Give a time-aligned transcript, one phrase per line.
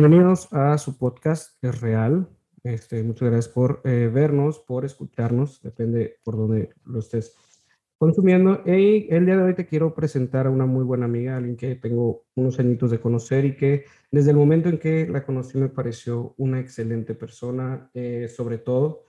[0.00, 2.28] bienvenidos a su podcast, es real.
[2.64, 7.36] Este, muchas gracias por eh, vernos, por escucharnos, depende por donde lo estés
[7.96, 8.60] consumiendo.
[8.66, 11.76] Y el día de hoy te quiero presentar a una muy buena amiga, alguien que
[11.76, 15.68] tengo unos añitos de conocer y que desde el momento en que la conocí me
[15.68, 19.04] pareció una excelente persona, eh, sobre todo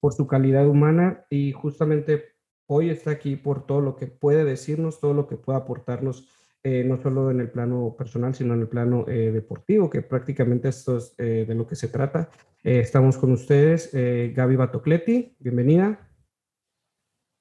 [0.00, 2.24] por su calidad humana y justamente
[2.66, 6.28] hoy está aquí por todo lo que puede decirnos, todo lo que puede aportarnos,
[6.66, 10.68] eh, no solo en el plano personal, sino en el plano eh, deportivo, que prácticamente
[10.68, 12.28] esto es de lo que se trata.
[12.64, 16.00] estamos con ustedes, Gaby Batocleti, bienvenida.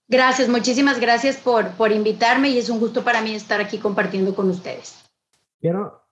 [0.08, 4.36] Gracias, muchísimas gracias por, por invitarme y es un gusto para mí estar aquí compartiendo
[4.36, 5.04] con ustedes.
[5.60, 6.04] Quiero,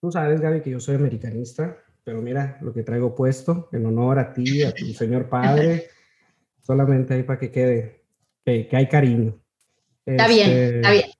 [0.00, 4.18] tú sabes, Gaby, que yo soy americanista, pero mira lo que traigo puesto en honor
[4.18, 5.86] a ti, a tu señor padre,
[6.62, 8.02] solamente ahí para que quede,
[8.44, 9.38] que, hay cariño.
[10.04, 11.19] Está bien, este, está bien.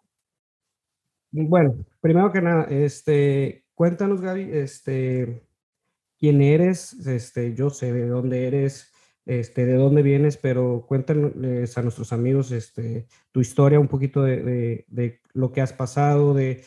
[1.32, 5.42] Bueno, primero que nada, este, cuéntanos, Gaby, este,
[6.18, 8.92] quién eres, este, yo sé de dónde eres,
[9.26, 11.32] este, de dónde vienes, pero cuéntanos
[11.76, 14.86] a nuestros amigos este, tu historia, un poquito de,
[15.32, 16.64] lo que has pasado, de,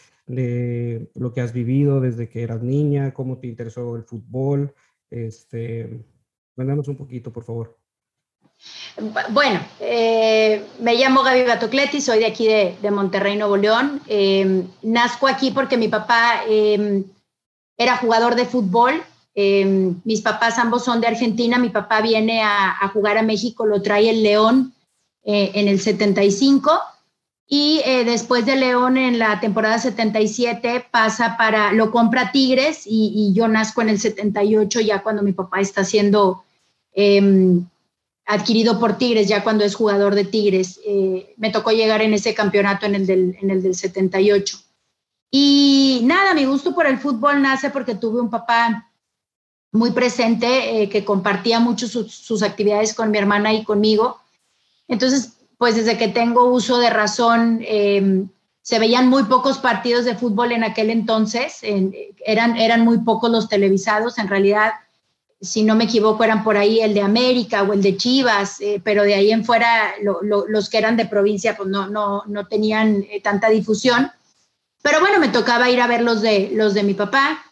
[1.16, 4.74] lo que has vivido desde que eras niña, cómo te interesó el fútbol.
[5.10, 6.06] Este,
[6.56, 7.83] cuéntanos un poquito, por favor.
[9.30, 14.02] Bueno, eh, me llamo Gaby Batocleti, soy de aquí de, Monterrey, Nuevo León.
[14.08, 17.04] Eh, nazco aquí porque mi papá eh,
[17.78, 19.04] era jugador de fútbol.
[19.36, 23.82] Em, mis papás ambos son de Argentina, mi papá viene a, jugar a México, lo
[23.82, 24.74] trae el León
[25.24, 26.80] eh, en el 75
[27.48, 33.34] y eh, después de León en la temporada 77 pasa para, lo compra Tigres y,
[33.34, 35.82] yo nazco en el 78 ya cuando mi papá está
[36.94, 37.66] em,
[38.26, 40.80] adquirido por Tigres, ya cuando es jugador de Tigres.
[40.86, 44.58] Eh, me tocó llegar en ese campeonato en el del, en el del 78.
[45.32, 48.90] Y nada, mi gusto por el fútbol nace porque tuve un papá
[49.72, 54.20] muy presente, eh, que compartía mucho sus actividades con mi hermana y conmigo.
[54.88, 58.30] Entonces, pues desde que tengo uso de razón, em,
[58.62, 61.62] se veían muy pocos partidos de fútbol en aquel entonces,
[62.26, 64.74] eran, eran muy pocos los televisados, en realidad,
[65.44, 68.82] si no me equivoco, eran por ahí el de América o el de Chivas, eh,
[68.84, 73.06] pero de ahí en fuera los que eran de provincia pues no, no, no tenían
[73.10, 74.12] eh, tanta difusión.
[74.82, 77.44] Pero bueno, me tocaba ir a ver los de, los de mi papá.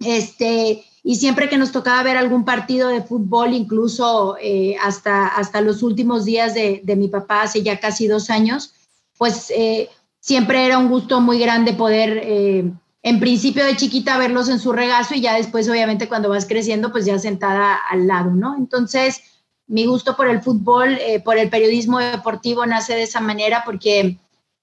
[0.00, 5.60] Este, y siempre que nos tocaba ver algún partido de fútbol, incluso eh, hasta, hasta
[5.60, 8.72] los últimos días de, mi papá, hace ya casi dos años,
[9.18, 12.72] pues eh, siempre era un gusto muy grande poder, eh,
[13.04, 16.90] en principio de chiquita, verlos en su regazo y ya después, obviamente, cuando vas creciendo,
[16.90, 18.56] pues ya sentada al lado, ¿no?
[18.56, 19.20] Entonces,
[19.66, 24.18] mi gusto por el fútbol, por el periodismo deportivo nace de esa manera porque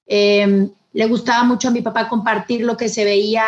[0.07, 3.45] le gustaba mucho a mi papá compartir lo que se veía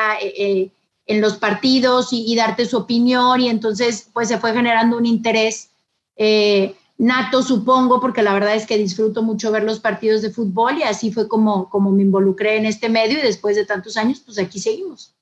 [1.06, 5.70] en los partidos y, darte su opinión y entonces pues se fue generando un interés
[6.16, 10.78] eh, nato, supongo, porque la verdad es que disfruto mucho ver los partidos de fútbol
[10.78, 14.22] y así fue como, como me involucré en este medio y después de tantos años
[14.26, 15.16] pues aquí seguimos.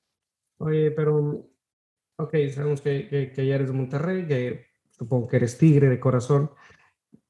[0.58, 1.44] Oye, pero,
[2.16, 5.98] ok, sabemos que, que, que ya eres de Monterrey, que supongo que eres tigre de
[5.98, 6.50] corazón,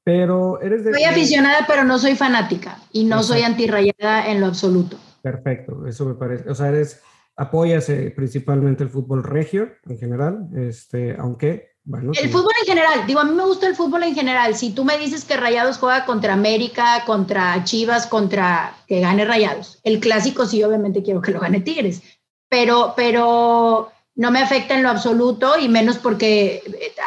[0.03, 0.93] pero eres de...
[0.93, 4.97] Soy aficionada, pero no soy fanática y no soy antirrayada en lo absoluto.
[5.21, 7.01] Perfecto, eso me parece, o sea, eres
[7.35, 12.11] apoyas principalmente el fútbol regio en general, este, aunque, bueno.
[12.19, 14.55] El fútbol en general, digo, a mí me gusta el fútbol en general.
[14.55, 19.79] Si tú me dices que Rayados juega contra América, contra Chivas, contra que gane Rayados,
[19.83, 22.01] el clásico sí, obviamente quiero que lo gane Tigres,
[22.49, 26.61] pero, pero no me afecta en lo absoluto y menos porque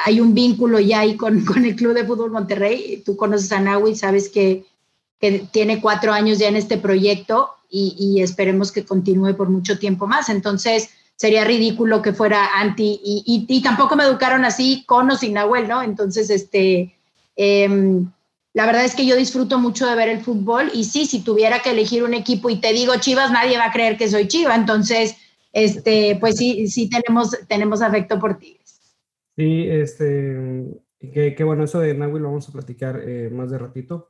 [0.04, 3.02] hay un vínculo ya ahí con, con el Club de Fútbol Monterrey.
[3.04, 4.64] Tú conoces a Nahui, sabes que,
[5.20, 10.06] que tiene cuatro años ya en este proyecto y, esperemos que continúe por mucho tiempo
[10.06, 10.28] más.
[10.28, 15.66] Entonces, sería ridículo que fuera anti y, tampoco me educaron así con o sin Nahuel,
[15.66, 15.82] ¿no?
[15.82, 16.94] Entonces, este,
[17.34, 18.10] em,
[18.52, 21.60] la verdad es que yo disfruto mucho de ver el fútbol y sí, si tuviera
[21.60, 24.54] que elegir un equipo y te digo Chivas, nadie va a creer que soy Chiva,
[24.54, 25.16] entonces,
[25.52, 28.80] este, pues sí, sí tenemos, tenemos afecto por Tigres.
[29.36, 30.66] Sí, este,
[31.00, 34.08] que, bueno, eso de Nahuel lo vamos a platicar eh, más de ratito.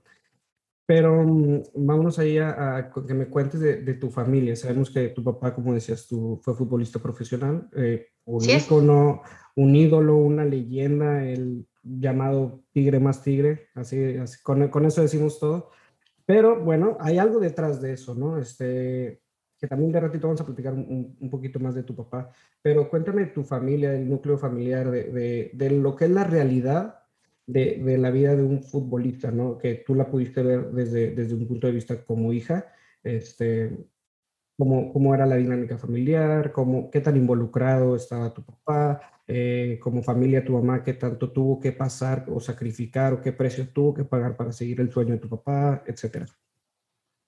[0.86, 4.54] Pero mm, vámonos ahí a, que me cuentes de, tu familia.
[4.54, 9.22] Sabemos que tu papá, como decías tú, fue futbolista profesional, eh, un ícono,
[9.56, 15.40] un ídolo, una leyenda, el llamado tigre más tigre, así, así con, con, eso decimos
[15.40, 15.70] todo.
[16.24, 18.38] Pero bueno, hay algo detrás de eso, ¿no?
[18.38, 19.22] Este,
[19.58, 22.30] que también de ratito vamos a platicar un, un poquito más de tu papá.
[22.62, 27.05] Pero cuéntame tu familia, el núcleo familiar, de, de, de lo que es la realidad
[27.46, 29.58] de, de, la vida de un futbolista, ¿no?
[29.58, 32.66] Que tú la pudiste ver desde, desde un punto de vista como hija.
[33.02, 33.70] Este,
[34.58, 40.02] cómo, cómo era la dinámica familiar, cómo, qué tan involucrado estaba tu papá, eh, como
[40.02, 44.04] familia tu mamá, qué tanto tuvo que pasar o sacrificar o qué precio tuvo que
[44.04, 46.26] pagar para seguir el sueño de tu papá, etcétera.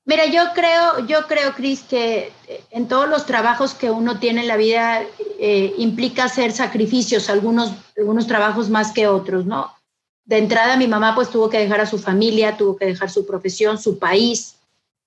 [0.05, 2.33] Mira, yo creo, yo creo, Cris, que
[2.71, 5.03] en todos los trabajos que uno tiene en la vida
[5.39, 9.71] eh, implica hacer sacrificios, algunos, algunos trabajos más que otros, ¿no?
[10.29, 13.27] De entrada, mi mamá pues tuvo que dejar a su familia, tuvo que dejar su
[13.27, 14.57] profesión, su país,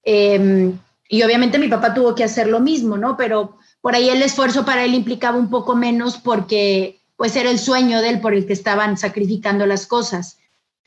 [0.04, 0.76] em,
[1.08, 3.16] y obviamente mi papá tuvo que hacer lo mismo, ¿no?
[3.16, 7.60] Pero por ahí el esfuerzo para él implicaba un poco menos porque pues era el
[7.60, 10.40] sueño de él por el que estaban sacrificando las cosas.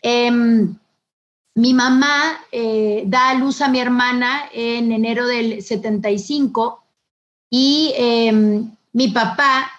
[0.03, 0.75] Em,
[1.55, 6.83] mi mamá eh, da a luz a mi hermana en enero del 75
[7.51, 9.71] y em, mi papá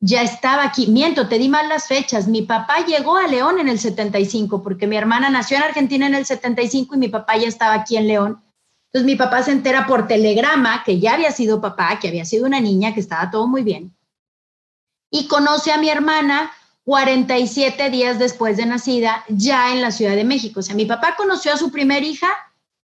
[0.00, 0.86] ya estaba aquí.
[0.86, 2.28] Miento, te di mal las fechas.
[2.28, 6.14] Mi papá llegó a León en el 75 porque mi hermana nació en Argentina en
[6.14, 8.42] el 75 y mi papá ya estaba aquí en León.
[8.86, 12.46] Entonces mi papá se entera por telegrama que ya había sido papá, que había sido
[12.46, 13.94] una niña, que estaba todo muy bien.
[15.10, 16.52] Y conoce a mi hermana
[16.84, 20.60] 47 días después de nacida, ya en la Ciudad de México.
[20.60, 22.28] O sea, mi papá conoció a su primera hija,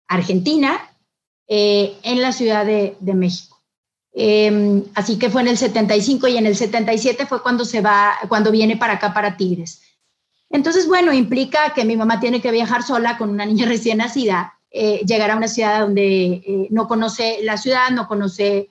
[0.07, 0.79] Argentina,
[1.47, 3.50] eh, en la Ciudad de, México.
[4.13, 8.13] Em, así que fue en el 75 y en el 77 fue cuando se va,
[8.27, 9.81] cuando viene para acá, para Tigres.
[10.49, 14.57] Entonces, bueno, implica que mi mamá tiene que viajar sola con una niña recién nacida,
[14.69, 18.69] eh, llegar a una ciudad donde eh, no conoce la ciudad, no conoce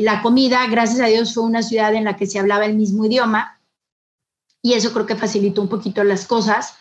[0.00, 0.66] la comida.
[0.66, 3.58] Gracias a Dios fue una ciudad en la que se hablaba el mismo idioma
[4.62, 6.77] y eso creo que facilitó un poquito las cosas.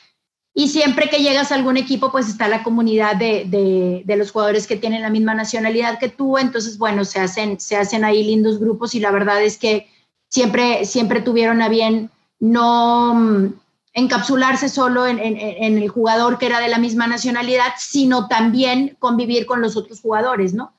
[0.59, 4.65] Y siempre que llegas a algún equipo, pues está la comunidad de, de, los jugadores
[4.65, 8.59] que tienen la misma nacionalidad que tú, entonces, bueno, se hacen, se hacen ahí lindos
[8.59, 9.88] grupos y la verdad es que
[10.30, 12.09] siempre, siempre tuvieron a bien
[12.39, 13.54] no mm,
[13.94, 18.98] encapsularse solo en, en, en, el jugador que era de la misma nacionalidad, sino también
[18.98, 20.74] convivir con los otros jugadores, ¿no?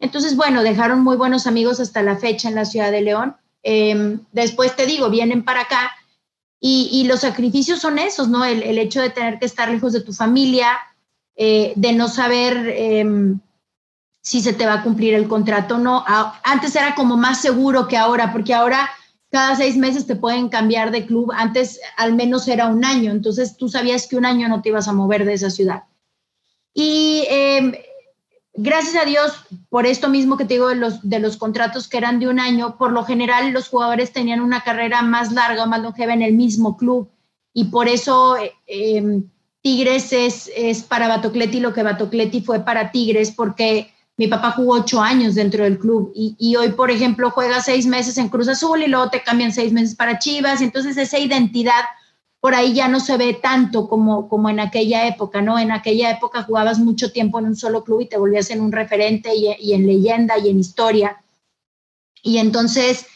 [0.00, 3.36] Entonces, bueno, dejaron muy buenos amigos hasta la fecha en la ciudad de León.
[3.62, 5.92] Em, después te digo, vienen para acá
[6.66, 8.42] y, los sacrificios son esos, ¿no?
[8.42, 10.78] El, hecho de tener que estar lejos de tu familia,
[11.36, 13.38] eh, de no saber em,
[14.22, 16.02] si se te va a cumplir el contrato o no.
[16.42, 18.88] antes era como más seguro que ahora, porque ahora
[19.30, 21.32] cada seis meses te pueden cambiar de club.
[21.36, 24.88] Antes al menos era un año, entonces tú sabías que un año no te ibas
[24.88, 25.82] a mover de esa ciudad.
[26.72, 27.74] Y em,
[28.54, 29.32] gracias a Dios,
[29.68, 32.40] por esto mismo que te digo de los, de los contratos que eran de un
[32.40, 36.34] año, por lo general los jugadores tenían una carrera más larga, más longeva en el
[36.34, 37.10] mismo club.
[37.52, 39.24] Y por eso eh, em,
[39.60, 44.74] Tigres es, es para Batocleti lo que Batocleti fue para Tigres, porque mi papá jugó
[44.74, 48.46] ocho años dentro del club y, y, hoy, por ejemplo, juega seis meses en Cruz
[48.48, 50.60] Azul y luego te cambian seis meses para Chivas.
[50.60, 51.82] Entonces esa identidad
[52.44, 55.58] por ahí ya no se ve tanto como, como en aquella época, ¿no?
[55.58, 58.70] En aquella época jugabas mucho tiempo en un solo club y te volvías en un
[58.70, 61.24] referente y, en leyenda y en historia.
[62.22, 63.06] Y entonces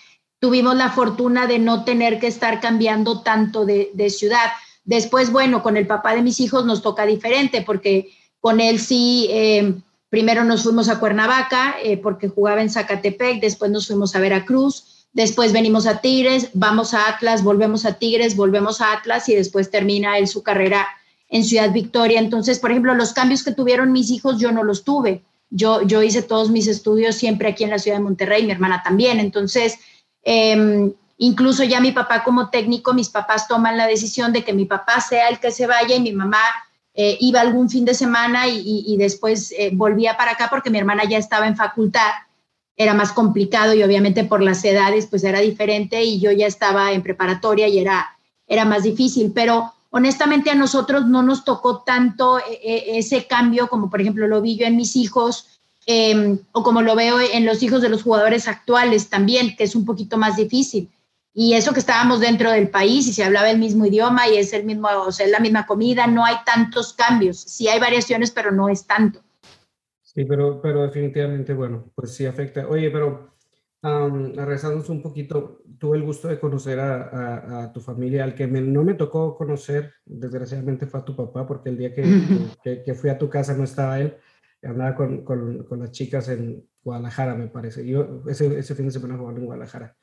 [0.40, 4.50] tuvimos la fortuna de no tener que estar cambiando tanto de, de, ciudad.
[4.86, 8.10] Después, bueno, con el papá de mis hijos nos toca diferente porque
[8.40, 9.74] con él sí, eh,
[10.08, 14.97] primero nos fuimos a Cuernavaca eh, porque jugaba en Zacatepec, después nos fuimos a Veracruz
[15.12, 19.70] después venimos a Tigres, vamos a Atlas, volvemos a Tigres, volvemos a Atlas y después
[19.70, 20.86] termina él su carrera
[21.28, 22.18] en Ciudad Victoria.
[22.18, 25.22] Entonces, por ejemplo, los cambios que tuvieron mis hijos, yo no los tuve.
[25.50, 28.82] Yo, yo hice todos mis estudios siempre aquí en la ciudad de Monterrey, mi hermana
[28.82, 29.18] también.
[29.18, 29.78] Entonces,
[30.22, 34.66] em, incluso ya mi papá como técnico, mis papás toman la decisión de que mi
[34.66, 36.40] papá sea el que se vaya y mi mamá
[36.94, 41.04] eh, iba algún fin de semana y, después eh, volvía para acá porque mi hermana
[41.04, 42.10] ya estaba en facultad
[42.78, 46.92] era más complicado y obviamente por las edades pues era diferente y yo ya estaba
[46.92, 48.16] en preparatoria y era,
[48.46, 53.68] era más difícil, pero honestamente a nosotros no nos tocó tanto eh, eh, ese cambio
[53.68, 57.44] como por ejemplo lo vi yo en mis hijos em, o como lo veo en
[57.44, 60.88] los hijos de los jugadores actuales también, que es un poquito más difícil.
[61.34, 64.52] Y eso que estábamos dentro del país y se hablaba el mismo idioma y es
[64.52, 67.38] el mismo, o sea, es la misma comida, no hay tantos cambios.
[67.38, 69.20] Sí hay variaciones, pero no es tanto.
[70.18, 72.66] Sí, pero, pero definitivamente, bueno, pues sí afecta.
[72.66, 73.36] Oye, pero
[73.84, 78.48] um, regresándonos un poquito, tuve el gusto de conocer a, a, tu familia, al que
[78.48, 82.02] no me tocó conocer, desgraciadamente fue a tu papá, porque el día que,
[82.64, 84.16] que, que fui a tu casa no estaba él,
[84.60, 87.86] andaba con, con, con, las chicas en Guadalajara, me parece.
[87.86, 89.96] Yo ese, ese fin de semana jugando en Guadalajara.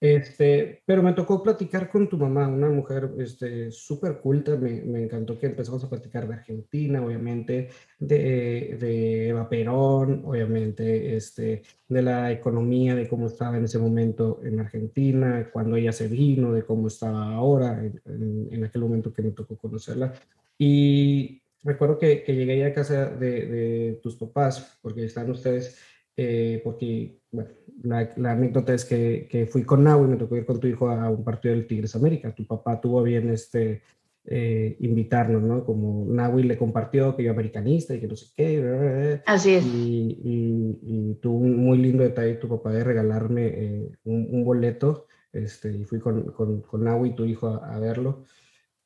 [0.00, 5.02] Este, pero me tocó platicar con tu mamá, una mujer este, súper culta, me, me,
[5.04, 12.02] encantó que empezamos a platicar de Argentina, obviamente, de, de, Eva Perón, obviamente, este, de
[12.02, 16.64] la economía, de cómo estaba en ese momento en Argentina, cuando ella se vino, de
[16.64, 20.14] cómo estaba ahora, en, en, aquel momento que me tocó conocerla.
[20.56, 25.78] Y recuerdo que, que llegué a casa de, de tus papás, porque están ustedes
[26.22, 27.50] eh, porque bueno,
[27.82, 30.88] la, anécdota es que, que fui con Nau y me tocó ir con tu hijo
[30.88, 32.34] a un partido del Tigres América.
[32.34, 33.82] Tu papá tuvo bien este,
[34.24, 35.64] eh, invitarnos, ¿no?
[35.64, 39.22] Como Nahui le compartió que yo americanista y que no sé qué.
[39.26, 39.64] Así es.
[39.64, 45.06] Y, y, tuvo un muy lindo detalle tu papá de regalarme eh, un, boleto.
[45.32, 48.24] Este, y fui con, con, con y tu hijo a, verlo.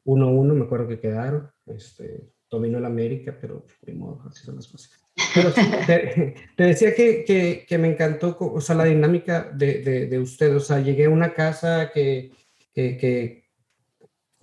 [0.04, 1.50] Uno a uno, me acuerdo que quedaron.
[1.66, 5.03] Este, dominó el América, pero de modo, así son las cosas.
[5.34, 10.18] Pero te, decía que, que, que, me encantó, o sea, la dinámica de, de, de
[10.18, 10.54] usted.
[10.56, 12.32] O sea, llegué a una casa que,
[12.74, 13.44] que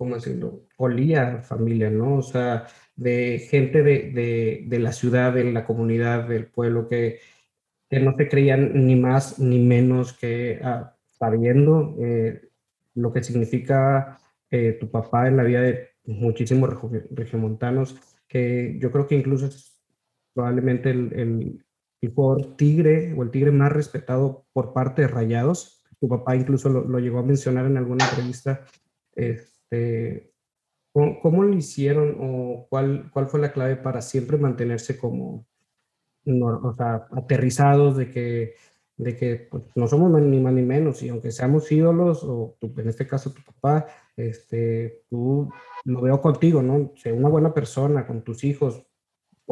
[0.02, 0.66] ¿cómo decirlo?
[0.78, 2.16] Olía familia, ¿no?
[2.16, 7.20] O sea, de gente de, de, de, la ciudad, de la comunidad, del pueblo, que,
[7.88, 12.48] que no se creían ni más ni menos que ah, sabiendo eh,
[12.94, 14.18] lo que significa
[14.50, 16.70] eh, tu papá en la vida de muchísimos
[17.12, 17.94] regiomontanos,
[18.26, 19.48] que yo creo que incluso
[20.34, 21.64] probablemente el, el
[22.00, 25.84] tipo tigre o el tigre más respetado por parte de Rayados.
[26.00, 28.64] Tu papá incluso lo, lo llegó a mencionar en alguna entrevista.
[29.14, 30.32] Este,
[30.92, 35.46] ¿cómo, lo hicieron o cuál, cuál fue la clave para siempre mantenerse como,
[36.26, 38.54] o sea, aterrizados de que,
[38.96, 42.88] de que pues, no somos ni más ni menos y aunque seamos ídolos, o en
[42.88, 43.86] este caso tu papá,
[44.16, 45.50] este, tú
[45.84, 46.92] lo veo contigo, ¿no?
[46.96, 48.84] Sé una buena persona con tus hijos,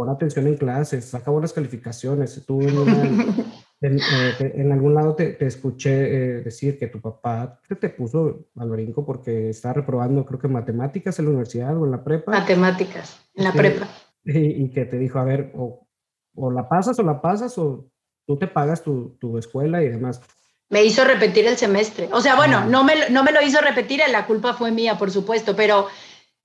[0.00, 2.94] pon atención en clases, saca buenas calificaciones, tú en una,
[3.82, 8.70] En, eh, en, algún lado te, escuché eh, decir que tu papá te puso al
[8.70, 12.30] brinco porque estaba reprobando, creo que matemáticas en la universidad o en la prepa.
[12.30, 13.88] Matemáticas, en la prepa.
[14.24, 15.86] Y, que te dijo, a ver, o,
[16.34, 17.90] o, la pasas o la pasas o
[18.26, 20.22] tú te pagas tu, tu, escuela y demás.
[20.70, 22.08] Me hizo repetir el semestre.
[22.12, 25.10] O sea, bueno, no me, no me lo hizo repetir, la culpa fue mía, por
[25.10, 25.88] supuesto, pero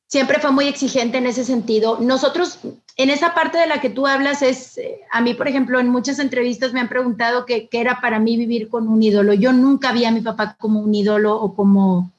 [0.07, 1.99] siempre fue muy exigente en ese sentido.
[1.99, 2.59] Nosotros,
[2.97, 5.89] en esa parte de la que tú hablas, es, eh, a mí, por ejemplo, en
[5.89, 9.33] muchas entrevistas me han preguntado qué, era para mí vivir con un ídolo.
[9.33, 12.11] Yo nunca vi a mi papá como un ídolo o como,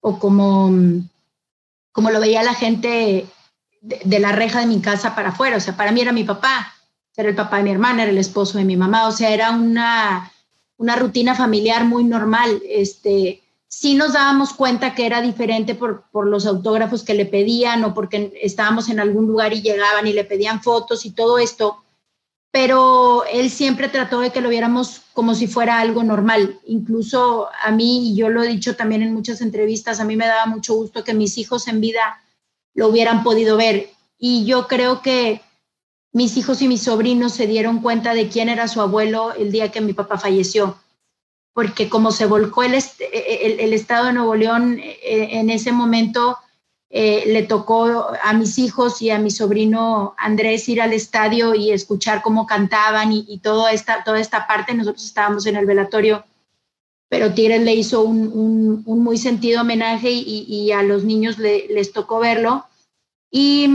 [0.00, 0.70] o como,
[1.92, 3.26] como lo veía la gente
[3.80, 5.56] de, la reja de mi casa para afuera.
[5.56, 6.72] O sea, para mí era mi papá,
[7.16, 9.08] era el papá de mi hermana, era el esposo de mi mamá.
[9.08, 10.32] O sea, era una,
[10.78, 12.62] una rutina familiar muy normal.
[12.68, 13.42] Este,
[13.78, 17.92] sí nos dábamos cuenta que era diferente por, por, los autógrafos que le pedían o
[17.92, 21.84] porque estábamos en algún lugar y llegaban y le pedían fotos y todo esto,
[22.50, 26.58] pero él siempre trató de que lo viéramos como si fuera algo normal.
[26.64, 30.26] Incluso a mí, y yo lo he dicho también en muchas entrevistas, a mí me
[30.26, 32.22] daba mucho gusto que mis hijos en vida
[32.72, 33.90] lo hubieran podido ver.
[34.18, 35.42] Y yo creo que
[36.12, 39.70] mis hijos y mis sobrinos se dieron cuenta de quién era su abuelo el día
[39.70, 40.78] que mi papá falleció
[41.56, 46.36] porque como se volcó el, el, Estado de Nuevo León eh, en ese momento,
[46.90, 51.70] eh, le tocó a mis hijos y a mi sobrino Andrés ir al estadio y
[51.70, 54.74] escuchar cómo cantaban y, toda, esta, toda esta parte.
[54.74, 56.26] Nosotros estábamos en el velatorio,
[57.08, 61.90] pero Tigres le hizo un, un, muy sentido homenaje y, y a los niños les
[61.90, 62.66] tocó verlo.
[63.30, 63.66] Y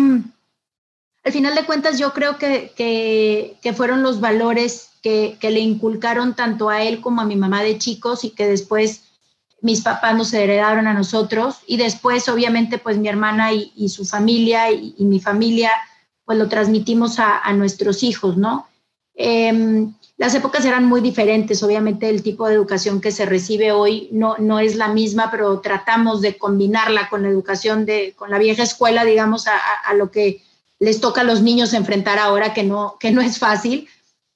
[1.23, 6.35] al final de cuentas yo creo que, que, que fueron los valores que, le inculcaron
[6.35, 9.03] tanto a él como a mi mamá de chicos y que después
[9.61, 14.71] mis papás nos heredaron a nosotros y después obviamente pues mi hermana y, su familia
[14.71, 15.71] y, mi familia
[16.25, 18.67] pues lo transmitimos a, nuestros hijos, ¿no?
[19.13, 24.07] Em, las épocas eran muy diferentes, obviamente el tipo de educación que se recibe hoy
[24.11, 28.37] no, no es la misma, pero tratamos de combinarla con la educación de, con la
[28.37, 30.41] vieja escuela, digamos, a, a lo que
[30.81, 33.87] les toca a los niños enfrentar ahora, que no, que no es fácil,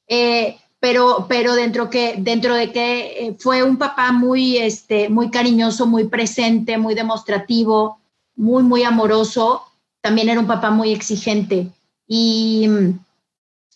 [0.07, 5.31] eh, pero, pero dentro, que, dentro de que eh, fue un papá muy, este, muy
[5.31, 7.97] cariñoso, muy presente, muy demostrativo,
[8.35, 9.63] muy, muy amoroso,
[10.01, 11.69] también era un papá muy exigente.
[12.07, 12.99] Y mm,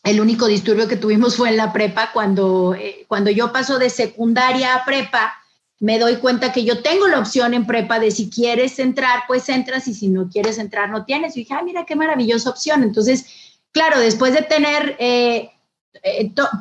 [0.03, 3.89] el único disturbio que tuvimos fue en la prepa, cuando, eh, cuando yo paso de
[3.89, 5.33] secundaria a prepa,
[5.79, 9.48] me doy cuenta que yo tengo la opción en prepa de si quieres entrar, pues
[9.48, 11.36] entras y si no quieres entrar, no tienes.
[11.36, 12.83] Y dije, ah, mira qué maravillosa opción.
[12.83, 13.25] Entonces,
[13.71, 15.51] claro, después de tener eh,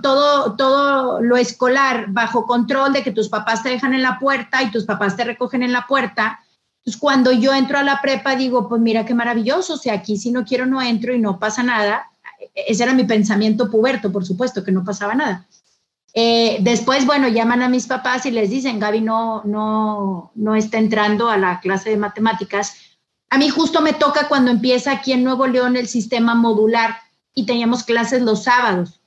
[0.03, 4.63] todo, todo lo escolar bajo control de que tus papás te dejan en la puerta
[4.63, 6.41] y tus papás te recogen en la puerta.
[6.85, 10.17] Pues cuando yo entro a la prepa digo, pues mira qué maravilloso, o sea, aquí
[10.17, 12.09] si no quiero no entro y no pasa nada.
[12.55, 15.47] Ese era mi pensamiento puberto, por supuesto, que no pasaba nada.
[16.15, 20.79] Eh, después, bueno, llaman a mis papás y les dicen, Gaby no, no, no está
[20.79, 22.77] entrando a la clase de matemáticas.
[23.31, 26.97] A mí justo me toca cuando empieza aquí en Nuevo León el sistema modular
[27.35, 29.01] y teníamos clases los sábados.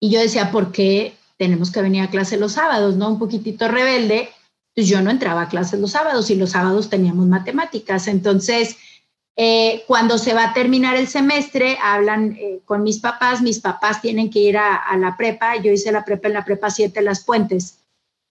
[0.00, 2.96] Y yo decía, ¿por qué tenemos que venir a clase los sábados?
[2.96, 3.08] ¿No?
[3.08, 4.30] Un poquitito rebelde.
[4.74, 8.08] Pues yo no entraba a clases los sábados y los sábados teníamos matemáticas.
[8.08, 8.76] Entonces,
[9.38, 14.00] Eh, cuando se va a terminar el semestre, hablan eh, con mis papás, mis papás
[14.00, 17.02] tienen que ir a, a, la prepa, yo hice la prepa en la prepa 7
[17.02, 17.80] Las Puentes,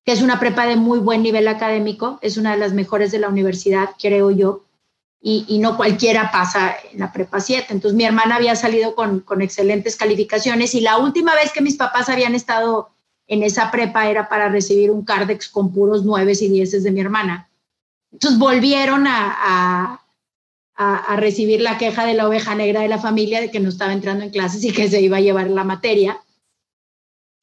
[0.04, 3.20] que es una prepa de muy buen nivel académico, es una de las mejores de
[3.20, 4.66] la universidad, creo yo,
[5.22, 7.68] y, y no cualquiera pasa en la prepa 7.
[7.70, 11.78] Entonces mi hermana había salido con, con excelentes calificaciones y la última vez que mis
[11.78, 12.90] papás habían estado
[13.28, 17.02] en esa prepa era para recibir un Cardex con puros nueves y dieces de mi
[17.02, 17.50] hermana.
[18.12, 20.05] Entonces volvieron a, a,
[20.76, 23.94] a, recibir la queja de la oveja negra de la familia de que no estaba
[23.94, 26.22] entrando en clases y que se iba a llevar la materia.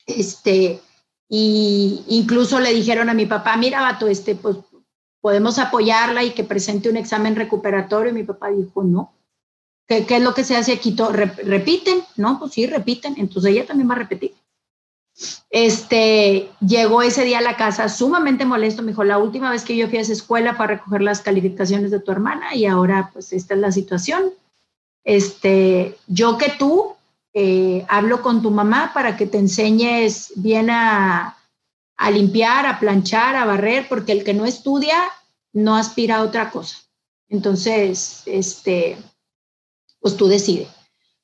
[0.07, 0.81] Este,
[1.29, 4.57] y incluso le dijeron a mi papá, mira, vato, este, pues
[5.21, 8.11] podemos apoyarla y que presente un examen recuperatorio.
[8.11, 9.15] Y mi papá dijo, no.
[9.89, 10.95] ¿Qué, qué es lo que se hace aquí?
[11.45, 12.03] ¿Repiten?
[12.17, 13.15] No, pues sí, repiten.
[13.17, 14.35] Entonces ella también va a repetir.
[15.51, 19.77] Este, llegó ese día a la casa sumamente molesto, me dijo, la última vez que
[19.77, 23.11] yo fui a esa escuela fue a recoger las calificaciones de tu hermana y ahora
[23.13, 24.33] pues esta es la situación.
[25.05, 26.95] Este, yo que tú
[27.35, 31.37] eh, hablo con tu mamá para que te enseñes bien a,
[31.97, 34.99] a limpiar, a planchar, a barrer, porque el que no estudia
[35.53, 36.79] no aspira a otra cosa.
[37.29, 38.97] Entonces, este,
[40.01, 40.69] pues tú decides.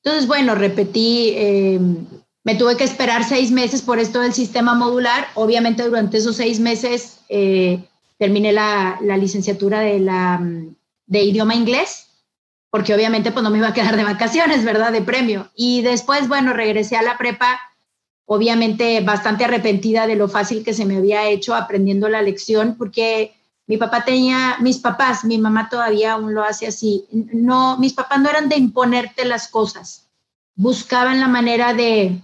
[0.03, 1.79] Entonces, bueno, repetí eh,
[2.43, 5.27] me tuve que esperar seis meses por esto del sistema modular.
[5.35, 7.83] Obviamente durante esos seis meses eh,
[8.17, 10.39] terminé la, la, licenciatura de, la,
[11.05, 12.07] de idioma inglés,
[12.69, 14.91] porque obviamente pues no me iba a quedar de vacaciones, ¿verdad?
[14.91, 15.49] De premio.
[15.55, 17.59] Y después, bueno, regresé a la prepa,
[18.25, 23.33] obviamente bastante arrepentida de lo fácil que se me había hecho aprendiendo la lección, porque
[23.67, 27.05] mi papá tenía, mis papás, mi mamá todavía aún lo hace así.
[27.11, 30.07] No, mis papás no eran de imponerte las cosas,
[30.55, 32.19] buscaban la manera de,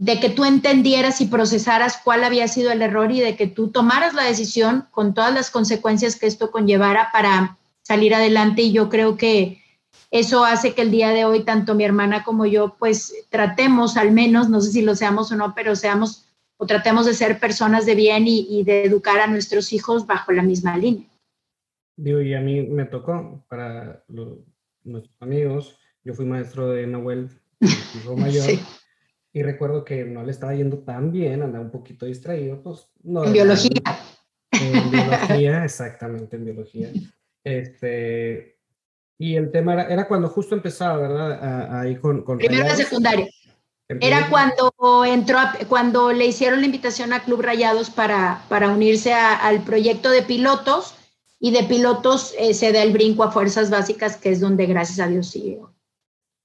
[0.00, 3.68] de que tú entendieras y procesaras cuál había sido el error y de que tú
[3.68, 8.62] tomaras la decisión con todas las consecuencias que esto conllevara para salir adelante.
[8.62, 9.62] Y yo creo que
[10.10, 14.10] eso hace que el día de hoy, tanto mi hermana como yo, pues tratemos al
[14.10, 16.24] menos, no sé si lo seamos o no, pero seamos
[16.56, 20.32] o tratemos de ser personas de bien y, y de educar a nuestros hijos bajo
[20.32, 21.10] la misma línea.
[21.98, 24.38] Digo, y a mí me tocó para los,
[24.82, 27.28] nuestros amigos, yo fui maestro de Nahuel,
[27.60, 28.44] hijo mayor.
[28.44, 28.58] sí
[29.32, 33.24] y recuerdo que no le estaba yendo tan bien, andaba un poquito distraído, pues no.
[33.24, 33.80] En biología.
[34.52, 36.90] En biología, exactamente, en biología.
[37.44, 38.58] Este,
[39.18, 41.80] y el tema era, era cuando justo empezaba, ¿verdad?
[41.80, 42.22] Ahí con...
[42.22, 43.28] con Primero la secundaria.
[44.00, 45.38] Era cuando entró,
[45.68, 50.22] cuando le hicieron la invitación a Club Rayados para, para unirse a, al proyecto de
[50.22, 50.94] pilotos
[51.40, 55.00] y de pilotos eh, se da el brinco a fuerzas básicas, que es donde gracias
[55.00, 55.60] a Dios sigue.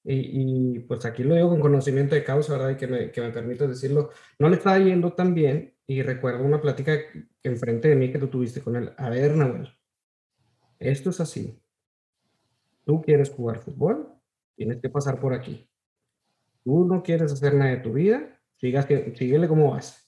[0.07, 2.69] Y, y, pues aquí lo digo con conocimiento de causa, ¿verdad?
[2.69, 4.11] Y que me, que me permite decirlo.
[4.37, 6.95] No le estaba yendo tan bien y recuerdo una plática
[7.41, 8.91] enfrente de mí que tú tuviste con él.
[8.97, 9.67] A ver, Nahuel,
[10.79, 11.59] esto es así.
[12.85, 14.07] Tú quieres jugar fútbol,
[14.55, 15.67] tienes que pasar por aquí.
[16.63, 20.05] Tú no quieres hacer nada de tu vida, sigas que, síguele como vas.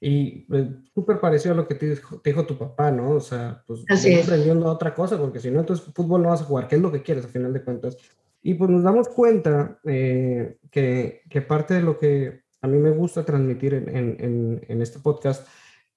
[0.00, 3.12] Y pues, súper parecido a lo que te dijo, te dijo, tu papá, ¿no?
[3.12, 3.84] O sea, pues
[4.22, 6.68] aprendiendo otra cosa, porque si no, entonces fútbol no vas a jugar.
[6.68, 7.96] ¿Qué es lo que quieres, a final de cuentas?
[8.42, 12.90] Y pues nos damos cuenta eh, que, que, parte de lo que a mí me
[12.90, 15.46] gusta transmitir en, en, en, este podcast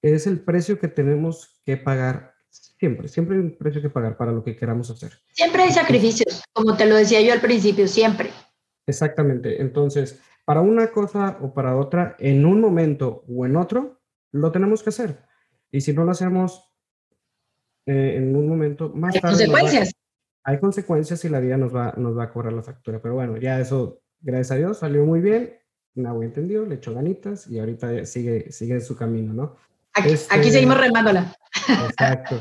[0.02, 4.32] es el precio que tenemos que pagar siempre, siempre hay un precio que pagar para
[4.32, 5.12] lo que queramos hacer.
[5.32, 8.30] Siempre hay sacrificios, como te lo decía yo al principio, siempre.
[8.86, 14.00] Exactamente, entonces, para una cosa o para otra, en un momento o en otro,
[14.32, 15.22] lo tenemos que hacer.
[15.70, 16.72] Y si no lo hacemos
[17.86, 19.28] eh, en un momento más tarde...
[19.28, 19.92] Consecuencias
[20.44, 23.00] hay consecuencias y la vida nos va, nos va a cobrar la factura.
[23.00, 25.54] Pero bueno, ya eso, gracias a Dios, salió muy bien.
[25.94, 29.56] Nahui entendió, le echó ganitas y ahorita sigue, sigue su camino, ¿no?
[29.94, 31.36] Aquí, este, aquí seguimos remándola.
[31.88, 32.40] Exacto.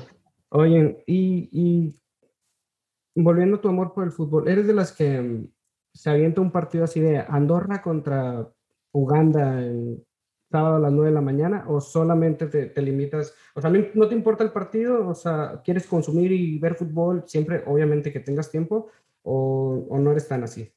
[0.49, 5.47] Oye, y, y, volviendo a tu amor por el fútbol, ¿eres de las que mm,
[5.93, 8.49] se avienta un partido así de Andorra contra
[8.93, 10.03] Uganda en
[10.51, 14.07] sábado a las 9 de la mañana o solamente te, te, limitas, o sea, no
[14.07, 18.51] te importa el partido, o sea, quieres consumir y ver fútbol siempre, obviamente que tengas
[18.51, 18.89] tiempo
[19.23, 20.71] o, o no eres tan así?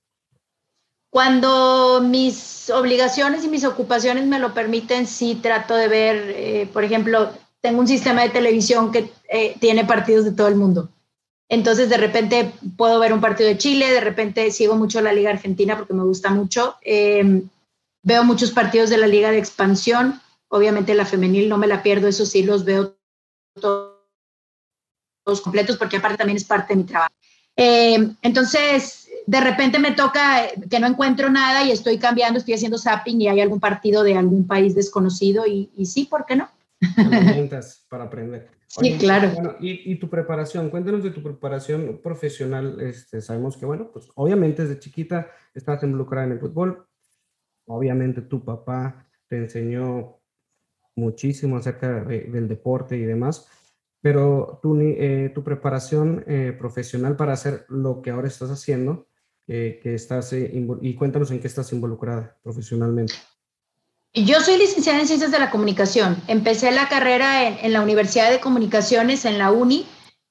[1.10, 6.82] Cuando mis obligaciones y mis ocupaciones me lo permiten, sí trato de ver, eh, por
[6.82, 10.88] ejemplo, tengo un sistema de televisión que eh, tiene partidos de todo el mundo.
[11.48, 15.30] Entonces, de repente puedo ver un partido de Chile, de repente sigo mucho la Liga
[15.30, 16.74] Argentina porque me gusta mucho.
[16.82, 17.44] Eh,
[18.04, 22.06] Veo muchos partidos de la Liga de Expansión, obviamente la femenil no me la pierdo,
[22.06, 22.96] eso sí, los veo
[23.60, 23.94] todos,
[25.42, 27.12] completos porque aparte también es parte de mi trabajo.
[27.56, 32.78] Eh, entonces, de repente me toca que no encuentro nada y estoy cambiando, estoy haciendo
[32.78, 36.48] zapping y hay algún partido de algún país desconocido y, y sí, ¿por qué no?
[37.88, 38.48] para aprender.
[38.66, 39.56] Sí, claro.
[39.60, 42.80] y, tu preparación, cuéntanos de tu preparación profesional.
[42.80, 46.84] Este, sabemos que, bueno, pues obviamente desde chiquita estás involucrada en el fútbol.
[47.66, 50.20] Obviamente tu papá te enseñó
[50.96, 53.48] muchísimo acerca del deporte y demás,
[54.00, 59.06] pero tu, eh, tu preparación eh, profesional para hacer lo que ahora estás haciendo,
[59.46, 63.14] eh, que estás, y cuéntanos en qué estás involucrada profesionalmente.
[64.14, 66.16] Yo soy licenciada en Ciencias de la Comunicación.
[66.28, 69.86] Empecé la carrera en, la Universidad de Comunicaciones, en la UNI,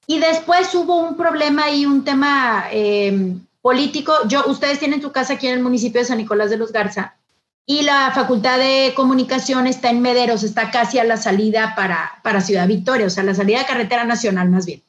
[0.06, 4.14] y después hubo un problema y un tema em, político.
[4.26, 7.18] Yo, ustedes tienen su casa aquí en el municipio de San Nicolás de los Garza,
[7.66, 12.40] y la Facultad de Comunicación está en Mederos, está casi a la salida para, para
[12.40, 14.82] Ciudad Victoria, o sea, la salida de carretera nacional más bien.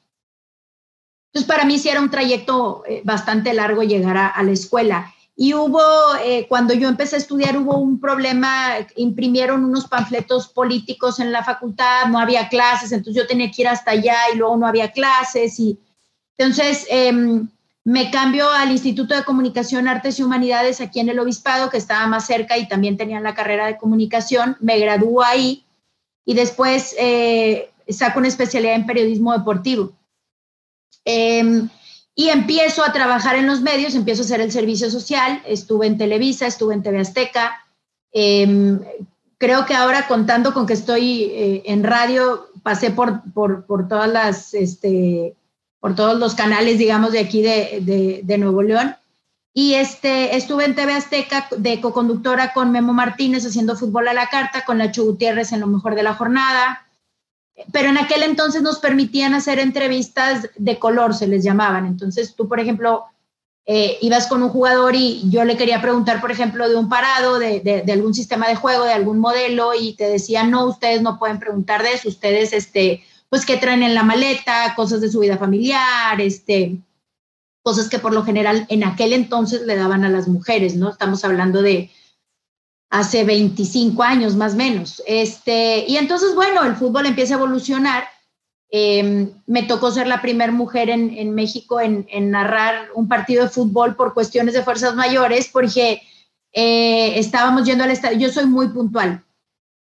[1.27, 5.13] Entonces, para mí sí era un trayecto eh, bastante largo llegar a la escuela.
[5.37, 5.81] Y hubo,
[6.23, 11.43] eh, cuando yo empecé a estudiar, hubo un problema, imprimieron unos panfletos políticos en la
[11.43, 14.93] facultad, no había clases, entonces yo tenía que ir hasta allá y luego no había
[14.93, 15.59] clases.
[15.59, 15.77] Y
[16.37, 17.49] entonces em,
[17.85, 22.07] me cambio al Instituto de Comunicación, Artes y Humanidades aquí en el Obispado, que estaba
[22.07, 24.57] más cerca y también tenían la carrera de comunicación.
[24.59, 25.63] Me gradúo ahí
[26.25, 29.93] y después eh, saco una especialidad en periodismo deportivo.
[31.05, 31.67] Eh,
[32.15, 35.97] y empiezo a trabajar en los medios, empiezo a hacer el servicio social, estuve en
[35.97, 37.65] Televisa, estuve en TV Azteca.
[38.13, 38.79] Em,
[39.37, 44.09] creo que ahora contando con que estoy eh, en radio, pasé por, por, por, todas
[44.09, 45.35] las, este,
[45.79, 48.95] por todos los canales, digamos, de aquí de, de, de Nuevo León.
[49.53, 54.29] Y este, estuve en TV Azteca de coconductora con Memo Martínez haciendo fútbol a la
[54.29, 56.85] carta, con Nacho Gutiérrez en lo mejor de la jornada
[57.71, 61.85] pero en aquel entonces nos permitían hacer entrevistas de color, se les llamaban.
[61.85, 63.05] Entonces tú, por ejemplo,
[63.65, 67.39] eh, ibas con un jugador y yo le quería preguntar, por ejemplo, de un parado,
[67.39, 71.17] de, de, algún sistema de juego, de algún modelo, y te decían, no, ustedes no
[71.17, 74.73] pueden preguntar de eso, ustedes, este, pues, ¿qué traen en la maleta?
[74.75, 76.77] Cosas de su vida familiar, este,
[77.63, 80.89] cosas que por lo general en aquel entonces le daban a las mujeres, ¿no?
[80.89, 81.89] Estamos hablando de
[82.91, 85.01] hace 25 años más o menos.
[85.07, 88.05] Este, y entonces, bueno, el fútbol empieza a evolucionar.
[88.69, 93.49] Em, me tocó ser la primera mujer en, México en, en, narrar un partido de
[93.49, 96.01] fútbol por cuestiones de fuerzas mayores, porque
[96.53, 98.17] eh, estábamos yendo al estadio.
[98.17, 99.24] Yo soy muy puntual.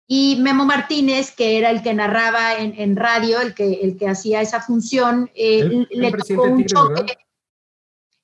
[0.06, 4.08] Y Memo Martínez, que era el que narraba en, en radio, el que, el que
[4.08, 7.16] hacía esa función, eh, le tocó un choque.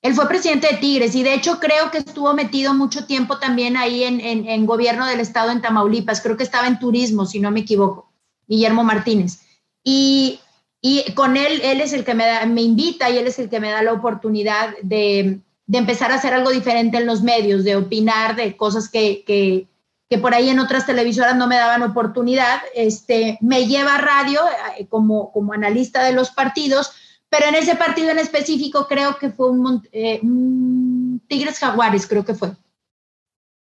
[0.01, 3.77] Él fue presidente de Tigres y de hecho creo que estuvo metido mucho tiempo también
[3.77, 6.21] ahí en, en, gobierno del estado en Tamaulipas.
[6.21, 8.11] Creo que estaba en turismo, si no me equivoco,
[8.47, 9.41] Guillermo Martínez.
[9.83, 10.39] Y,
[10.81, 13.49] y con él, él es el que me, da, me invita y él es el
[13.49, 17.63] que me da la oportunidad de, de empezar a hacer algo diferente en los medios,
[17.63, 19.67] de opinar de cosas que, que,
[20.11, 22.59] que, por ahí en otras televisoras no me daban oportunidad.
[22.75, 24.41] Este, me lleva a radio
[24.77, 26.91] eh, como, como analista de los partidos
[27.31, 29.47] pero en ese partido en específico creo que fue
[29.93, 32.51] eh, un, Tigres Jaguares, creo que fue.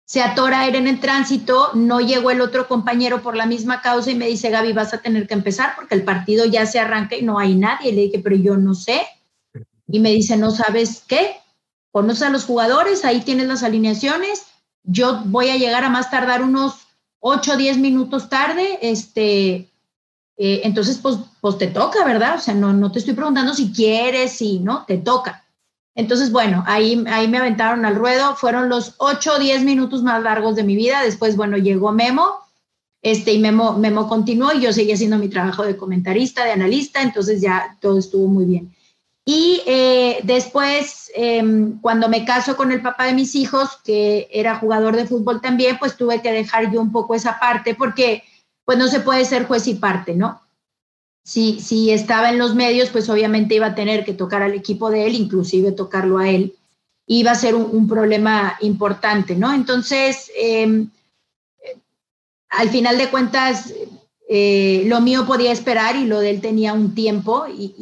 [0.06, 4.16] Se atora él en tránsito, no llegó el otro compañero por la misma causa y
[4.16, 7.22] me dice, Gaby, vas a tener que empezar porque el partido ya se arranca y
[7.22, 7.92] no hay nadie.
[7.92, 9.06] le dije, pero yo no sé.
[9.90, 11.36] Y me dice, ¿no sabes qué?
[11.92, 14.46] Conoce a los jugadores, ahí tienes las alineaciones.
[14.84, 16.88] Yo voy a llegar a más tardar unos
[17.20, 18.80] 8 o 10 minutos tarde.
[18.82, 19.70] Este,
[20.38, 22.36] eh, entonces, pues, pues te toca, ¿verdad?
[22.38, 25.46] O sea, no, no te estoy preguntando si quieres, si no, te toca.
[25.96, 30.24] Entonces, bueno, ahí, ahí me aventaron al ruedo, fueron los 8 o 10 minutos más
[30.24, 31.04] largos de mi vida.
[31.04, 32.36] Después, bueno, llegó Memo,
[33.02, 37.02] este, y Memo, Memo continuó y yo seguí haciendo mi trabajo de comentarista, de analista,
[37.02, 38.74] entonces ya todo estuvo muy bien.
[39.26, 44.56] Y eh, después, em, cuando me caso con el papá de mis hijos, que era
[44.56, 48.24] jugador de fútbol también, pues tuve que dejar yo un poco esa parte porque
[48.66, 50.42] pues no se puede ser juez y parte, ¿no?
[51.24, 54.90] Si, si estaba en los medios, pues obviamente iba a tener que tocar al equipo
[54.90, 56.56] de él, inclusive tocarlo a él,
[57.06, 59.54] iba a ser un, problema importante, ¿no?
[59.54, 60.90] Entonces, em,
[62.50, 63.74] al final de cuentas,
[64.32, 67.74] eh, lo mío podía esperar y lo de él tenía un tiempo y,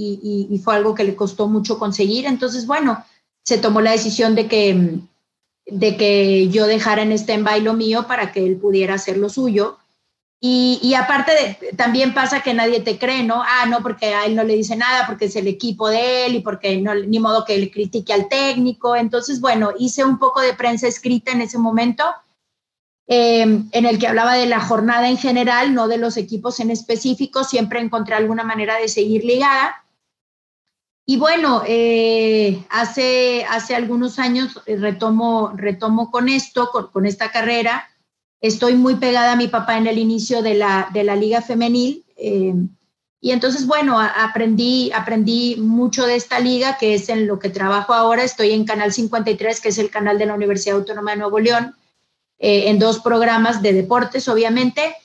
[0.50, 2.26] y, fue algo que le costó mucho conseguir.
[2.26, 3.04] Entonces, bueno,
[3.44, 5.00] se tomó la decisión de que,
[5.66, 9.78] de que yo dejara en en lo mío para que él pudiera hacer lo suyo.
[10.40, 13.44] Y, aparte de, también pasa que nadie te cree, ¿no?
[13.44, 16.36] Ah, no, porque a él no le dice nada, porque es el equipo de él
[16.36, 18.96] y porque no, ni modo que le critique al técnico.
[18.96, 22.06] Entonces, bueno, hice un poco de prensa escrita en ese momento,
[23.08, 26.72] em, en el que hablaba de la jornada en general, no de los equipos en
[26.72, 27.44] específico.
[27.44, 29.84] Siempre encontré alguna manera de seguir ligada.
[31.06, 37.88] Y bueno, eh, hace, hace algunos años retomo, retomo con esto, con, esta carrera
[38.40, 42.06] Estoy muy pegada a mi papá en el inicio de la, de la liga femenil.
[42.18, 42.54] Eh,
[43.20, 47.94] Y entonces, bueno, aprendí, aprendí mucho de esta liga, que es en lo que trabajo
[47.94, 48.24] ahora.
[48.24, 51.76] Estoy en Canal 53, que es el canal de la Universidad Autónoma de Nuevo León,
[52.40, 54.96] eh, en dos programas de deportes, obviamente.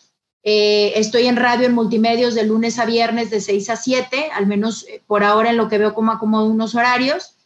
[0.45, 4.47] Eh, estoy en radio en multimedios de lunes a viernes de 6 a 7, al
[4.47, 7.37] menos eh, por ahora en lo que veo como acomodo unos horarios.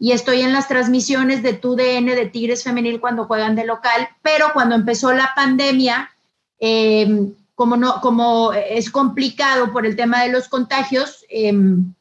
[0.00, 4.52] y estoy en las transmisiones de TUDN de Tigres Femenil cuando juegan de local, pero
[4.52, 6.10] cuando empezó la pandemia,
[7.54, 11.92] como, no, como es complicado por el tema de los contagios, em,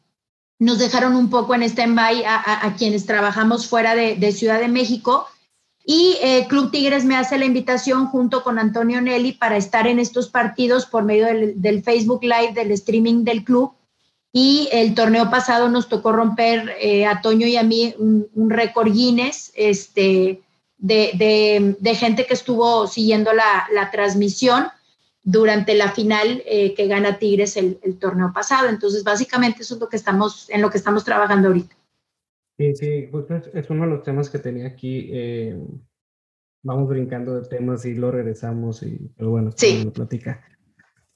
[0.59, 5.27] nos dejaron un poco en stand-by a, quienes trabajamos fuera de, Ciudad de México.
[5.89, 9.99] Y eh, Club Tigres me hace la invitación junto con Antonio Nelly para estar en
[9.99, 13.71] estos partidos por medio del, Facebook Live, del streaming del club.
[14.33, 18.91] Y el torneo pasado nos tocó romper eh, a Toño y a mí un, récord
[18.91, 20.41] Guinness este,
[20.77, 24.67] de, de, gente que estuvo siguiendo la, la transmisión
[25.23, 28.67] durante la final eh, que gana Tigres el, torneo pasado.
[28.67, 31.76] Entonces, básicamente eso es lo que estamos, en lo que estamos trabajando ahorita.
[32.57, 33.09] Sí, sí,
[33.53, 35.09] es, uno de los temas que tenía aquí.
[35.11, 35.57] Eh,
[36.63, 39.83] vamos brincando de temas y lo regresamos, y, pero bueno, sí.
[39.83, 40.43] lo platica.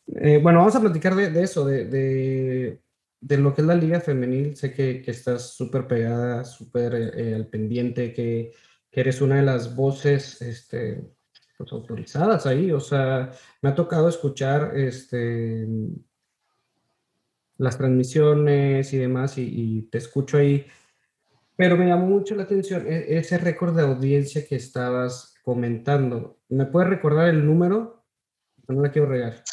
[0.07, 4.55] Eh, bueno, vamos a platicar de, eso, de, de, lo que es la liga femenil.
[4.55, 8.51] Sé que, que estás súper pegada, súper al pendiente, que,
[8.91, 11.01] que, eres una de las voces este,
[11.57, 12.71] pues, autorizadas ahí.
[12.71, 15.67] O sea, me ha tocado escuchar este,
[17.57, 20.65] las transmisiones y demás y, te escucho ahí.
[21.55, 26.39] Pero me llamó mucho la atención e, ese récord de audiencia que estabas comentando.
[26.49, 28.03] ¿Me puedes recordar el número?
[28.67, 29.43] No la quiero regar.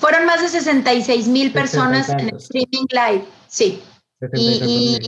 [0.00, 3.82] Fueron más de 66 mil personas en el streaming live, sí.
[4.34, 4.98] Y,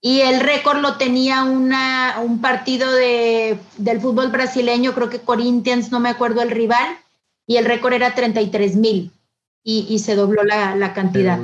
[0.00, 5.90] y el récord lo tenía una, un partido de, del fútbol brasileño, creo que Corinthians,
[5.90, 6.98] no me acuerdo el rival,
[7.46, 9.12] y el récord era 33 mil
[9.62, 11.40] y, y, se dobló la, la cantidad.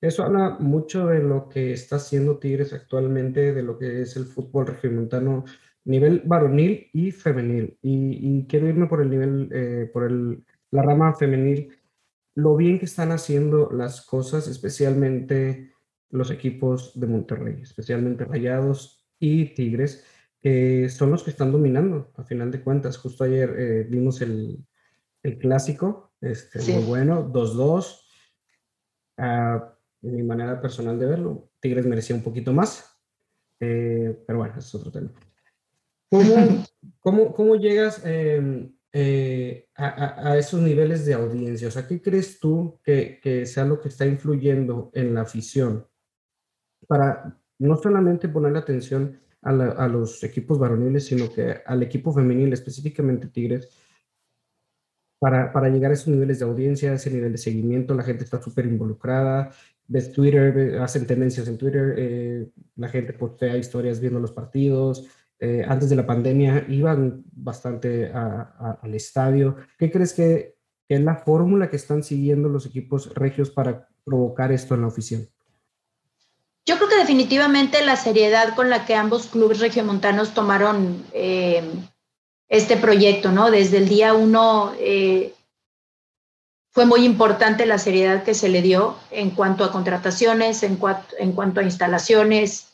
[0.00, 4.26] Eso habla mucho de lo que está haciendo Tigres actualmente, de lo que es el
[4.26, 5.44] fútbol regiomontano,
[5.84, 7.76] nivel varonil y femenil.
[7.82, 11.72] Y, y quiero irme por el nivel, eh, por el, la rama femenil,
[12.34, 15.72] lo bien que están haciendo las cosas, especialmente
[16.10, 20.04] los equipos de Monterrey, especialmente Rayados y Tigres,
[20.40, 22.96] que son los que están dominando, a final de cuentas.
[22.98, 24.64] Justo ayer eh, vimos el,
[25.24, 28.04] el clásico, este, muy bueno, 2-2.
[29.18, 32.98] Uh, en mi manera personal de verlo, Tigres merecía un poquito más,
[33.60, 35.10] eh, pero bueno, es otro tema.
[36.10, 36.64] ¿Cómo,
[37.00, 41.68] cómo, cómo llegas em, eh, a, a, esos niveles de audiencia?
[41.68, 45.86] O sea, ¿qué crees tú que, que sea lo que está influyendo en la afición?
[46.86, 52.52] para no solamente ponerle atención a, a, los equipos varoniles, sino que al equipo femenil,
[52.52, 53.68] específicamente Tigres,
[55.20, 58.40] para, para, llegar a esos niveles de audiencia, ese nivel de seguimiento, la gente está
[58.40, 59.50] súper involucrada,
[59.88, 65.06] ves Twitter, hacen tendencias en Twitter, eh, la gente postea historias viendo los partidos,
[65.40, 69.56] eh, antes de la pandemia iban bastante al estadio.
[69.78, 74.52] ¿Qué crees que, que es la fórmula que están siguiendo los equipos regios para provocar
[74.52, 75.24] esto en la oficina?
[76.66, 81.62] Yo creo que definitivamente la seriedad con la que ambos clubes regiomontanos tomaron eh,
[82.48, 83.50] este proyecto, ¿no?
[83.50, 85.32] Desde el día uno eh,
[86.78, 90.78] fue muy importante la seriedad que se le dio en cuanto a contrataciones, en,
[91.18, 92.68] en cuanto a instalaciones,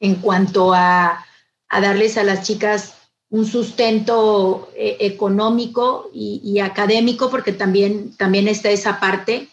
[0.00, 1.24] en cuanto a,
[1.70, 2.94] darles a las chicas
[3.30, 9.50] un sustento eh, económico y, y, académico, porque también, también está esa parte.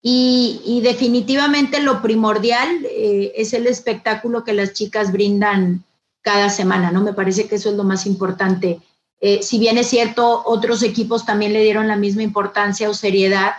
[0.00, 5.84] Y, definitivamente lo primordial eh, es el espectáculo que las chicas brindan
[6.22, 7.02] cada semana, ¿no?
[7.02, 8.80] Me parece que eso es lo más importante.
[9.20, 13.52] Eh, si bien es cierto, otros equipos también le dieron la misma importancia o seriedad,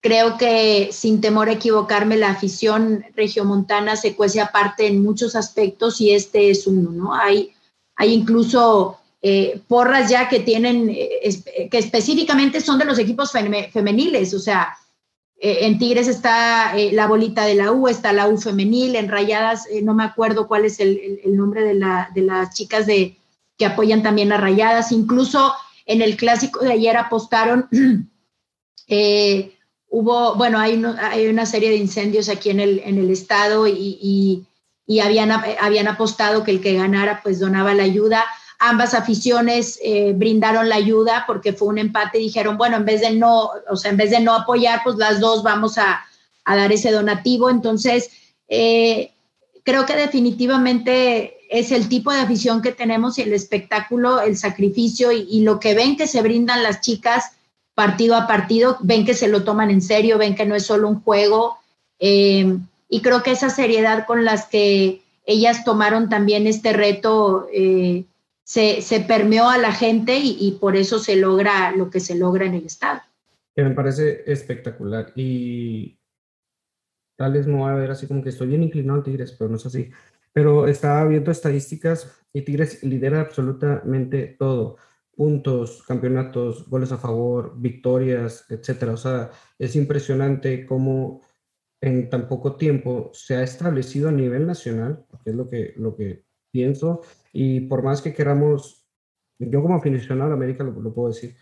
[0.00, 6.00] creo que sin temor a equivocarme, la afición regiomontana se cuece aparte en muchos aspectos
[6.00, 7.14] y este es uno, ¿no?
[7.14, 7.52] Hay,
[7.96, 14.38] hay incluso eh, porras ya que tienen, que específicamente son de los equipos femeniles, o
[14.38, 14.76] sea,
[15.44, 19.10] eh, en Tigres está eh, la bolita de la U, está la U femenil, en
[19.10, 23.18] Rayadas, eh, no me acuerdo cuál es el, nombre de, las chicas de,
[23.56, 24.92] que apoyan también a Rayadas.
[24.92, 25.54] Incluso
[25.86, 27.68] en el clásico de ayer apostaron,
[29.88, 34.46] hubo, bueno, hay, hay, una serie de incendios aquí en el, en el estado y,
[34.86, 38.24] y habían, habían apostado que el que ganara pues donaba la ayuda
[38.58, 43.00] ambas aficiones eh, brindaron la ayuda porque fue un empate y dijeron, bueno, en vez
[43.00, 46.04] de no, o sea, en vez de no apoyar, pues las dos vamos a,
[46.46, 47.50] dar ese donativo.
[47.50, 48.10] Entonces,
[48.48, 49.12] eh,
[49.64, 55.12] creo que definitivamente es el tipo de afición que tenemos y el espectáculo, el sacrificio
[55.12, 57.32] y, lo que ven que se brindan las chicas
[57.74, 60.88] partido a partido, ven que se lo toman en serio, ven que no es solo
[60.88, 61.58] un juego.
[61.98, 62.56] Eh,
[62.88, 68.04] y creo que esa seriedad con las que ellas tomaron también este reto eh,
[68.44, 72.44] se, se, permeó a la gente y, por eso se logra lo que se logra
[72.44, 73.00] en el Estado.
[73.56, 75.96] Que me parece espectacular y
[77.16, 79.50] tal vez no va a ver así como que estoy bien inclinado al Tigres, pero
[79.50, 79.90] no es así.
[80.34, 84.76] Pero estaba viendo estadísticas y Tigres lidera absolutamente todo.
[85.16, 88.92] Puntos, campeonatos, goles a favor, victorias, etcétera.
[88.92, 91.22] O sea, es impresionante cómo
[91.80, 95.94] en tan poco tiempo se ha establecido a nivel nacional, que es lo que, lo
[95.94, 98.88] que pienso, y por más que queramos,
[99.38, 101.36] yo como aficionado a América lo, lo puedo decir,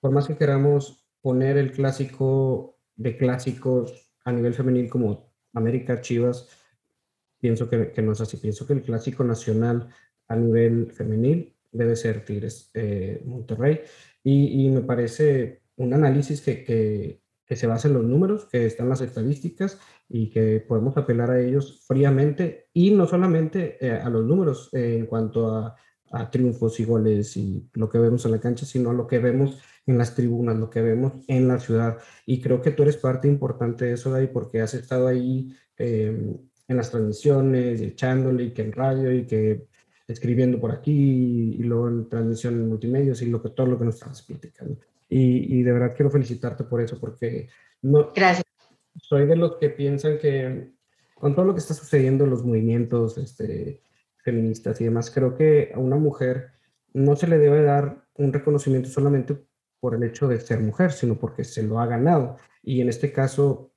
[0.00, 6.48] por más que queramos poner el clásico de clásicos a nivel femenil como América Chivas,
[7.38, 8.36] pienso que, que, no es así.
[8.36, 9.88] Pienso que el clásico nacional
[10.28, 13.80] a nivel femenil debe ser Tigres eh, Monterrey.
[14.22, 18.66] Y, y, me parece un análisis que, que, que se basa en los números, que
[18.66, 24.08] están las estadísticas y que podemos apelar a ellos fríamente y no solamente eh, a
[24.08, 25.76] los números eh, en cuanto a,
[26.10, 29.60] a, triunfos y goles y lo que vemos en la cancha, sino lo que vemos
[29.86, 31.98] en las tribunas, lo que vemos en la ciudad.
[32.24, 36.36] Y creo que tú eres parte importante de eso, David, porque has estado ahí eh,
[36.68, 39.66] en las transmisiones, echándole y que en radio y que
[40.08, 43.84] escribiendo por aquí y luego en transmisión en multimedios y lo que, todo lo que
[43.84, 44.78] nos estabas platicando.
[45.08, 47.48] Y, y, de verdad quiero felicitarte por eso, porque
[47.82, 48.44] no, Gracias.
[49.00, 50.72] soy de los que piensan que
[51.14, 53.80] con todo lo que está sucediendo, los movimientos este,
[54.18, 56.50] feministas y demás, creo que a una mujer
[56.92, 59.36] no se le debe dar un reconocimiento solamente
[59.80, 62.36] por el hecho de ser mujer, sino porque se lo ha ganado.
[62.62, 63.70] Y en este caso,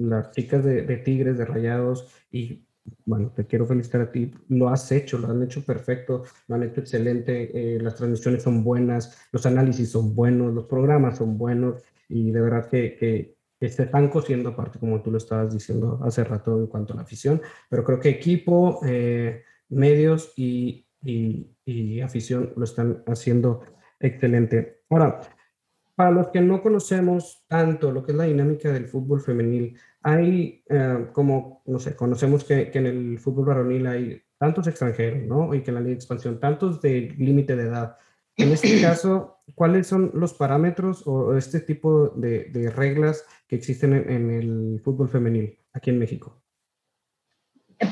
[0.00, 2.64] las chicas de, de Tigres, de Rayados y
[3.04, 6.62] bueno, te quiero felicitar a ti, lo has hecho, lo han hecho perfecto, lo han
[6.62, 11.82] hecho excelente, eh, las transmisiones son buenas, los análisis son buenos, los programas son buenos
[12.08, 16.00] y de verdad que, que, que se están cosiendo aparte, como tú lo estabas diciendo
[16.02, 21.50] hace rato en cuanto a la afición, pero creo que equipo, eh, medios y, y,
[21.64, 23.62] y afición lo están haciendo
[24.00, 24.80] excelente.
[24.88, 25.20] Ahora,
[25.94, 30.64] para los que no conocemos tanto lo que es la dinámica del fútbol femenil, hay
[30.68, 35.54] eh, como, no sé, conocemos que, que, en el fútbol varonil hay tantos extranjeros, ¿no?
[35.54, 37.96] Y que en la Liga de Expansión, tantos de límite de edad.
[38.36, 43.92] En este caso, ¿cuáles son los parámetros o este tipo de, de reglas que existen
[43.92, 46.40] en, en, el fútbol femenil aquí en México?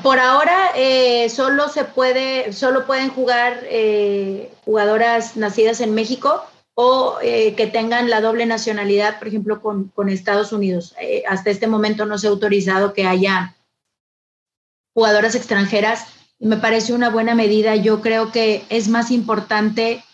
[0.03, 6.43] Por ahora, eh, solo se puede, solo pueden jugar eh, jugadoras nacidas en México
[6.81, 10.95] o eh, que tengan la doble nacionalidad, por ejemplo, con, Estados Unidos.
[11.01, 13.57] Eh, hasta este momento no se ha autorizado que haya
[14.93, 16.05] jugadoras extranjeras
[16.39, 17.75] me parece una buena medida.
[17.75, 20.05] Yo creo que es más importante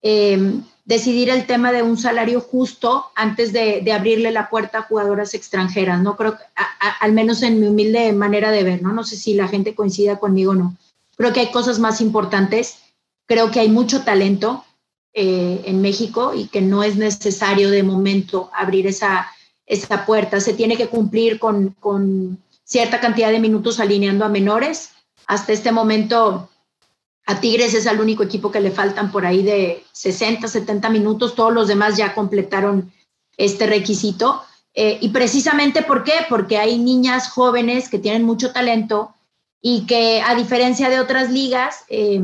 [0.00, 5.34] eh, decidir el tema de un salario justo antes de, abrirle la puerta a jugadoras
[5.34, 6.00] extranjeras.
[6.00, 8.94] No creo, a, al menos en mi humilde manera de ver, ¿no?
[8.94, 10.74] No sé si la gente coincida conmigo o no.
[11.18, 12.78] Creo que hay cosas más importantes.
[13.26, 14.64] Creo que hay mucho talento
[15.14, 19.28] eh, en México y que no es necesario de momento abrir esa,
[19.64, 20.40] esa puerta.
[20.40, 24.90] Se tiene que cumplir con, con cierta cantidad de minutos alineando a menores.
[25.26, 26.48] Hasta este momento
[27.26, 31.34] a Tigres es el único equipo que le faltan por ahí de 60, 70 minutos.
[31.34, 32.92] Todos los demás ya completaron
[33.36, 34.42] este requisito.
[34.74, 36.26] Eh, y precisamente ¿por qué?
[36.28, 39.14] Porque hay niñas jóvenes que tienen mucho talento
[39.62, 42.20] y que a diferencia de otras ligas, eh,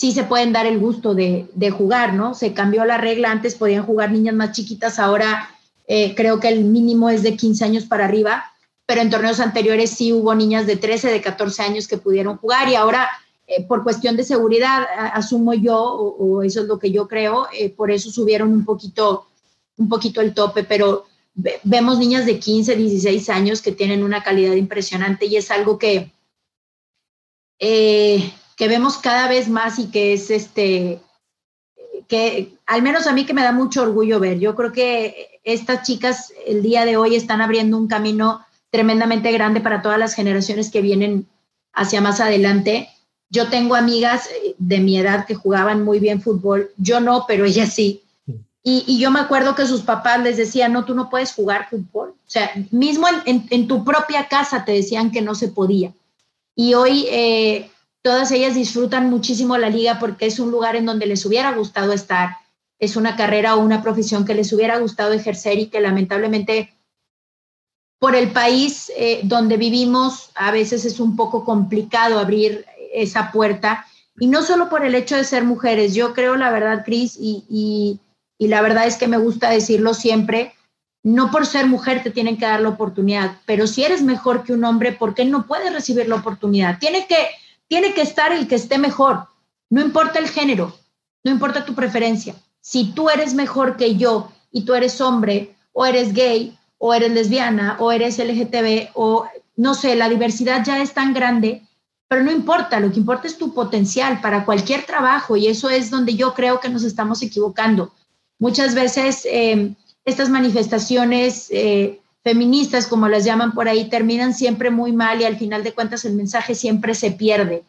[0.00, 2.32] sí se pueden dar el gusto de, de, jugar, ¿no?
[2.32, 5.50] Se cambió la regla, antes podían jugar niñas más chiquitas, ahora
[5.86, 8.50] eh, creo que el mínimo es de 15 años para arriba,
[8.86, 12.70] pero en torneos anteriores sí hubo niñas de 13, de 14 años que pudieron jugar
[12.70, 13.10] y ahora
[13.46, 17.68] eh, por cuestión de seguridad, asumo yo, o, eso es lo que yo creo, eh,
[17.68, 19.26] por eso subieron un poquito,
[19.76, 24.22] un poquito el tope, pero ve, vemos niñas de 15, 16 años que tienen una
[24.22, 26.10] calidad impresionante y es algo que...
[28.60, 31.00] que vemos cada vez más y que es este,
[32.08, 34.38] que al menos a mí que me da mucho orgullo ver.
[34.38, 39.62] Yo creo que estas chicas el día de hoy están abriendo un camino tremendamente grande
[39.62, 41.26] para todas las generaciones que vienen
[41.72, 42.90] hacia más adelante.
[43.30, 47.72] Yo tengo amigas de mi edad que jugaban muy bien fútbol, yo no, pero ellas
[47.72, 48.02] sí.
[48.62, 51.70] Y, y yo me acuerdo que sus papás les decían, no, tú no puedes jugar
[51.70, 52.10] fútbol.
[52.10, 55.94] O sea, mismo en, en, en tu propia casa te decían que no se podía.
[56.54, 57.70] Y hoy eh,
[58.02, 61.92] todas ellas disfrutan muchísimo la liga porque es un lugar en donde les hubiera gustado
[61.92, 62.36] estar,
[62.78, 66.74] es una carrera o una profesión que les hubiera gustado ejercer y que lamentablemente
[67.98, 73.86] por el país eh, donde vivimos a veces es un poco complicado abrir esa puerta.
[74.18, 77.44] Y no solo por el hecho de ser mujeres, yo creo la verdad, Cris, y,
[77.48, 78.00] y,
[78.38, 80.54] y la verdad es que me gusta decirlo siempre,
[81.02, 84.52] no por ser mujer te tienen que dar la oportunidad, pero si eres mejor que
[84.52, 86.78] un hombre, ¿por qué no puedes recibir la oportunidad?
[86.78, 87.16] Tiene que,
[87.70, 89.28] tiene que estar el que esté mejor,
[89.70, 90.76] no importa el género,
[91.22, 92.34] no importa tu preferencia.
[92.60, 97.12] Si tú eres mejor que yo y tú eres hombre o eres gay o eres
[97.12, 101.62] lesbiana o eres LGTB o no sé, la diversidad ya es tan grande,
[102.08, 105.90] pero no importa, lo que importa es tu potencial para cualquier trabajo y eso es
[105.90, 107.92] donde yo creo que nos estamos equivocando.
[108.40, 114.92] Muchas veces eh, estas manifestaciones eh, feministas, como las llaman por ahí, terminan siempre muy
[114.92, 117.64] mal y al final de cuentas el mensaje siempre se pierde.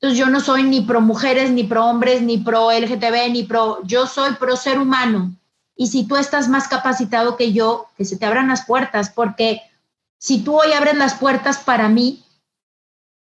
[0.00, 3.80] Entonces yo no soy ni pro mujeres, ni pro hombres, ni pro LGTB, ni pro,
[3.84, 5.32] yo soy pro ser humano.
[5.76, 9.62] Y si tú estás más capacitado que yo, que se te abran las puertas, porque
[10.18, 12.22] si tú hoy abres las puertas para mí,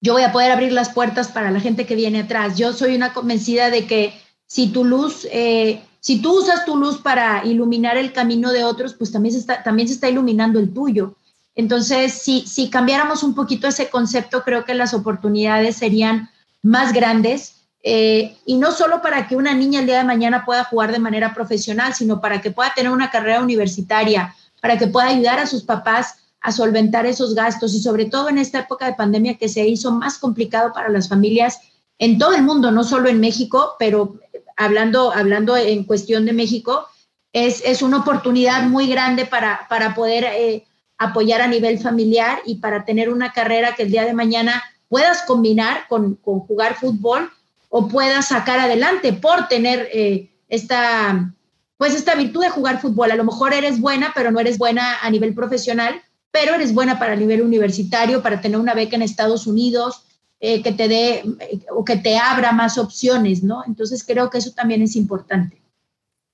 [0.00, 2.56] yo voy a poder abrir las puertas para la gente que viene atrás.
[2.56, 6.98] Yo soy una convencida de que si tu luz eh, si tú usas tu luz
[6.98, 11.16] para iluminar el camino de otros, pues también se está, iluminando el tuyo.
[11.56, 16.30] Entonces, si, si cambiáramos un poquito ese concepto, creo que las oportunidades serían
[16.62, 17.56] más grandes.
[17.82, 21.00] Eh, y no solo para que una niña el día de mañana pueda jugar de
[21.00, 25.46] manera profesional, sino para que pueda tener una carrera universitaria, para que pueda ayudar a
[25.48, 29.48] sus papás a solventar esos gastos y sobre todo en esta época de pandemia que
[29.48, 31.58] se hizo más complicado para las familias
[31.98, 34.20] en todo el mundo, no solo en México, pero
[34.56, 36.86] hablando, hablando en cuestión de México,
[37.32, 40.64] es, es una oportunidad muy grande para, para poder eh,
[40.98, 45.22] apoyar a nivel familiar y para tener una carrera que el día de mañana puedas
[45.22, 47.30] combinar con, con jugar fútbol
[47.68, 51.34] o puedas sacar adelante por tener eh, esta,
[51.76, 53.10] pues esta virtud de jugar fútbol.
[53.10, 56.00] A lo mejor eres buena, pero no eres buena a nivel profesional,
[56.30, 60.05] pero eres buena para el nivel universitario, para tener una beca en Estados Unidos,
[60.38, 61.22] eh, que te dé
[61.70, 63.62] o que te abra más opciones, ¿no?
[63.66, 65.62] Entonces creo que eso también es importante.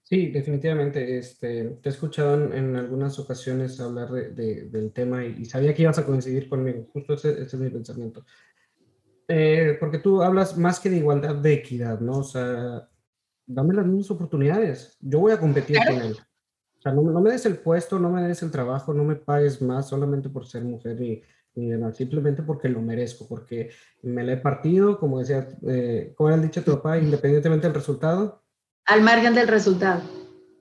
[0.02, 1.18] Sí, definitivamente.
[1.18, 5.98] Este, te he escuchado en, algunas ocasiones hablar de, del tema y, sabía que ibas
[5.98, 6.86] a coincidir conmigo.
[6.92, 8.24] Justo ese, es mi pensamiento.
[9.28, 12.18] Eh, porque tú hablas más que de igualdad, de equidad, ¿no?
[12.18, 12.88] O sea,
[13.46, 14.98] dame las mismas oportunidades.
[15.00, 16.16] Yo voy a competir con él.
[16.78, 19.14] O sea, no, no, me des el puesto, no me des el trabajo, no me
[19.14, 21.22] pagues más solamente por ser mujer y,
[21.94, 23.70] simplemente porque lo merezco, porque
[24.02, 26.98] me la he partido, como decía, eh, ¿cómo era el dicho tu papá?
[26.98, 28.42] Independientemente del resultado.
[28.86, 30.02] Al margen del resultado.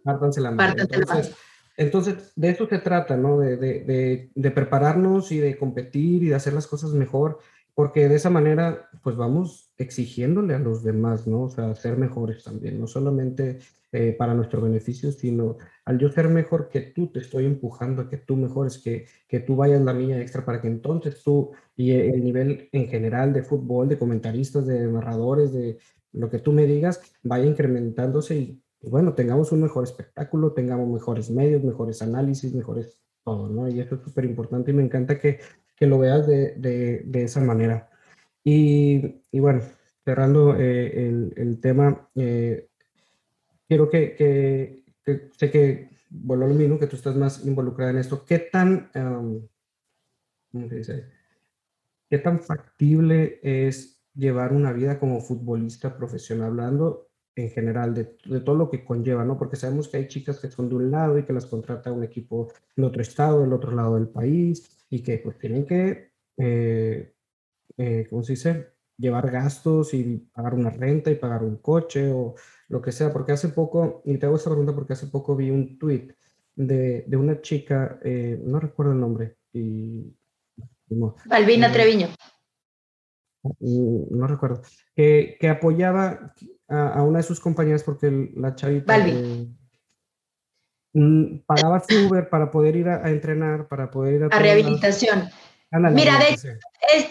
[0.04, 0.76] Pártanse la mano.
[0.78, 1.36] Entonces,
[1.78, 3.40] entonces, de eso se trata, ¿no?
[3.40, 7.40] De, de, de, prepararnos y de competir y de hacer las cosas mejor,
[7.74, 11.44] porque de esa manera, pues vamos exigiéndole a los demás, ¿no?
[11.44, 13.60] O sea, ser mejores también, no solamente
[13.94, 18.10] eh, para nuestro beneficio, sino al yo ser mejor que tú, te estoy empujando a
[18.10, 21.92] que tú mejores, que, que tú vayas la milla extra para que entonces tú y
[21.92, 25.78] el nivel en general de fútbol, de comentaristas, de narradores, de
[26.14, 31.30] lo que tú me digas, vaya incrementándose y, bueno, tengamos un mejor espectáculo, tengamos mejores
[31.30, 33.68] medios, mejores análisis, mejores todo, ¿no?
[33.68, 35.40] Y eso es súper importante y me encanta que,
[35.76, 37.91] que lo veas de, de, de esa manera.
[38.44, 39.62] Y, y, bueno,
[40.04, 42.70] cerrando eh, el, el, tema, eh,
[43.68, 45.90] quiero que, que, sé que,
[46.30, 48.26] a lo mismo, que tú estás más involucrada en esto.
[48.26, 48.90] ¿Qué tan,
[50.52, 51.06] ¿cómo se dice?
[52.10, 58.42] ¿Qué tan factible es llevar una vida como futbolista profesional, hablando en general de, de,
[58.42, 59.38] todo lo que conlleva, ¿no?
[59.38, 62.04] Porque sabemos que hay chicas que son de un lado y que las contrata un
[62.04, 67.14] equipo de otro estado, del otro lado del país, y que pues tienen que, eh,
[67.78, 68.68] eh, ¿cómo se dice?
[68.98, 72.36] Llevar gastos y pagar una renta y pagar un coche o
[72.70, 75.50] lo que sea, porque hace poco, y te hago esta pregunta porque hace poco vi
[75.50, 76.16] un tweet
[76.56, 80.14] de, de una chica, eh, no recuerdo el nombre, y...
[81.26, 82.08] Balbina eh, Treviño.
[83.60, 84.62] No, recuerdo,
[84.96, 86.34] que, que apoyaba
[86.68, 88.98] a, a, una de sus compañeras porque la chavita
[90.94, 94.28] mm, pagaba su Uber para poder ir a, a entrenar, para poder ir a...
[94.28, 95.30] A rehabilitación.
[95.72, 96.38] Mira, de,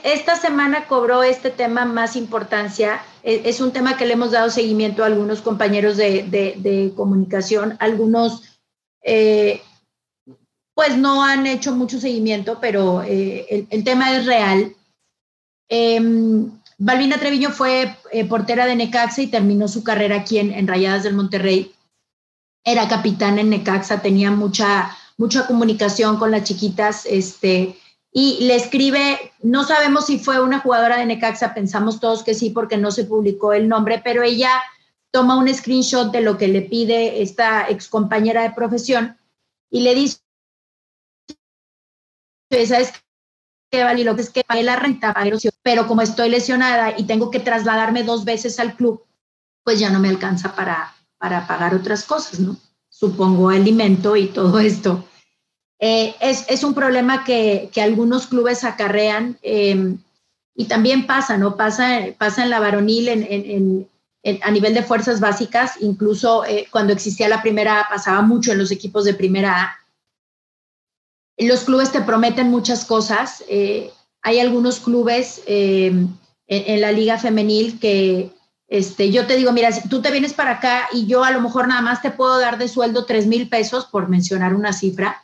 [0.04, 3.00] esta semana cobró este tema más importancia.
[3.22, 7.76] E, es, un tema que le hemos dado seguimiento a algunos compañeros de, comunicación.
[7.80, 8.60] Algunos,
[9.02, 9.62] eh,
[10.74, 14.74] pues no han hecho mucho seguimiento, pero eh, el, tema es real.
[15.70, 15.98] Eh,
[16.82, 21.02] Balbina Treviño fue eh, portera de Necaxa y terminó su carrera aquí en, en, Rayadas
[21.02, 21.74] del Monterrey.
[22.64, 27.04] Era capitán en Necaxa, tenía mucha, mucha comunicación con las chiquitas.
[27.04, 27.76] Este,
[28.12, 32.50] y le escribe, no sabemos si fue una jugadora de Necaxa, pensamos todos que sí
[32.50, 34.50] porque no se publicó el nombre, pero ella
[35.12, 39.16] toma un screenshot de lo que le pide esta ex compañera de profesión
[39.70, 40.18] y le dice,
[42.50, 42.92] ¿sabes
[43.70, 44.02] qué, Vali?
[44.02, 45.14] Lo que es que pagué la renta,
[45.62, 49.04] pero como estoy lesionada y tengo que trasladarme dos veces al club,
[49.62, 52.56] pues ya no me alcanza para, para pagar otras cosas, ¿no?
[52.88, 55.04] Supongo alimento y todo esto.
[55.82, 59.96] Eh, es, es, un problema que, que algunos clubes acarrean eh,
[60.54, 61.56] y también pasa, ¿no?
[61.56, 63.88] Pasa, pasa en la varonil, en, en,
[64.22, 68.52] en, a nivel de fuerzas básicas, incluso eh, cuando existía la primera A, pasaba mucho
[68.52, 69.76] en los equipos de primera A.
[71.38, 73.42] Los clubes te prometen muchas cosas.
[74.20, 78.30] hay algunos clubes en, la liga femenil que
[78.68, 81.40] este, yo te digo, mira, si tú te vienes para acá y yo a lo
[81.40, 85.22] mejor nada más te puedo dar de sueldo tres mil pesos, por mencionar una cifra,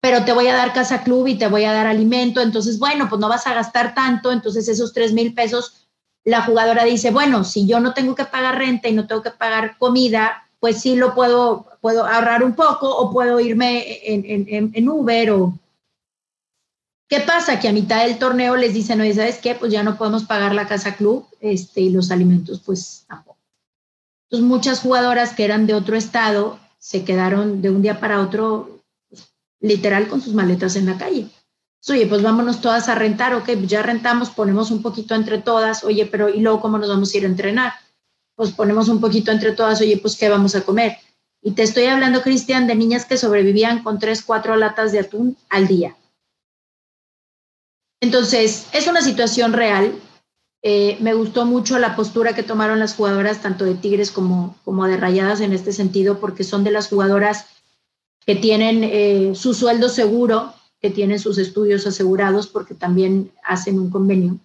[0.00, 3.08] pero te voy a dar casa club y te voy a dar alimento, entonces, bueno,
[3.08, 5.88] pues no vas a gastar tanto, entonces esos tres mil pesos,
[6.24, 9.30] la jugadora dice, bueno, si yo no tengo que pagar renta y no tengo que
[9.30, 14.70] pagar comida, pues sí lo puedo, puedo ahorrar un poco o puedo irme en, en,
[14.74, 15.54] en Uber o,
[17.08, 17.58] ¿Qué pasa?
[17.58, 19.54] Que a mitad del torneo les dicen, oye, ¿sabes qué?
[19.54, 23.38] Pues ya no podemos pagar la casa club este, y los alimentos, pues tampoco.
[24.24, 28.77] Entonces, muchas jugadoras que eran de otro estado se quedaron de un día para otro,
[29.60, 31.28] literal, con sus maletas en la calle.
[31.88, 35.84] Oye, pues vámonos todas a rentar, ok, pues ya rentamos, ponemos un poquito entre todas,
[35.84, 37.72] oye, pero ¿y luego cómo nos vamos a ir a entrenar?
[38.34, 40.98] Pues ponemos un poquito entre todas, oye, pues ¿qué vamos a comer?
[41.40, 45.36] Y te estoy hablando, Cristian, de niñas que sobrevivían con tres, cuatro latas de atún
[45.48, 45.96] al día.
[48.00, 49.92] Entonces, es una situación real.
[50.62, 54.86] Eh, me gustó mucho la postura que tomaron las jugadoras, tanto de Tigres como, como
[54.86, 57.46] de Rayadas en este sentido, porque son de las jugadoras
[58.28, 60.52] que tienen eh, su sueldo seguro,
[60.82, 64.38] que tienen sus estudios asegurados, porque también hacen un convenio,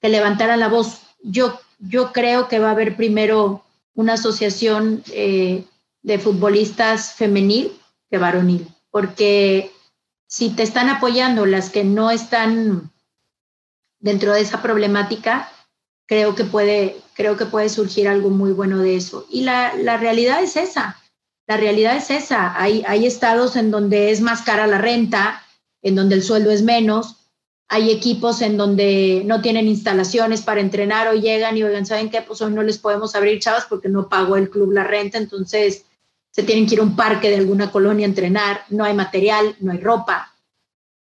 [0.00, 1.00] que levantaran la voz.
[1.20, 3.64] Yo, yo creo que va a haber primero
[3.96, 5.64] una asociación eh,
[6.02, 7.72] de futbolistas femenil
[8.08, 9.72] que varonil, porque
[10.28, 12.92] si te están apoyando las que no están
[13.98, 15.50] dentro de esa problemática,
[16.06, 19.26] creo que puede, creo que puede surgir algo muy bueno de eso.
[19.28, 21.00] Y la, la realidad es esa,
[21.46, 22.60] la realidad es esa.
[22.60, 25.42] Hay, hay estados en donde es más cara la renta,
[25.82, 27.24] en donde el sueldo es menos,
[27.68, 32.22] hay equipos en donde no tienen instalaciones para entrenar o llegan y oigan, ¿saben qué?
[32.22, 35.84] Pues hoy no les podemos abrir chavas porque no pagó el club la renta, entonces
[36.30, 39.56] se tienen que ir a un parque de alguna colonia a entrenar, no hay material,
[39.60, 40.34] no hay ropa.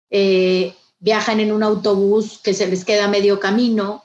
[0.09, 4.03] Eh, viajan en un autobús que se les queda medio camino,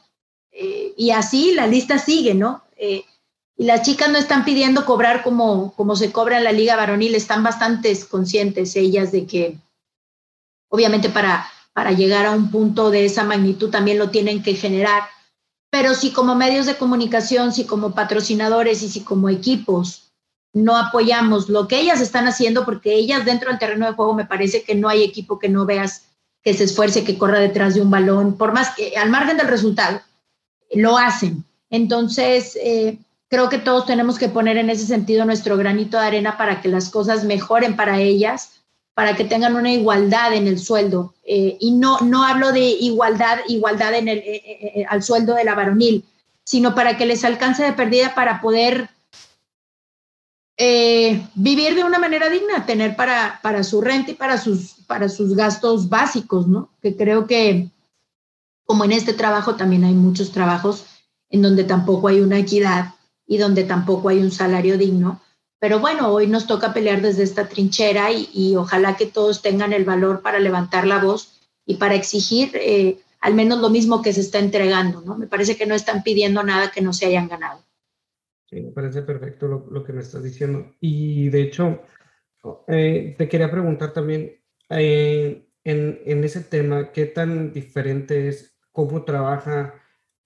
[0.51, 2.63] eh, y así la lista sigue, ¿no?
[2.77, 3.05] Eh,
[3.57, 7.15] y las chicas no están pidiendo cobrar como, como se cobra en la liga varonil,
[7.15, 9.59] están bastante conscientes ellas de que
[10.69, 15.05] obviamente para, para llegar a un punto de esa magnitud también lo tienen que generar,
[15.71, 20.13] pero si como medios de comunicación, si como patrocinadores y si como equipos
[20.53, 24.25] no apoyamos lo que ellas están haciendo, porque ellas dentro del terreno de juego me
[24.25, 26.05] parece que no hay equipo que no veas
[26.43, 29.49] que se esfuerce, que corra detrás de un balón, por más que al margen del
[29.49, 30.01] resultado,
[30.73, 31.45] lo hacen.
[31.69, 32.99] Entonces, eh,
[33.29, 36.69] creo que todos tenemos que poner en ese sentido nuestro granito de arena para que
[36.69, 38.63] las cosas mejoren para ellas,
[38.95, 41.15] para que tengan una igualdad en el sueldo.
[41.25, 45.55] Eh, y no, no hablo de igualdad, igualdad en el, eh, al sueldo de la
[45.55, 46.05] varonil,
[46.45, 48.89] sino para que les alcance de pérdida para poder
[50.59, 55.09] eh, vivir de una manera digna, tener para, para su renta y para sus, para
[55.09, 56.71] sus gastos básicos, ¿no?
[56.81, 57.69] Que creo que,
[58.65, 60.87] como en este trabajo, también hay muchos trabajos
[61.29, 62.96] en donde tampoco hay una equidad
[63.27, 65.21] y donde tampoco hay un salario digno.
[65.59, 69.85] Pero bueno, hoy nos toca pelear desde esta trinchera y, ojalá que todos tengan el
[69.85, 74.21] valor para levantar la voz y para exigir eh, al menos lo mismo que se
[74.21, 75.17] está entregando, ¿no?
[75.17, 77.65] Me parece que no están pidiendo nada que no se hayan ganado.
[78.49, 80.73] Sí, me parece perfecto lo, lo que me estás diciendo.
[80.81, 81.81] Y de hecho,
[82.69, 89.05] eh, te quería preguntar también, eh, en, en, ese tema, ¿qué tan diferente es cómo
[89.05, 89.75] trabaja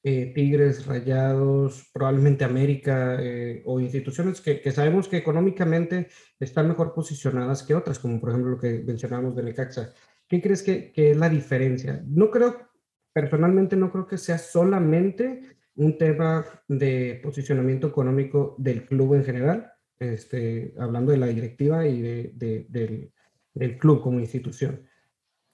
[0.03, 3.19] eh, Tigres, Rayados, probablemente América
[3.65, 8.59] o instituciones que, sabemos que económicamente están mejor posicionadas que otras, como por ejemplo lo
[8.59, 9.93] que mencionábamos de Necaxa?
[10.31, 12.05] ¿Qué crees que, es la diferencia?
[12.07, 12.71] No creo,
[13.13, 15.43] personalmente no creo que sea solamente
[15.75, 22.01] un tema de posicionamiento económico del club en general, este, hablando de la directiva y
[22.01, 22.33] de,
[22.69, 24.87] del, club como institución.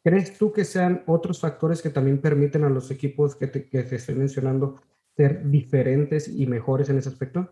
[0.06, 3.82] ¿Crees tú que sean otros factores que también permiten a los equipos que te, que
[3.82, 4.80] te estoy mencionando
[5.16, 7.50] ser diferentes y mejores en ese aspecto?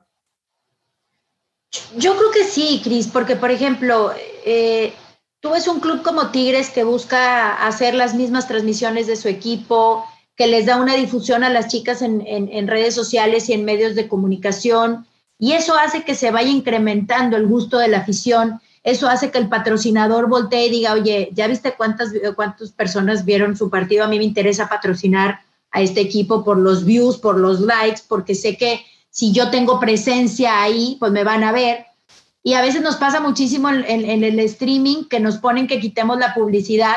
[1.96, 4.12] Yo creo que sí, Cris, porque por ejemplo,
[4.46, 4.92] eh,
[5.40, 10.04] tú ves un club como Tigres que busca hacer las mismas transmisiones de su equipo,
[10.36, 14.06] que les da una difusión a las chicas en, redes sociales y en medios de
[14.06, 15.08] comunicación,
[15.40, 19.38] y eso hace que se vaya incrementando el gusto de la afición, eso hace que
[19.38, 24.04] el patrocinador voltee y diga, oye, ¿ya viste cuántas, cuántas personas vieron su partido?
[24.04, 28.34] A mí me interesa patrocinar a este equipo por los views, por los likes, porque
[28.34, 31.86] sé que si yo tengo presencia ahí, pues me van a ver.
[32.42, 36.34] Y a veces nos pasa muchísimo en, el streaming que nos ponen que quitemos la
[36.34, 36.96] publicidad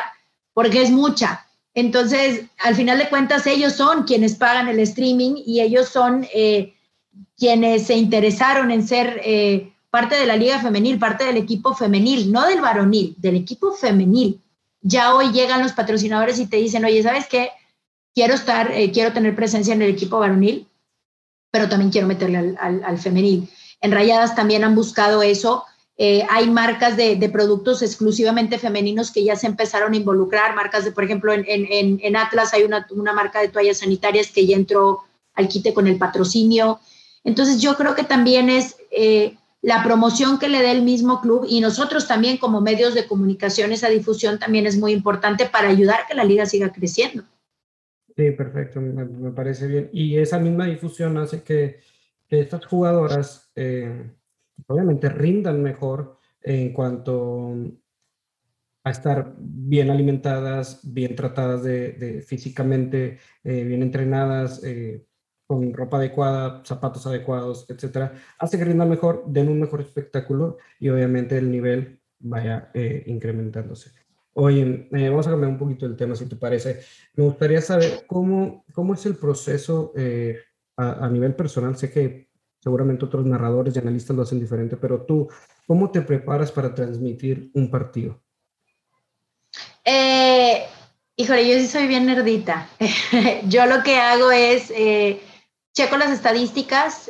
[0.53, 1.45] porque es mucha.
[1.73, 6.73] Entonces, al final de cuentas, ellos son quienes pagan el streaming y ellos son eh,
[7.37, 12.31] quienes se interesaron en ser eh, parte de la liga femenil, parte del equipo femenil,
[12.31, 14.41] no del varonil, del equipo femenil.
[14.81, 17.51] Ya hoy llegan los patrocinadores y te dicen, oye, ¿sabes qué?
[18.13, 20.67] Quiero estar, eh, quiero tener presencia en el equipo varonil,
[21.51, 23.49] pero también quiero meterle al, femenil.
[23.81, 25.63] En Rayadas también han buscado eso.
[25.97, 30.91] Eh, hay marcas de, productos exclusivamente femeninos que ya se empezaron a involucrar, marcas de,
[30.91, 35.47] por ejemplo, en, Atlas hay una, una, marca de toallas sanitarias que ya entró al
[35.47, 36.79] quite con el patrocinio.
[37.23, 39.37] Entonces yo creo que también es eh,
[39.67, 43.73] la promoción que le dé el mismo club y nosotros también como medios de comunicación,
[43.73, 47.23] esa difusión también es muy importante para ayudar a que la liga siga creciendo.
[48.15, 49.89] Sí, perfecto, me, parece bien.
[49.91, 51.81] Y esa misma difusión hace que,
[52.29, 54.09] estas jugadoras eh,
[54.67, 57.53] obviamente rindan mejor en cuanto
[58.85, 65.06] a estar bien alimentadas, bien tratadas de, físicamente, eh, bien entrenadas, eh,
[65.47, 70.89] con ropa adecuada, zapatos adecuados, etcétera, hace que rindan mejor, den un mejor espectáculo y
[70.89, 72.69] obviamente el nivel vaya
[73.05, 73.91] incrementándose.
[74.39, 76.81] Oye, eh, vamos a cambiar un poquito el tema, si te parece.
[77.15, 80.37] Me gustaría saber cómo, cómo es el proceso eh,
[80.75, 81.75] a, nivel personal.
[81.75, 82.29] Sé que
[82.59, 85.27] seguramente otros narradores y analistas lo hacen diferente, pero tú,
[85.65, 88.21] ¿cómo te preparas para transmitir un partido?
[89.83, 90.67] Eh,
[91.15, 92.69] híjole, yo sí soy bien nerdita.
[93.47, 95.19] yo lo que hago es, eh,
[95.77, 97.09] checo las estadísticas,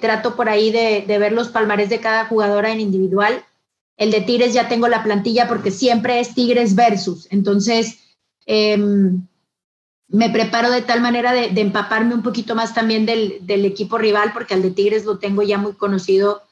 [0.00, 3.44] trato por ahí de, ver los palmares de cada jugadora en individual
[4.00, 7.28] el de Tigres ya tengo la plantilla porque siempre es Tigres versus.
[7.30, 7.98] Entonces,
[8.46, 9.26] em,
[10.08, 14.54] me preparo de tal manera de, empaparme un poquito más también del, equipo rival, porque
[14.54, 16.42] al de Tigres lo tengo ya muy conocido.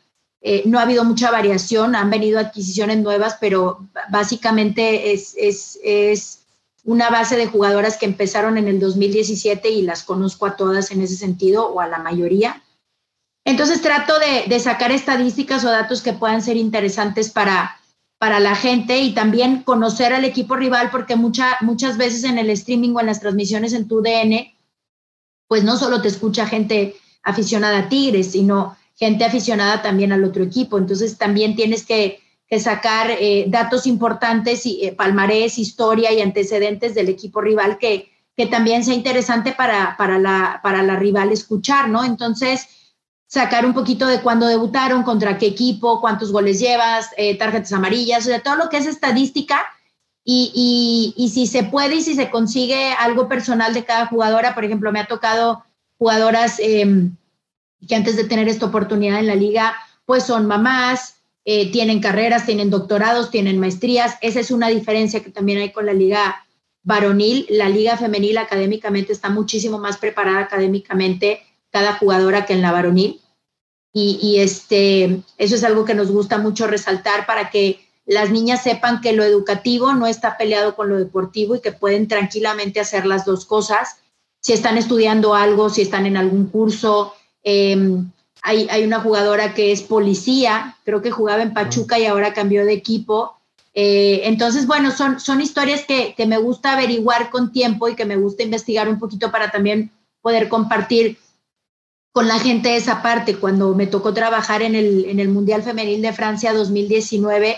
[0.42, 6.37] Eh, no ha habido mucha variación, han venido adquisiciones nuevas, pero básicamente es, es
[6.88, 11.02] una base de jugadoras que empezaron en el 2017 y las conozco a todas en
[11.02, 12.62] ese sentido, o a la mayoría.
[13.44, 17.78] Entonces trato de, sacar estadísticas o datos que puedan ser interesantes para,
[18.16, 22.94] para la gente y también conocer al equipo rival, porque muchas veces en el streaming
[22.94, 24.56] o en las transmisiones en tu DN,
[25.46, 30.42] pues no solo te escucha gente aficionada a Tigres, sino gente aficionada también al otro
[30.42, 30.78] equipo.
[30.78, 32.22] Entonces también tienes que,
[32.58, 38.46] sacar eh, datos importantes, y, eh, palmarés, historia y antecedentes del equipo rival que, que
[38.46, 42.04] también sea interesante para, para, la, para la rival escuchar, ¿no?
[42.04, 42.66] Entonces,
[43.26, 48.26] sacar un poquito de cuándo debutaron, contra qué equipo, cuántos goles llevas, eh, tarjetas amarillas,
[48.26, 49.66] o todo lo que es estadística
[50.24, 54.54] y, y, si se puede y si se consigue algo personal de cada jugadora.
[54.54, 55.64] Por ejemplo, me ha tocado
[55.98, 57.16] jugadoras em,
[57.86, 59.74] que antes de tener esta oportunidad en la liga,
[60.06, 61.17] pues son mamás,
[61.50, 64.16] eh, tienen carreras, tienen doctorados, tienen maestrías.
[64.20, 66.44] Esa es una diferencia que también hay con la liga
[66.82, 67.46] varonil.
[67.48, 71.40] La liga femenil académicamente está muchísimo más preparada académicamente
[71.70, 73.22] cada jugadora que en la varonil.
[73.94, 79.00] Y, este, eso es algo que nos gusta mucho resaltar para que las niñas sepan
[79.00, 83.24] que lo educativo no está peleado con lo deportivo y que pueden tranquilamente hacer las
[83.24, 83.96] dos cosas.
[84.40, 87.14] Si están estudiando algo, si están en algún curso.
[87.42, 88.10] Em,
[88.42, 92.64] hay, hay, una jugadora que es policía, creo que jugaba en Pachuca y ahora cambió
[92.64, 93.36] de equipo.
[93.74, 98.04] Eh, entonces, bueno, son, son historias que, que me gusta averiguar con tiempo y que
[98.04, 101.18] me gusta investigar un poquito para también poder compartir
[102.12, 103.36] con la gente esa parte.
[103.36, 107.56] Cuando me tocó trabajar en el, en el Mundial Femenil de Francia 2019,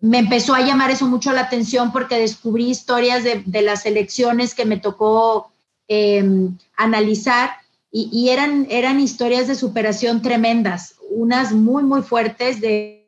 [0.00, 4.54] me empezó a llamar eso mucho la atención porque descubrí historias de, de las elecciones
[4.54, 5.52] que me tocó
[5.88, 7.61] em, analizar
[7.94, 13.06] y, eran, eran historias de superación tremendas, unas muy, muy fuertes de,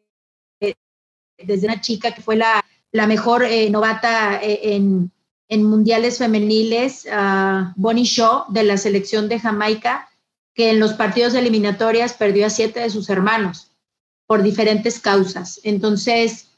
[1.39, 2.63] desde una chica que fue la,
[2.93, 5.11] la mejor eh, novata eh, en,
[5.49, 10.11] en, mundiales femeniles, uh, Bonnie Shaw, de la selección de Jamaica,
[10.55, 13.73] que en los partidos eliminatorias perdió a siete de sus hermanos
[14.27, 15.61] por diferentes causas.
[15.65, 16.51] Entonces,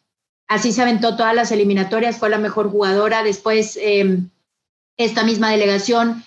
[0.49, 3.23] así se aventó todas las eliminatorias, fue la mejor jugadora.
[3.23, 4.31] Después, em,
[4.97, 6.25] esta misma delegación,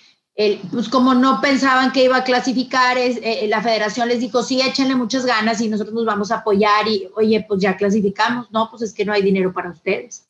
[0.72, 4.96] pues como no pensaban que iba a clasificar, eh, la federación les dijo, sí, échenle
[4.96, 8.50] muchas ganas y nosotros nos vamos a apoyar y, oye, pues ya clasificamos.
[8.50, 10.30] No, pues es que no hay dinero para ustedes.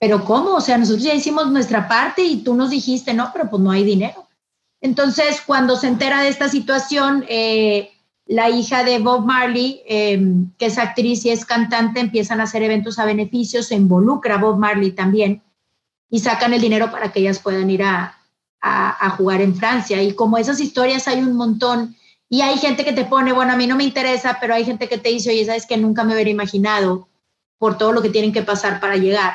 [0.00, 0.56] Pero ¿cómo?
[0.56, 3.70] O sea, nosotros ya hicimos nuestra parte y tú nos dijiste, no, pero pues no
[3.70, 4.26] hay dinero.
[4.80, 7.92] Entonces, cuando se entera de esta situación, eh,
[8.26, 12.64] la hija de Bob Marley, em, que es actriz y es cantante, empiezan a hacer
[12.64, 15.42] eventos a beneficio, se involucra Bob Marley también
[16.08, 18.19] y sacan el dinero para que ellas puedan ir a,
[19.16, 20.02] jugar en Francia.
[20.02, 21.96] Y como esas historias hay un montón
[22.32, 24.88] Y hay gente que te pone, bueno, a mí no me interesa, pero hay gente
[24.88, 27.08] que te dice, oye, sabes que nunca me hubiera imaginado
[27.58, 29.34] por todo lo que tienen que pasar para llegar.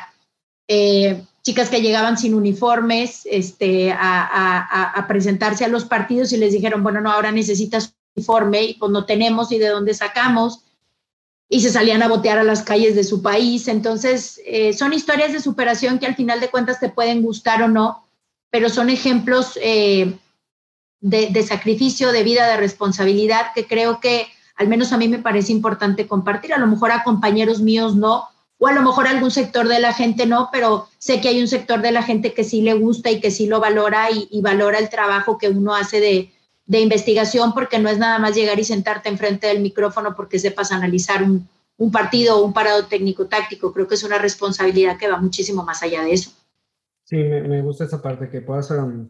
[0.66, 6.82] Eh, chicas que llegaban sin uniformes este, a, presentarse a los partidos y les dijeron,
[6.82, 10.64] bueno, no, ahora necesitas uniforme y pues no tenemos y de dónde sacamos.
[11.48, 13.68] Y se salían a botear a las calles de su país.
[13.68, 17.68] Entonces, eh, son historias de superación que al final de cuentas te pueden gustar o
[17.68, 18.05] no,
[18.50, 20.16] pero son ejemplos eh,
[21.00, 25.52] de, sacrificio, de vida, de responsabilidad, que creo que al menos a mí me parece
[25.52, 26.54] importante compartir.
[26.54, 28.24] A lo mejor a compañeros míos no,
[28.58, 31.40] o a lo mejor a algún sector de la gente no, pero sé que hay
[31.40, 34.40] un sector de la gente que sí le gusta y que sí lo valora y,
[34.40, 38.64] valora el trabajo que uno hace de, investigación, porque no es nada más llegar y
[38.64, 43.72] sentarte enfrente del micrófono porque sepas analizar un, un partido o un parado técnico-táctico.
[43.72, 46.32] Creo que es una responsabilidad que va muchísimo más allá de eso.
[47.06, 49.08] Sí, me, me gusta esa parte, que puedas um,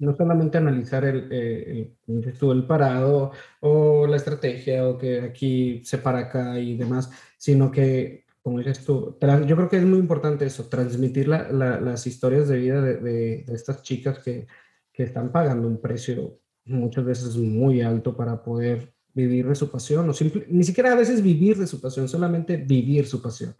[0.00, 3.30] no solamente analizar el, eh, el, parado
[3.60, 8.84] o la estrategia o que aquí se para acá y demás, sino que, como dices
[8.84, 9.16] tú,
[9.46, 13.44] yo creo que es muy importante eso, transmitir la, las historias de vida de, de,
[13.54, 14.48] estas chicas que,
[14.92, 20.10] que, están pagando un precio muchas veces muy alto para poder vivir de su pasión,
[20.10, 23.54] o simple, ni siquiera a veces vivir de su pasión, solamente vivir su pasión.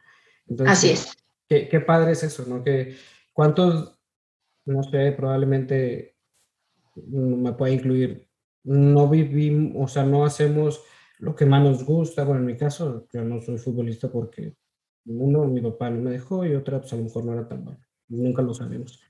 [0.49, 1.17] Entonces, Así es.
[1.49, 2.65] Qué, qué padre es eso, ¿no?
[2.65, 2.95] Que
[3.39, 3.97] cuántos,
[4.67, 6.17] no sé, probablemente
[7.07, 8.29] me puede incluir,
[8.65, 10.83] no vivimos, o sea, no hacemos
[11.19, 12.25] lo que más nos gusta.
[12.25, 14.57] Bueno, en mi caso, yo no soy futbolista porque
[15.07, 17.65] uno, mi papá no me dejó y otra, pues a lo mejor no era tan
[17.65, 17.81] bueno.
[18.09, 19.01] Nunca lo sabemos.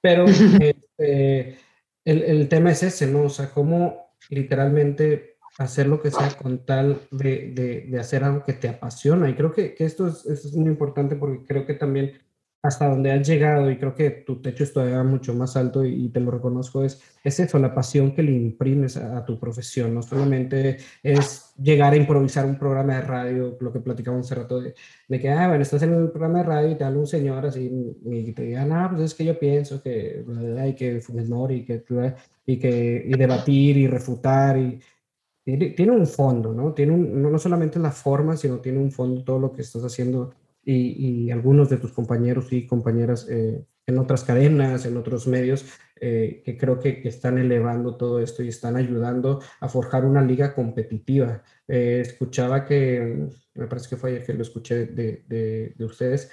[0.00, 0.24] Pero
[0.60, 1.58] este,
[2.06, 3.24] el, el, tema es ese, ¿no?
[3.24, 8.44] O sea, cómo literalmente hacer lo que sea con tal de, de, de hacer algo
[8.44, 9.28] que te apasiona.
[9.28, 12.23] Y creo que, que esto, es, esto es muy importante porque creo que también
[12.64, 16.08] hasta donde has llegado, y creo que tu techo es todavía mucho más alto y,
[16.08, 19.94] te lo reconozco, es, es eso, la pasión que le imprimes a, tu profesión.
[19.94, 24.60] No solamente es llegar a improvisar un programa de radio, lo que platicamos hace rato,
[24.62, 24.74] de,
[25.08, 27.44] de que, ah, bueno, estás en un programa de radio y te habla un señor
[27.44, 27.70] así
[28.06, 30.24] y te digan, ah, pues es que yo pienso que
[30.58, 31.84] hay que fumar y que,
[32.46, 34.80] y que y debatir y refutar y
[35.44, 36.72] tiene, un fondo, ¿no?
[36.72, 39.82] Tiene un, no, no solamente la forma, sino tiene un fondo todo lo que estás
[39.82, 40.32] haciendo
[40.64, 45.64] y, algunos de tus compañeros y compañeras eh, en otras cadenas, en otros medios,
[46.00, 50.54] eh, que creo que, están elevando todo esto y están ayudando a forjar una liga
[50.54, 51.42] competitiva.
[51.68, 56.30] Eh, escuchaba que, me parece que fue ayer que lo escuché de, de, ustedes,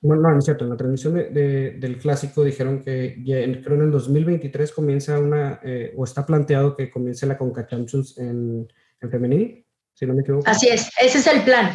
[0.00, 3.62] bueno, no, no es cierto, en la transmisión de, del clásico dijeron que ya en,
[3.62, 5.60] creo en el 2023 comienza una,
[5.96, 8.66] o está planteado que comience la Conca Champions en,
[9.00, 10.48] en femenil, si no me equivoco.
[10.48, 11.70] Así es, ese es el plan.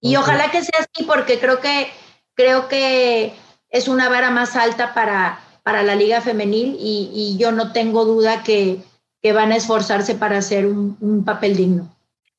[0.00, 1.88] Y ojalá que sea así porque creo que,
[2.34, 3.32] creo que
[3.70, 8.42] es una vara más alta para, para la liga femenil y, yo no tengo duda
[8.42, 8.78] que,
[9.22, 11.96] que, van a esforzarse para hacer un, papel digno.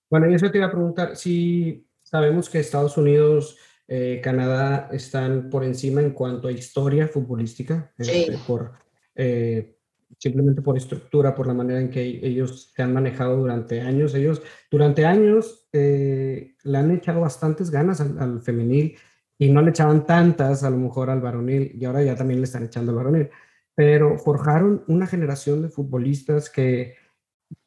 [0.09, 3.57] Bueno, y eso te iba a preguntar, si sabemos que Estados Unidos,
[3.87, 8.73] eh, Canadá están por encima en cuanto a historia futbolística, este, por,
[9.15, 9.77] eh,
[10.21, 14.13] simplemente por estructura, por la manera en que ellos se han manejado durante años.
[14.13, 18.95] Ellos durante años eh, le han echado bastantes ganas al, femenil
[19.39, 22.43] y no le echaban tantas a lo mejor al varonil y ahora ya también le
[22.43, 23.29] están echando al varonil.
[23.73, 26.97] Pero forjaron una generación de futbolistas que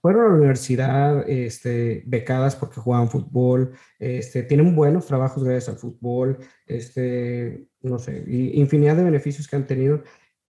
[0.01, 5.81] fueron a la universidad este, becadas porque jugaban fútbol, este, tienen buenos trabajos gracias al
[5.81, 10.05] fútbol, este, no sé, infinidad de beneficios que han tenido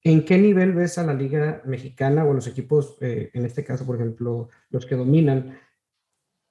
[0.04, 3.86] ¿En qué nivel ves a la liga mexicana o los equipos, eh, en este caso,
[3.86, 5.60] por ejemplo, los que dominan,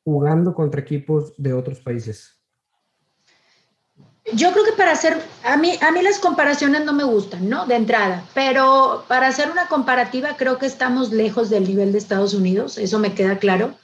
[0.05, 2.41] jugando contra equipos de otros países?
[4.35, 7.67] Yo creo que para hacer, a mí, a mí las comparaciones no me gustan, ¿no?
[7.67, 12.35] De entrada, pero para hacer una comparativa creo que estamos lejos del nivel de Estados
[12.35, 13.75] Unidos, eso me queda claro.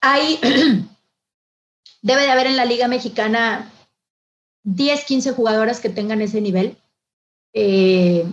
[0.00, 0.38] Hay,
[2.02, 3.70] debe de haber en la liga mexicana
[4.62, 6.78] 10, 15 jugadoras que tengan ese nivel.
[7.52, 8.24] Eh,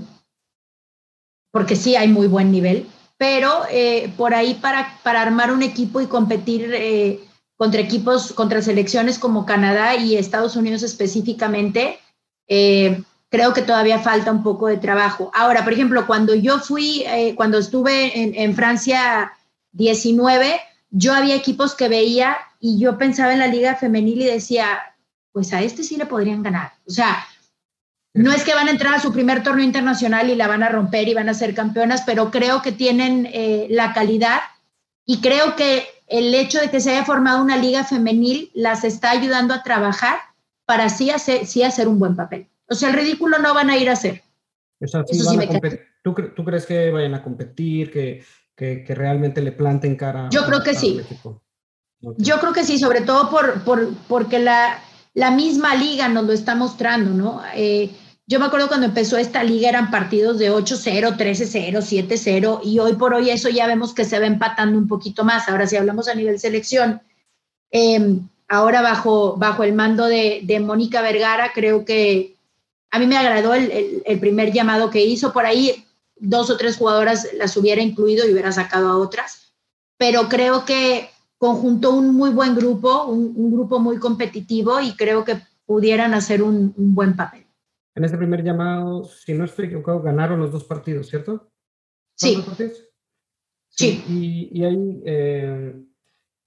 [1.58, 2.86] porque sí hay muy buen nivel,
[3.18, 7.20] pero eh, por ahí para, para armar un equipo y competir eh,
[7.56, 11.98] contra equipos, contra selecciones como Canadá y Estados Unidos específicamente,
[12.48, 15.32] eh, creo que todavía falta un poco de trabajo.
[15.34, 17.04] Ahora, por ejemplo, cuando yo fui,
[17.36, 19.32] cuando estuve en, en Francia
[19.72, 20.60] 19,
[20.92, 24.78] yo había equipos que veía y yo pensaba en la liga femenil y decía,
[25.32, 26.74] pues a este sí le podrían ganar.
[26.88, 27.26] O sea,
[28.18, 30.70] no es que van a entrar a su primer torneo internacional y la van a
[30.70, 34.40] romper y van a ser campeonas, pero creo que tienen eh, la calidad
[35.06, 39.12] y creo que el hecho de que se haya formado una liga femenil las está
[39.12, 40.18] ayudando a trabajar
[40.66, 42.48] para así hacer, sí hacer un buen papel.
[42.68, 44.24] O sea, el ridículo no van a ir a hacer.
[46.04, 46.14] ¿tú,
[46.44, 48.24] crees que vayan a competir, que,
[48.56, 50.30] que, que realmente le planten cara.
[50.32, 51.02] Yo creo que sí.
[52.18, 54.80] Yo creo que sí, sobre todo por, por, porque la,
[55.14, 57.42] la misma liga nos lo está mostrando, ¿no?
[57.56, 57.90] Eh,
[58.30, 62.94] yo me acuerdo cuando empezó esta liga eran partidos de 8-0, 13-0, 7-0 y hoy
[62.94, 65.48] por hoy eso ya vemos que se va empatando un poquito más.
[65.48, 67.02] Ahora si hablamos a nivel selección,
[67.72, 72.36] em, ahora bajo, bajo el mando de, de Mónica Vergara, creo que
[72.92, 75.32] a mí me agradó el, el, primer llamado que hizo.
[75.32, 75.86] Por ahí
[76.18, 79.54] dos o tres jugadoras las hubiera incluido y hubiera sacado a otras,
[79.98, 85.24] pero creo que conjuntó un muy buen grupo, un, un grupo muy competitivo y creo
[85.24, 87.47] que pudieran hacer un, un buen papel.
[87.98, 91.50] En ese primer llamado, si no estoy equivocado, ganaron los dos partidos, ¿cierto?
[92.14, 92.38] Sí.
[93.70, 94.04] Sí.
[94.08, 95.84] Y, y ahí, eh,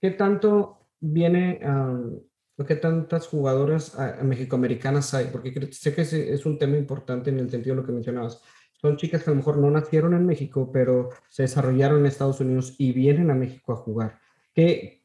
[0.01, 5.27] ¿qué tanto viene, uh, qué tantas jugadoras uh, mexicoamericanas hay?
[5.33, 8.41] Porque sé que es un tema importante en el sentido de lo que mencionabas.
[8.81, 12.39] Son chicas que a lo mejor no nacieron en México, pero se desarrollaron en Estados
[12.39, 14.21] Unidos y vienen a México a jugar.
[14.55, 15.03] ¿Qué,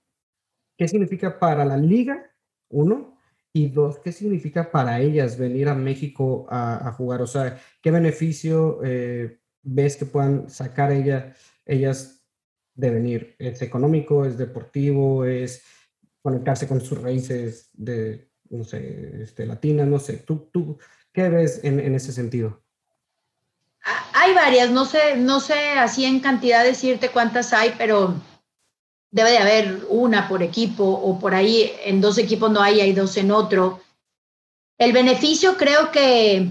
[0.77, 2.31] qué significa para la liga?
[2.69, 3.14] Uno,
[3.55, 7.21] y dos, ¿qué significa para ellas venir a México a, jugar?
[7.21, 11.33] O sea, ¿qué beneficio eh, ves que puedan sacar ella,
[11.65, 12.21] ellas
[12.73, 13.35] de venir?
[13.39, 15.63] ¿Es económico, es deportivo, es
[16.21, 19.87] conectarse con sus raíces de, no sé, este, latinas?
[19.87, 20.77] No sé, ¿tú, tú
[21.13, 22.61] qué ves en, en ese sentido?
[24.15, 28.15] Hay varias, no sé, no sé así en cantidad decirte cuántas hay, pero
[29.15, 32.91] debe de haber una por equipo o por ahí en dos equipos no hay, hay
[32.91, 33.79] dos en otro.
[34.77, 36.49] El beneficio creo que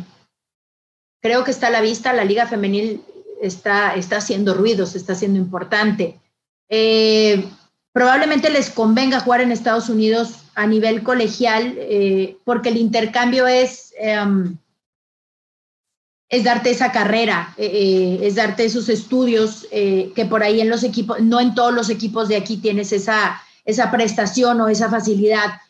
[1.20, 3.02] creo que está a la vista, la liga femenil
[3.42, 6.18] está, está haciendo ruidos, está siendo importante.
[6.70, 7.44] Eh,
[7.92, 13.92] probablemente les convenga jugar en Estados Unidos a nivel colegial eh, porque el intercambio es,
[13.98, 14.56] em,
[16.29, 20.70] es darte esa carrera, eh, eh, es darte esos estudios eh, que por ahí en
[20.70, 24.91] los equipos, no en todos los equipos de aquí tienes esa, esa prestación o esa
[24.91, 25.61] facilidad.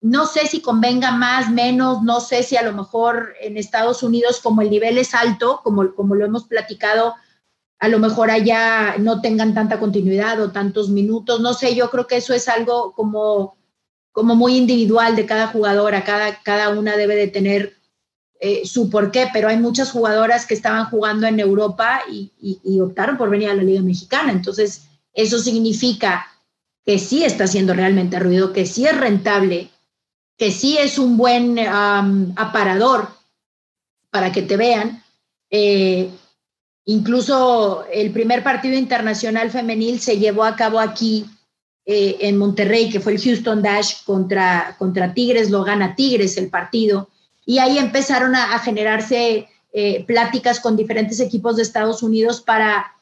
[0.00, 4.40] no sé si convenga más, menos, no sé si a lo mejor en Estados Unidos
[4.40, 7.14] como el nivel es alto, como, como lo hemos platicado,
[7.78, 12.06] a lo mejor allá no tengan tanta continuidad o tantos minutos, no sé, yo creo
[12.06, 13.56] que eso es algo como,
[14.12, 17.75] como muy individual de cada jugadora, cada, cada una debe de tener
[18.38, 22.30] eh, su por qué, pero hay muchas jugadoras que estaban jugando en Europa y,
[22.80, 24.30] optaron por venir a la Liga Mexicana.
[24.30, 24.82] Entonces,
[25.14, 26.26] eso significa
[26.84, 29.70] que sí está haciendo realmente ruido, que sí es rentable,
[30.36, 31.58] que sí es un buen
[32.36, 33.08] aparador
[34.10, 35.02] para que te vean.
[35.50, 36.10] Eh,
[36.84, 41.24] incluso el primer partido internacional femenil se llevó a cabo aquí
[41.86, 46.50] eh, en Monterrey, que fue el Houston Dash contra, contra Tigres, lo gana Tigres el
[46.50, 47.08] partido
[47.46, 52.92] y ahí empezaron a, generarse eh, pláticas con diferentes equipos de Estados Unidos para,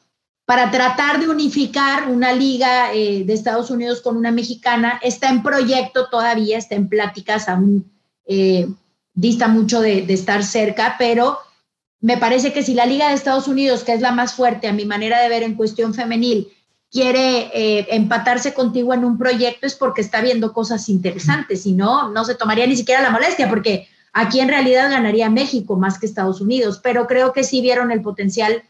[0.44, 5.00] para tratar de unificar una liga eh, de Estados Unidos con una mexicana.
[5.02, 7.90] Está en proyecto todavía, está en pláticas, aún
[8.26, 8.68] eh,
[9.14, 11.38] dista mucho de, de estar cerca, pero
[12.00, 14.74] me parece que si la liga de Estados Unidos, que es la más fuerte a
[14.74, 16.48] mi manera de ver en cuestión femenil,
[16.90, 17.50] quiere
[17.96, 22.36] empatarse contigo en un proyecto es porque está viendo cosas interesantes, si no, no se
[22.36, 26.80] tomaría ni siquiera la molestia, porque Aquí en realidad ganaría México más que Estados Unidos,
[26.82, 28.62] pero creo que sí vieron el potencial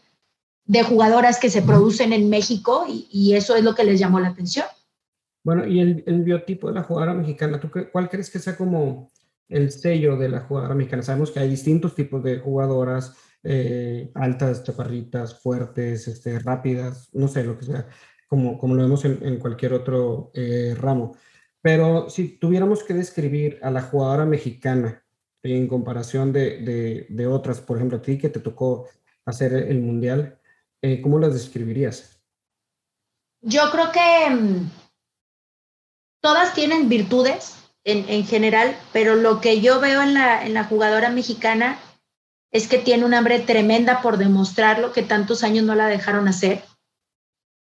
[0.65, 4.29] de jugadoras que se producen en México y, eso es lo que les llamó la
[4.29, 4.65] atención.
[5.43, 9.11] Bueno, y el, biotipo de la jugadora mexicana, ¿tú cuál crees que sea como
[9.47, 11.03] el sello de la jugadora mexicana?
[11.03, 17.43] Sabemos que hay distintos tipos de jugadoras, eh, altas, chaparritas, fuertes, este, rápidas, no sé,
[17.43, 17.87] lo que sea,
[18.27, 21.15] como, como lo vemos en, cualquier otro eh, ramo.
[21.61, 25.04] Pero si tuviéramos que describir a la jugadora mexicana,
[25.53, 28.87] en comparación de, de, otras, por ejemplo, a ti que te tocó
[29.25, 30.39] hacer el mundial,
[30.81, 32.19] eh, ¿cómo las describirías?
[33.41, 34.71] Yo creo que mm,
[36.21, 40.63] todas tienen virtudes en, en, general, pero lo que yo veo en la, en la
[40.63, 41.79] jugadora mexicana
[42.51, 46.27] es que tiene un hambre tremenda por demostrar lo que tantos años no la dejaron
[46.27, 46.63] hacer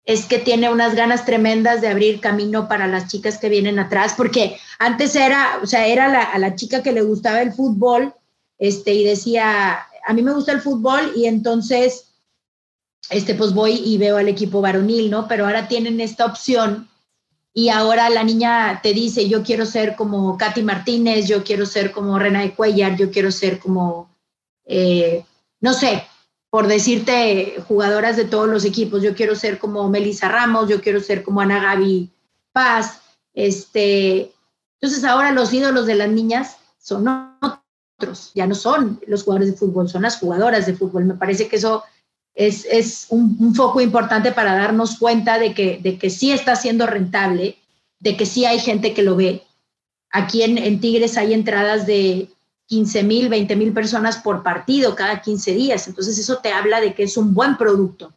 [0.05, 4.13] es que tiene unas ganas tremendas de abrir camino para las chicas que vienen atrás,
[4.17, 8.13] porque antes era, o sea, era la, a la chica que le gustaba el fútbol,
[8.57, 12.13] este, y decía, a mí me gusta el fútbol, y entonces,
[13.09, 15.27] este, pues voy y veo al equipo varonil, ¿no?
[15.27, 16.89] Pero ahora tienen esta opción,
[17.53, 21.91] y ahora la niña te dice, yo quiero ser como Katy Martínez, yo quiero ser
[21.91, 24.09] como Rena de Cuellar, yo quiero ser como,
[24.65, 25.25] eh,
[25.59, 26.05] no sé,
[26.51, 29.01] por decirte jugadoras de todos los equipos.
[29.01, 32.11] Yo quiero ser como Melissa Ramos, yo quiero ser como Ana Gaby
[32.51, 33.01] Paz.
[33.33, 34.33] Este,
[34.79, 37.07] entonces ahora los ídolos de las niñas son
[37.97, 41.05] otros, ya no son los jugadores de fútbol, son las jugadoras de fútbol.
[41.05, 41.83] Me parece que eso
[42.35, 47.59] es, un, foco importante para darnos cuenta de que, de que sí está siendo rentable,
[48.01, 49.43] de que sí hay gente que lo ve.
[50.09, 52.27] Aquí en, en Tigres hay entradas de
[52.71, 55.89] 15 mil, 20 mil personas por partido cada 15 días.
[55.89, 58.13] Entonces eso te habla de que es un buen producto.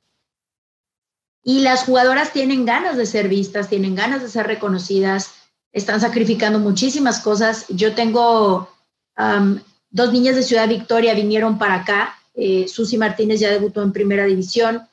[1.42, 5.32] Y las jugadoras tienen ganas de ser vistas, tienen ganas de ser reconocidas,
[5.72, 7.66] están sacrificando muchísimas cosas.
[7.68, 8.68] Yo tengo
[9.90, 12.14] dos niñas de Ciudad Victoria, vinieron para acá.
[12.34, 14.86] Eh, Susi Martínez ya debutó en primera división.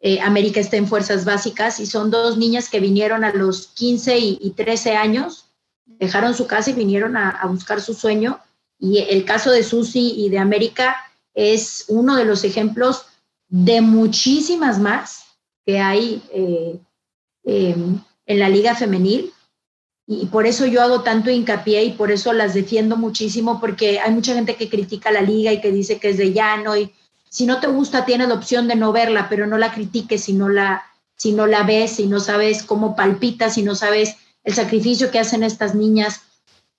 [0.00, 4.18] Eh, América está en fuerzas básicas y son dos niñas que vinieron a los 15
[4.18, 5.46] y, 13 años,
[5.86, 8.40] dejaron su casa y vinieron a, a buscar su sueño
[8.84, 10.96] y el caso de Susi y de América
[11.32, 13.06] es uno de los ejemplos
[13.48, 15.24] de muchísimas más
[15.64, 16.78] que hay eh,
[17.44, 19.32] em, en la liga femenil.
[20.06, 24.12] Y por eso yo hago tanto hincapié y por eso las defiendo muchísimo, porque hay
[24.12, 26.92] mucha gente que critica la liga y que dice que es de llano y
[27.30, 30.34] si no te gusta tienes la opción de no verla, pero no la critiques si
[30.34, 30.84] no la,
[31.16, 35.20] si no la ves, si no sabes cómo palpita, si no sabes el sacrificio que
[35.20, 36.20] hacen estas niñas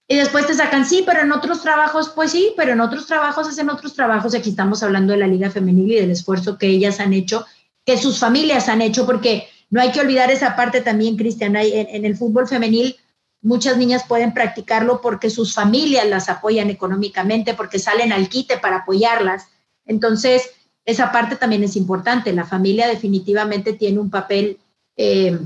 [0.08, 3.48] y después te sacan, sí, pero en otros trabajos, pues sí, pero en otros trabajos
[3.48, 4.36] hacen otros trabajos.
[4.36, 7.46] Aquí estamos hablando de la Liga Femenil y del esfuerzo que ellas han hecho,
[7.86, 11.56] que sus familias han hecho, porque no hay que olvidar esa parte también, Cristian.
[11.56, 12.96] En, en el fútbol femenil,
[13.42, 18.78] muchas niñas pueden practicarlo porque sus familias las apoyan económicamente, porque salen al quite para
[18.78, 19.48] apoyarlas.
[19.86, 20.52] Entonces,
[20.86, 22.32] esa parte también es importante.
[22.32, 24.60] La familia definitivamente tiene un papel
[24.96, 25.40] eh,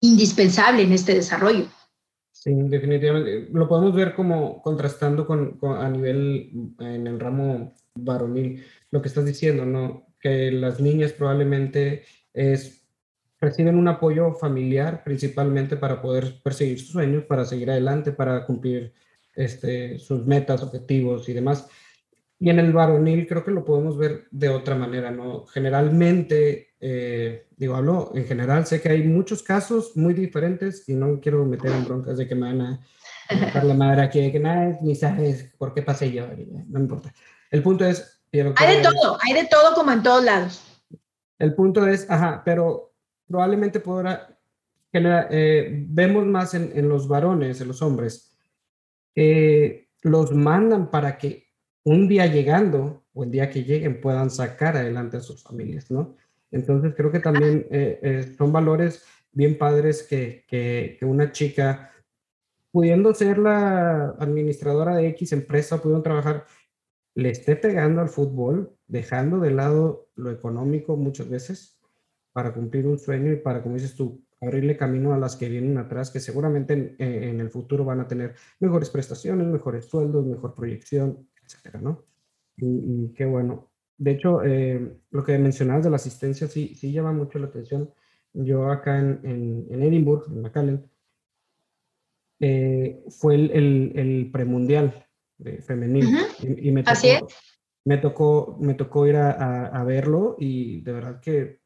[0.00, 1.66] indispensable en este desarrollo.
[2.44, 3.48] Sí, definitivamente.
[3.52, 9.24] Lo podemos ver como contrastando con, a nivel en el ramo varonil, lo que estás
[9.24, 10.08] diciendo, ¿no?
[10.20, 12.86] Que las niñas probablemente es,
[13.40, 18.92] reciben un apoyo familiar principalmente para poder perseguir sus sueños, para seguir adelante, para cumplir
[19.34, 21.66] este, sus metas, objetivos y demás.
[22.38, 25.46] Y en el varonil creo que lo podemos ver de otra manera, ¿no?
[25.46, 31.18] Generalmente eh, digo, hablo en general, sé que hay muchos casos muy diferentes y no
[31.18, 32.80] quiero meter en broncas de que me van a
[33.30, 36.26] dejar la madre aquí, que nada, ni sabes por qué pasé yo,
[36.68, 37.10] no importa.
[37.50, 38.20] El punto es...
[38.30, 40.82] hay de todo, hay de todo como en todos lados.
[41.38, 42.92] El punto es, ajá, pero
[43.26, 44.38] probablemente podrá,
[44.92, 48.36] eh, vemos más en, en, los varones, en los hombres,
[49.14, 51.46] que los mandan para que
[51.82, 56.14] un día llegando o el día que lleguen puedan sacar adelante a sus familias, ¿no?
[56.54, 61.90] Entonces creo que también eh, eh, son valores bien padres que, que, una chica,
[62.70, 66.46] pudiendo ser la administradora de X empresa, pudiendo trabajar,
[67.16, 71.80] le esté pegando al fútbol, dejando de lado lo económico muchas veces
[72.32, 75.76] para cumplir un sueño y para, como dices tú, abrirle camino a las que vienen
[75.78, 80.54] atrás, que seguramente en, en el futuro van a tener mejores prestaciones, mejores sueldos, mejor
[80.54, 82.04] proyección, etcétera, ¿no?
[82.56, 83.73] Y, y qué bueno.
[83.96, 87.92] De hecho, eh, lo que mencionabas de la asistencia sí, sí llama mucho la atención.
[88.32, 90.90] Yo acá en, en, en Edinburgh, en McAllen,
[92.40, 95.06] eh, fue el, el, el, premundial
[95.38, 96.18] de femenino.
[96.42, 97.28] y, me, tocó,
[97.84, 101.60] me, tocó, me tocó ir a, a, verlo y de verdad que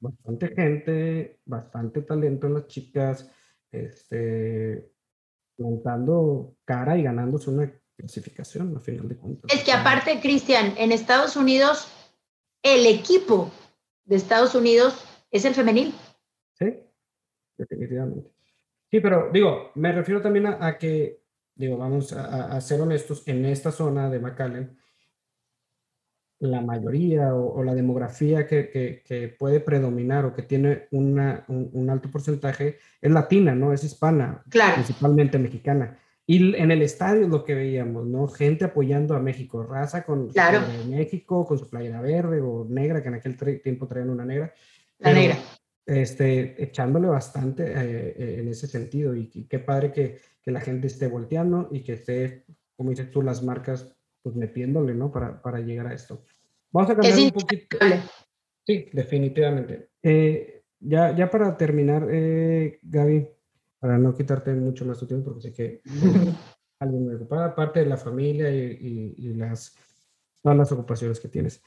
[0.00, 3.30] bastante gente, bastante talento en las chicas,
[3.70, 4.90] este,
[5.56, 9.52] plantando cara y ganándose una clasificación, a final de cuentas.
[9.52, 11.88] Es que aparte, Cristian, en Estados Unidos,
[12.62, 13.50] el equipo
[14.04, 15.94] de Estados Unidos es el femenil.
[16.58, 16.76] Sí,
[17.56, 18.30] definitivamente.
[18.90, 21.22] Sí, pero digo, me refiero también a, que,
[21.54, 24.78] digo, vamos a, ser honestos, en esta zona de McAllen,
[26.40, 28.68] la mayoría o, la demografía que,
[29.04, 33.72] que, puede predominar o que tiene una, un, un, alto porcentaje es latina, ¿no?
[33.72, 34.74] Es hispana, claro.
[34.74, 35.98] principalmente mexicana.
[36.26, 38.28] Y en el estadio es lo que veíamos, ¿no?
[38.28, 40.60] Gente apoyando a México, raza con claro.
[40.60, 44.54] de México, con su playera verde o negra, que en aquel tiempo traían una negra.
[44.98, 45.36] La negra.
[45.84, 49.16] Este, echándole bastante eh, eh, en ese sentido.
[49.16, 52.44] Y, qué padre que, que, la gente esté volteando y que esté,
[52.76, 53.92] como dices tú, las marcas,
[54.22, 55.10] pues metiéndole, ¿no?
[55.10, 56.24] Para, para llegar a esto.
[56.70, 57.78] Vamos a cambiar un poquito.
[58.64, 59.88] Sí, definitivamente.
[60.00, 63.28] Eh, ya, ya para terminar, Gaby,
[63.82, 65.82] para no quitarte mucho más tu tiempo, porque sé que
[66.78, 69.76] alguien me ocupa, aparte de la familia y, y, las,
[70.40, 71.60] todas las ocupaciones que tienes.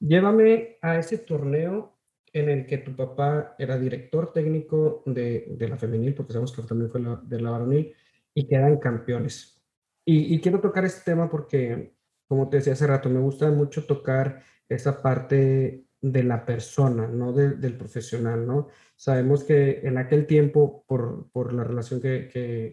[0.00, 2.00] Llévame a ese torneo
[2.32, 6.62] en el que tu papá era director técnico de, de la femenil, porque sabemos que
[6.62, 7.94] también fue la, de la varonil,
[8.34, 9.62] y quedan campeones.
[10.04, 11.94] Y, y, quiero tocar este tema porque,
[12.26, 17.32] como te decía hace rato, me gusta mucho tocar esa parte de la persona, no
[17.32, 18.68] del profesional, ¿no?
[18.96, 22.28] Sabemos que en aquel tiempo, por, por la relación que,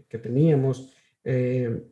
[0.09, 0.91] que, teníamos,
[1.23, 1.87] eh,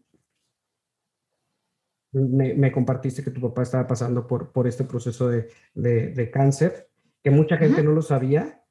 [2.11, 6.89] me, compartiste que tu papá estaba pasando por, por este proceso de, de, cáncer,
[7.23, 8.63] que mucha gente no lo sabía,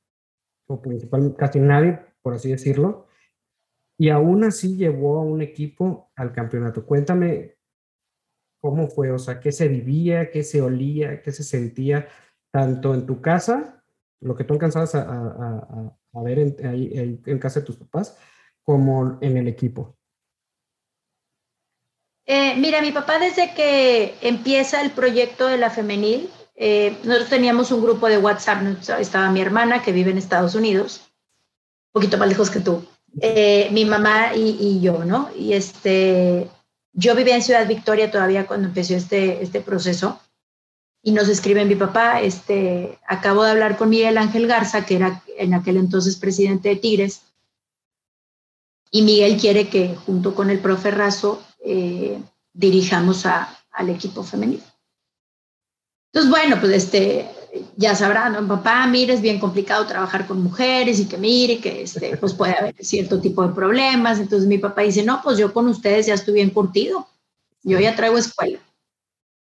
[0.67, 3.07] o principalmente casi nadie, por así decirlo,
[3.97, 6.85] y aún así llevó a un equipo al campeonato.
[6.85, 7.59] Cuéntame
[8.61, 12.09] cómo fue, o sea, qué se vivía, qué se olía, qué se sentía,
[12.57, 13.85] tanto en tu casa,
[14.23, 18.17] lo que tú alcanzabas a, a, ver en, ahí, en casa de tus papás,
[18.63, 19.95] como en el equipo.
[22.25, 27.71] Eh, mira, mi papá desde que empieza el proyecto de la femenil, eh, nosotros teníamos
[27.73, 28.63] un grupo de WhatsApp,
[28.99, 31.03] estaba mi hermana que vive en Estados Unidos,
[31.93, 32.87] un poquito más lejos que tú,
[33.21, 35.29] eh, mi mamá y, yo, ¿no?
[35.37, 36.49] Y este,
[36.95, 40.23] yo vivía en Ciudad Victoria todavía cuando empezó este, este proceso
[41.07, 45.23] y nos escribe mi papá, este, acabo de hablar con Miguel Ángel Garza, que era
[45.39, 47.23] en aquel entonces presidente de Tigres,
[48.91, 52.21] y Miguel quiere que junto con el profe Razo eh,
[52.53, 54.65] dirijamos al equipo femenino.
[56.13, 57.31] Entonces, bueno, pues este,
[57.77, 58.49] ya sabrán, ¿no?
[58.49, 62.57] papá, mire, es bien complicado trabajar con mujeres y que mire, que este, pues puede
[62.57, 64.19] haber cierto tipo de problemas.
[64.19, 67.07] Entonces mi papá dice, no, pues yo con ustedes ya estoy bien curtido,
[67.63, 68.59] yo ya traigo escuela.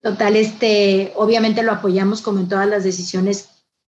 [0.03, 3.51] Total, este, obviamente lo apoyamos como en todas las decisiones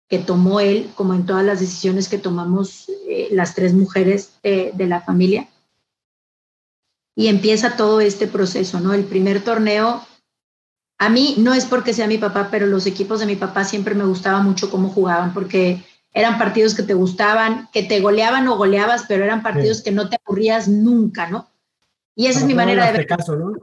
[0.07, 4.73] que tomó él, como en todas las decisiones que tomamos eh, las tres mujeres de,
[4.87, 5.49] la familia.
[7.13, 8.93] Y empieza todo este proceso, ¿no?
[8.93, 10.01] El primer torneo,
[10.97, 13.93] a mí no es porque sea mi papá, pero los equipos de mi papá siempre
[13.93, 15.83] me gustaba mucho cómo jugaban, porque
[16.13, 20.07] eran partidos que te gustaban, que te goleaban o goleabas, pero eran partidos que no
[20.07, 21.49] te aburrías nunca, ¿no?
[22.15, 23.07] Y esa es mi manera de ver.
[23.07, 23.53] Caso, ¿no?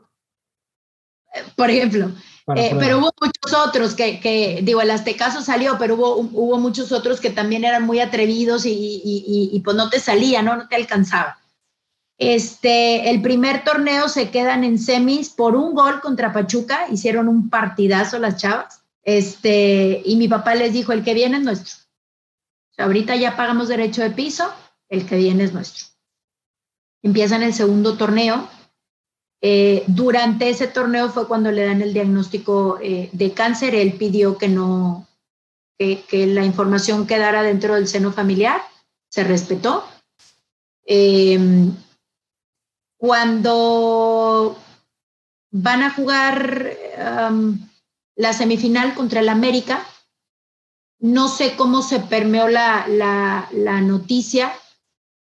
[1.57, 2.12] Por ejemplo,
[2.57, 7.20] eh, pero hubo muchos otros que, digo, el Aztecaso salió, pero hubo, hubo muchos otros
[7.20, 10.57] que también eran muy atrevidos y, y, pues no te salía, ¿no?
[10.57, 11.38] No te alcanzaba.
[12.18, 17.49] Este, el primer torneo se quedan en semis por un gol contra Pachuca, hicieron un
[17.49, 18.82] partidazo las chavas.
[19.03, 21.76] Este, y mi papá les dijo, el que viene es nuestro.
[22.76, 24.53] ahorita ya pagamos derecho de piso,
[24.88, 25.86] el que viene es nuestro.
[27.03, 28.49] Empiezan el segundo torneo,
[29.47, 33.74] eh, durante ese torneo fue cuando le dan el diagnóstico eh, de cáncer.
[33.74, 35.07] Él pidió que no,
[35.78, 38.62] que, la información quedara dentro del seno familiar.
[39.11, 39.84] Se respetó.
[40.86, 41.38] Eh,
[42.97, 44.57] cuando
[45.51, 46.70] van a jugar
[47.28, 47.68] um,
[48.16, 49.86] la semifinal contra el América,
[51.01, 54.55] no sé cómo se permeó la, la noticia,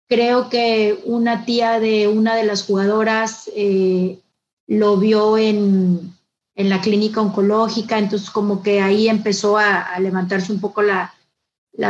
[0.09, 4.19] Creo que una tía de una de las jugadoras eh,
[4.67, 6.15] lo vio en,
[6.55, 11.15] la clínica oncológica, entonces como que ahí empezó a, levantarse un poco la,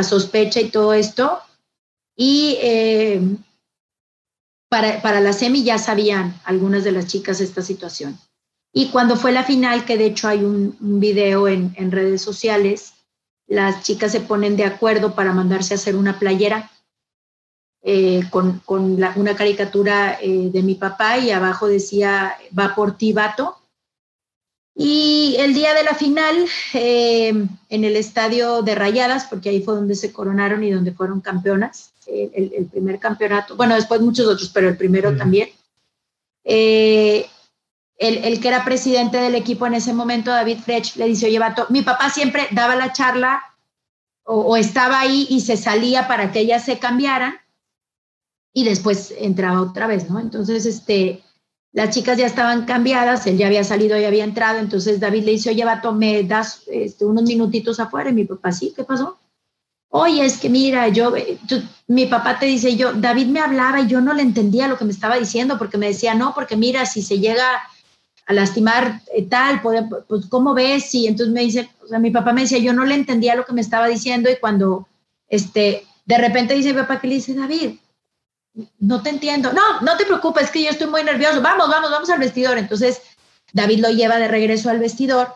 [0.03, 1.39] sospecha y todo esto.
[2.17, 3.21] Y eh,
[4.69, 8.19] para, la semi ya sabían algunas de las chicas esta situación.
[8.73, 12.95] Y cuando fue la final, que de hecho hay un, video en, en, redes sociales,
[13.47, 16.71] las chicas se ponen de acuerdo para mandarse a hacer una playera
[17.81, 23.57] eh, con, una caricatura eh, de mi papá y abajo decía, va por ti, vato.
[24.75, 27.29] Y el día de la final, eh,
[27.69, 31.93] en el estadio de Rayadas, porque ahí fue donde se coronaron y donde fueron campeonas,
[32.07, 35.51] el, primer campeonato, bueno, después muchos otros, pero el primero también.
[36.45, 37.27] El,
[37.99, 41.67] el, que era presidente del equipo en ese momento, David Frech, le dice, oye, vato,
[41.69, 43.43] mi papá siempre daba la charla
[44.25, 47.39] o, o, estaba ahí y se salía para que ellas se cambiaran
[48.53, 50.19] y después entraba otra vez, ¿no?
[50.21, 51.23] Entonces, este,
[51.73, 55.33] las chicas ya estaban cambiadas, él ya había salido y había entrado, entonces David le
[55.33, 58.11] dice, oye, vato, ¿me das este, unos minutitos afuera?
[58.11, 59.19] Y mi papá, sí, ¿qué pasó?
[59.91, 61.39] Oye, es que mira, yo, eh,
[61.87, 64.85] mi papá te dice, yo, David me hablaba y yo no le entendía lo que
[64.85, 67.47] me estaba diciendo, porque me decía, no, porque mira, si se llega
[68.27, 70.95] a lastimar eh, tal, pues, ¿cómo ves?
[70.95, 73.47] Y entonces me dice, o sea, mi papá me decía, yo no le entendía lo
[73.47, 74.87] que me estaba diciendo y cuando,
[75.29, 77.77] este, de repente dice mi papá que le dice, David,
[78.79, 79.53] no te entiendo.
[79.53, 81.41] No, no te preocupes, que yo estoy muy nervioso.
[81.41, 82.59] Vamos, vamos, vamos al vestidor.
[82.59, 83.01] Entonces,
[83.53, 85.35] David lo lleva de regreso al vestidor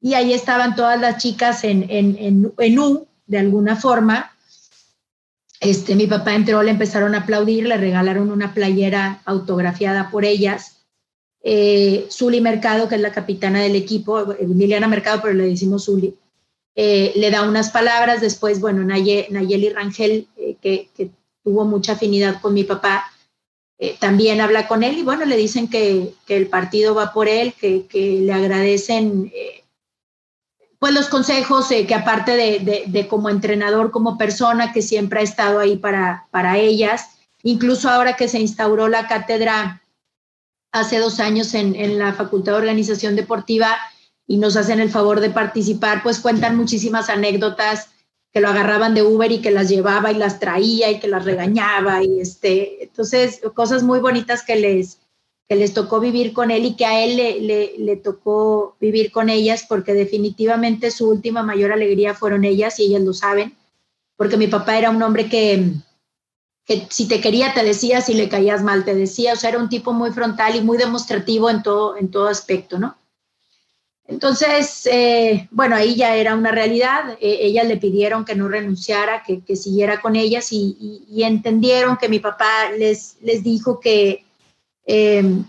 [0.00, 4.32] y ahí estaban todas las chicas en, en, en, U, de alguna forma.
[5.60, 10.84] Este, mi papá entró, le empezaron a aplaudir, le regalaron una playera autografiada por ellas.
[11.42, 16.14] Eh, Zuli Mercado, que es la capitana del equipo, Emiliana Mercado, pero le decimos Zuli,
[16.74, 18.20] eh, le da unas palabras.
[18.20, 21.10] Después, bueno, Nayeli Rangel, eh, que
[21.44, 23.04] tuvo mucha afinidad con mi papá,
[23.78, 27.52] eh, también habla con él y bueno, le dicen que, el partido va por él,
[27.52, 29.64] que, le agradecen eh,
[30.78, 35.58] pues los consejos, eh, que aparte de, como entrenador, como persona, que siempre ha estado
[35.58, 39.82] ahí para, para ellas, incluso ahora que se instauró la cátedra
[40.72, 43.76] hace dos años en, en la Facultad de Organización Deportiva
[44.26, 47.88] y nos hacen el favor de participar, pues cuentan muchísimas anécdotas
[48.34, 51.24] que lo agarraban de Uber y que las llevaba y las traía y que las
[51.24, 54.98] regañaba y este, entonces cosas muy bonitas que les,
[55.48, 59.28] que les tocó vivir con él y que a él le, le, tocó vivir con
[59.28, 63.56] ellas porque definitivamente su última mayor alegría fueron ellas y ellas lo saben,
[64.16, 65.70] porque mi papá era un hombre que,
[66.64, 69.60] que si te quería te decía, si le caías mal te decía, o sea, era
[69.60, 72.96] un tipo muy frontal y muy demostrativo en todo, en todo aspecto, ¿no?
[74.06, 77.16] Entonces, eh, bueno, ahí ya era una realidad.
[77.20, 82.18] E, ellas le pidieron que no renunciara, que, siguiera con ellas y, entendieron que mi
[82.18, 84.24] papá les, les dijo que
[84.86, 85.44] em,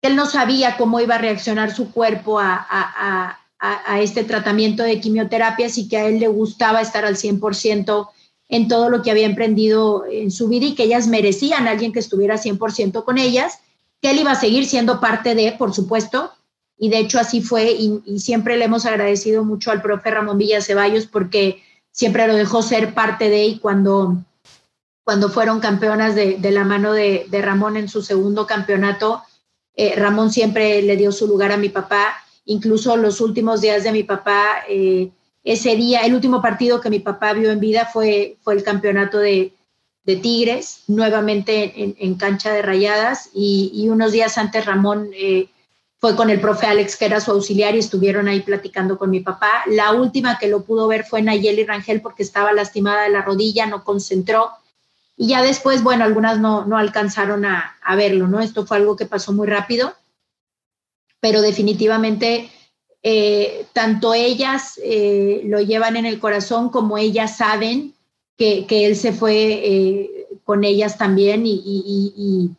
[0.00, 5.78] él no sabía cómo iba a reaccionar su cuerpo a, a, este tratamiento de quimioterapias
[5.78, 8.08] y que a él le gustaba estar al 100%
[8.48, 11.92] en todo lo que había emprendido en su vida y que ellas merecían a alguien
[11.92, 13.58] que estuviera 100% con ellas,
[14.00, 16.30] que él iba a seguir siendo parte de, por supuesto,
[16.78, 20.62] y de hecho así fue y, siempre le hemos agradecido mucho al profe Ramón Villa
[20.62, 24.16] Ceballos porque siempre lo dejó ser parte de y cuando,
[25.02, 29.22] cuando fueron campeonas de, la mano de, Ramón en su segundo campeonato,
[29.74, 32.14] eh, Ramón siempre le dio su lugar a mi papá,
[32.44, 35.10] incluso los últimos días de mi papá, eh,
[35.42, 39.18] ese día, el último partido que mi papá vio en vida fue, fue el campeonato
[39.18, 39.52] de,
[40.22, 45.10] Tigres, nuevamente en, cancha de rayadas y, unos días antes Ramón...
[45.12, 45.48] Eh,
[45.98, 49.20] fue con el profe Alex, que era su auxiliar, y estuvieron ahí platicando con mi
[49.20, 49.64] papá.
[49.66, 53.66] La última que lo pudo ver fue Nayeli Rangel porque estaba lastimada de la rodilla,
[53.66, 54.52] no concentró.
[55.16, 58.40] Y ya después, bueno, algunas no, no alcanzaron a, a verlo, ¿no?
[58.40, 59.92] Esto fue algo que pasó muy rápido,
[61.20, 62.48] pero definitivamente
[63.02, 67.94] eh, tanto ellas eh, lo llevan en el corazón como ellas saben
[68.36, 72.50] que, que él se fue eh, con ellas también y,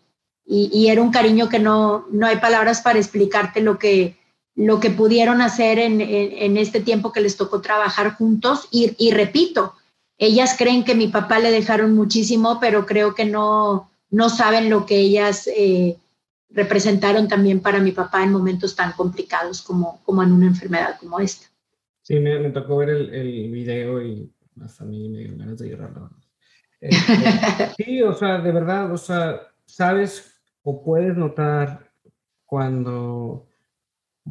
[0.51, 4.17] y, era un cariño que no, no hay palabras para explicarte lo que,
[4.55, 8.67] lo que pudieron hacer en, en, este tiempo que les tocó trabajar juntos.
[8.71, 9.75] Y, y, repito,
[10.17, 14.87] ellas creen que mi papá le dejaron muchísimo, pero creo que no, no saben lo
[14.87, 15.97] que ellas eh,
[16.49, 21.19] representaron también para mi papá en momentos tan complicados como, como en una enfermedad como
[21.19, 21.45] esta.
[22.01, 24.33] Sí, me, me tocó ver el, el, video y
[24.65, 25.91] hasta a mí me dio ganas de llorar.
[26.81, 26.91] Eh,
[27.75, 31.91] sí, o sea, de verdad, o sea, sabes o puedes notar
[32.45, 33.47] cuando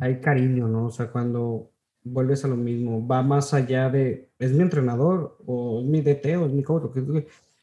[0.01, 0.87] hay cariño, ¿no?
[0.87, 1.71] O sea, cuando
[2.05, 6.37] vuelves a lo mismo, va más allá de, es mi entrenador, o es mi DT,
[6.37, 6.85] o es mi coach,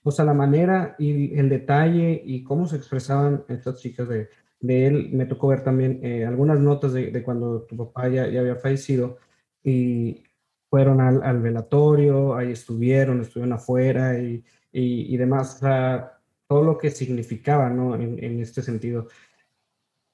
[0.03, 4.29] o sea, la manera y el detalle y cómo se expresaban estas chicas de,
[4.59, 8.27] de él, me tocó ver también eh, algunas notas de, de, cuando tu papá ya,
[8.27, 9.17] ya, había fallecido
[9.63, 10.23] y
[10.69, 15.55] fueron al, al, velatorio, ahí estuvieron, estuvieron afuera y, y, y demás.
[15.55, 16.14] O sea,
[16.47, 17.95] todo lo que significaba, ¿no?
[17.95, 19.07] En, en, este sentido.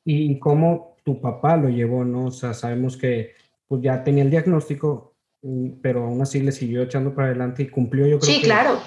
[0.06, 2.26] Y cómo tu papá lo llevó, ¿no?
[2.26, 3.34] O sea, sabemos que
[3.68, 7.70] pues ya tenía el diagnóstico, mm, pero aún así le siguió echando para adelante y
[7.70, 8.36] cumplió, yo creo.
[8.36, 8.80] Sí, claro.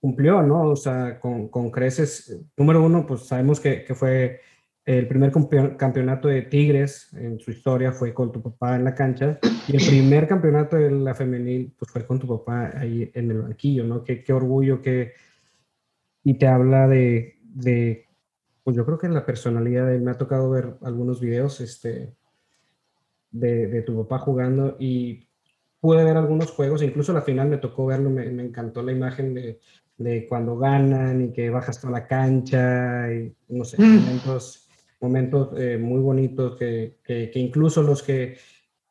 [0.00, 0.70] Cumplió, ¿no?
[0.70, 2.40] O sea, con, con creces.
[2.56, 4.40] Número uno, pues sabemos que, que fue
[4.88, 5.30] el primer
[5.76, 9.86] campeonato de Tigres en su historia fue con tu papá en la cancha y el
[9.86, 14.02] primer campeonato de la femenil pues fue con tu papá ahí en el banquillo, ¿no?
[14.02, 15.12] Qué, qué orgullo, qué,
[16.28, 18.06] y te habla de, de,
[18.62, 21.58] pues yo creo que en la personalidad de él, me ha tocado ver algunos videos
[21.62, 22.12] este,
[23.30, 25.26] de, de, tu papá jugando y
[25.80, 29.32] pude ver algunos juegos, incluso la final me tocó verlo, me, me encantó la imagen
[29.32, 29.60] de,
[29.96, 34.00] de, cuando ganan y que bajas toda la cancha y no sé, mm.
[34.00, 34.68] momentos,
[35.00, 38.36] momentos eh, muy bonitos que, que, que, incluso los que,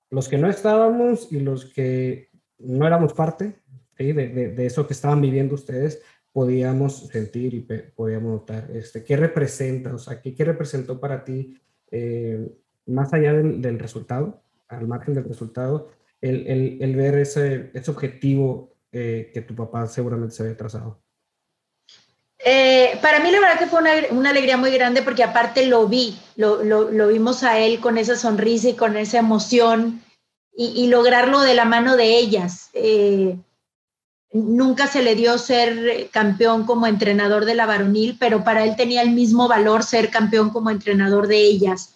[0.10, 3.60] los que no estábamos y los que no éramos parte
[3.96, 4.12] ¿sí?
[4.12, 6.02] de, de, eso que estaban viviendo ustedes,
[6.38, 7.62] podíamos sentir y
[7.96, 8.70] podíamos notar.
[8.72, 9.96] Este, ¿Qué representa?
[9.96, 11.60] O sea, ¿qué, qué representó para ti,
[11.90, 12.56] eh,
[12.86, 15.90] más allá del, del, resultado, al margen del resultado,
[16.22, 21.02] el, el, el ver ese, ese objetivo eh, que tu papá seguramente se había trazado?
[22.46, 25.88] Eh, para mí la verdad que fue una, una, alegría muy grande porque aparte lo
[25.88, 30.04] vi, lo, lo, lo, vimos a él con esa sonrisa y con esa emoción
[30.56, 32.70] y, y lograrlo de la mano de ellas.
[32.76, 33.38] Eh,
[34.46, 39.02] Nunca se le dio ser campeón como entrenador de la varonil, pero para él tenía
[39.02, 41.96] el mismo valor ser campeón como entrenador de ellas,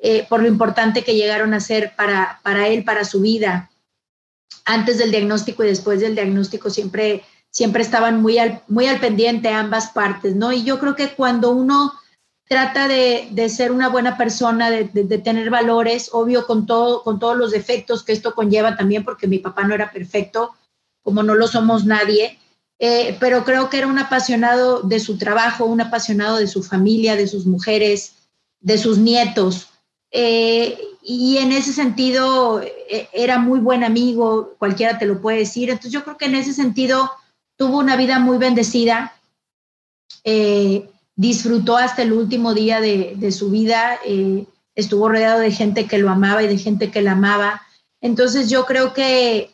[0.00, 3.70] eh, por lo importante que llegaron a ser para, para él, para su vida.
[4.64, 9.48] Antes del diagnóstico y después del diagnóstico siempre, siempre estaban muy al, muy al pendiente
[9.48, 10.52] ambas partes, ¿no?
[10.52, 11.92] Y yo creo que cuando uno
[12.46, 17.02] trata de, de ser una buena persona, de, de, de, tener valores, obvio con, todo,
[17.02, 20.52] con todos los defectos que esto conlleva también, porque mi papá no era perfecto,
[21.02, 22.38] como no lo somos nadie,
[22.78, 27.16] eh, pero creo que era un apasionado de su trabajo, un apasionado de su familia,
[27.16, 28.14] de sus mujeres,
[28.60, 29.68] de sus nietos.
[30.10, 35.70] Eh, y en ese sentido e, era muy buen amigo, cualquiera te lo puede decir.
[35.70, 37.10] Entonces yo creo que en ese sentido
[37.56, 39.14] tuvo una vida muy bendecida,
[40.24, 45.98] eh, disfrutó hasta el último día de, su vida, eh, estuvo rodeado de gente que
[45.98, 47.62] lo amaba y de gente que la amaba.
[48.00, 49.50] Entonces yo creo que,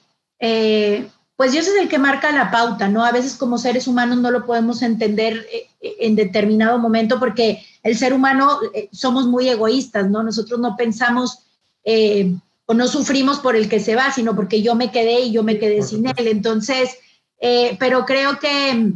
[1.38, 3.04] pues Dios es el que marca la pauta, ¿no?
[3.04, 5.46] A veces como seres humanos no lo podemos entender
[5.80, 10.24] en determinado momento porque el ser humano eh, somos muy egoístas, ¿no?
[10.24, 11.44] Nosotros no pensamos
[11.84, 12.34] eh,
[12.66, 15.44] o no sufrimos por el que se va, sino porque yo me quedé y yo
[15.44, 16.26] me quedé sin él.
[16.26, 16.98] Entonces,
[17.38, 18.94] eh, pero creo que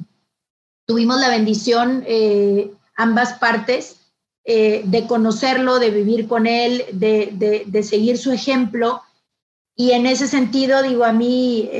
[0.84, 2.04] tuvimos la bendición
[2.96, 3.98] ambas partes
[4.44, 9.00] de conocerlo, de vivir con él, de, seguir su ejemplo.
[9.74, 11.70] Y en ese sentido, digo, a mí,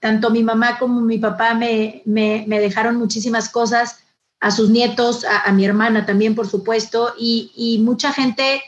[0.00, 4.00] tanto mi mamá como mi papá me, me, me dejaron muchísimas cosas
[4.40, 8.62] a sus nietos, a, mi hermana también, por supuesto, y, mucha gente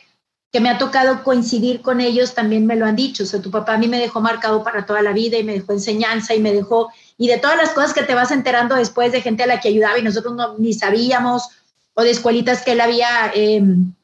[0.53, 3.23] que me ha tocado coincidir con ellos también me lo han dicho.
[3.23, 5.53] O sea, tu papá a mí me dejó marcado para toda la vida y me
[5.53, 9.13] dejó enseñanza y me dejó, y de todas las cosas que te vas enterando después
[9.13, 11.51] de gente a la que ayudaba y nosotros no, ni sabíamos,
[11.95, 13.95] o de escuelitas que él había em,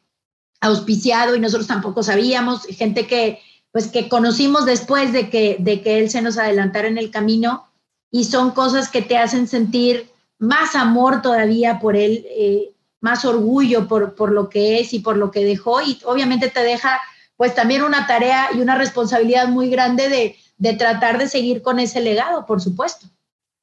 [0.60, 3.40] auspiciado y nosotros tampoco sabíamos, gente que
[3.76, 7.66] pues que conocimos después de que, de que él se nos adelantara en el camino
[8.10, 10.06] y son cosas que te hacen sentir
[10.38, 12.70] más amor todavía por él, eh,
[13.02, 16.62] más orgullo por, por lo que es y por lo que dejó y obviamente te
[16.62, 16.98] deja
[17.36, 21.78] pues también una tarea y una responsabilidad muy grande de, de tratar de seguir con
[21.78, 23.08] ese legado, por supuesto.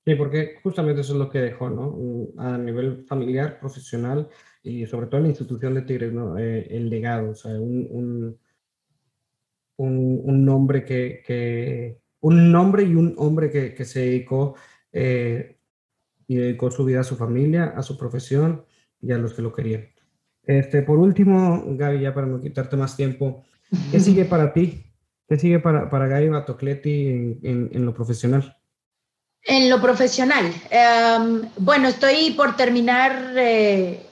[0.05, 1.97] Sí, porque justamente eso es lo que dejó, ¿no?
[2.37, 4.29] A nivel familiar, profesional
[4.61, 6.37] y sobre todo en la institución de Tigres, ¿no?
[6.37, 8.37] Eh, el legado, o sea, un, un,
[9.77, 14.55] un, nombre que, que, un nombre y un hombre que, que se dedicó
[14.91, 15.57] eh,
[16.27, 18.65] y dedicó su vida a su familia, a su profesión
[19.01, 19.87] y a los que lo querían.
[20.43, 23.43] Este, por último, Gaby, ya para no quitarte más tiempo,
[23.91, 24.85] ¿qué sigue para ti?
[25.27, 27.07] ¿Qué sigue para, para Gaby Batocleti
[27.43, 28.57] en, en, lo profesional?
[29.43, 30.53] En lo profesional.
[30.69, 34.05] Em, bueno, estoy por terminar eh,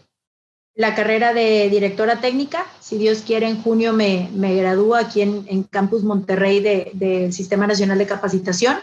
[0.82, 2.66] la carrera de directora técnica.
[2.80, 7.32] Si Dios quiere, en junio me, me gradúo aquí en, en Campus Monterrey del de,
[7.32, 8.78] Sistema Nacional de Capacitación.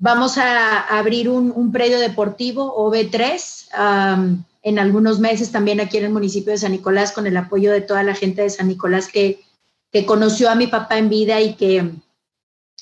[0.00, 6.52] Vamos a abrir un, predio deportivo OB3 en algunos meses también aquí en el municipio
[6.52, 9.40] de San Nicolás con el apoyo de toda la gente de San Nicolás que,
[9.92, 11.92] que conoció a mi papá en vida y que,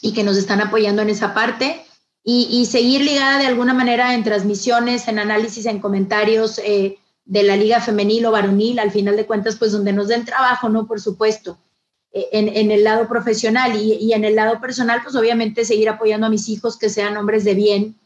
[0.00, 1.82] y que nos están apoyando en esa parte.
[2.28, 7.56] Y, seguir ligada de alguna manera en transmisiones, en análisis, en comentarios eh, de la
[7.56, 10.86] liga femenil o varonil, al final de cuentas, pues donde nos den trabajo, ¿no?
[10.86, 11.58] Por supuesto
[12.32, 16.48] en, el lado profesional y, en el lado personal, pues obviamente seguir apoyando a mis
[16.48, 17.96] hijos que sean hombres de bien,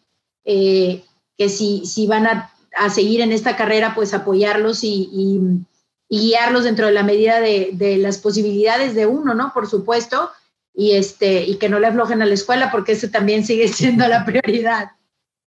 [0.45, 1.05] eh,
[1.39, 2.53] que si, si van a,
[2.93, 5.65] seguir en esta carrera, pues apoyarlos y,
[6.09, 9.53] guiarlos dentro de la medida de, de, las posibilidades de uno, ¿no?
[9.55, 10.31] Por supuesto,
[10.75, 14.09] y, este, y que no le aflojen a la escuela, porque eso también sigue siendo
[14.09, 14.91] la prioridad.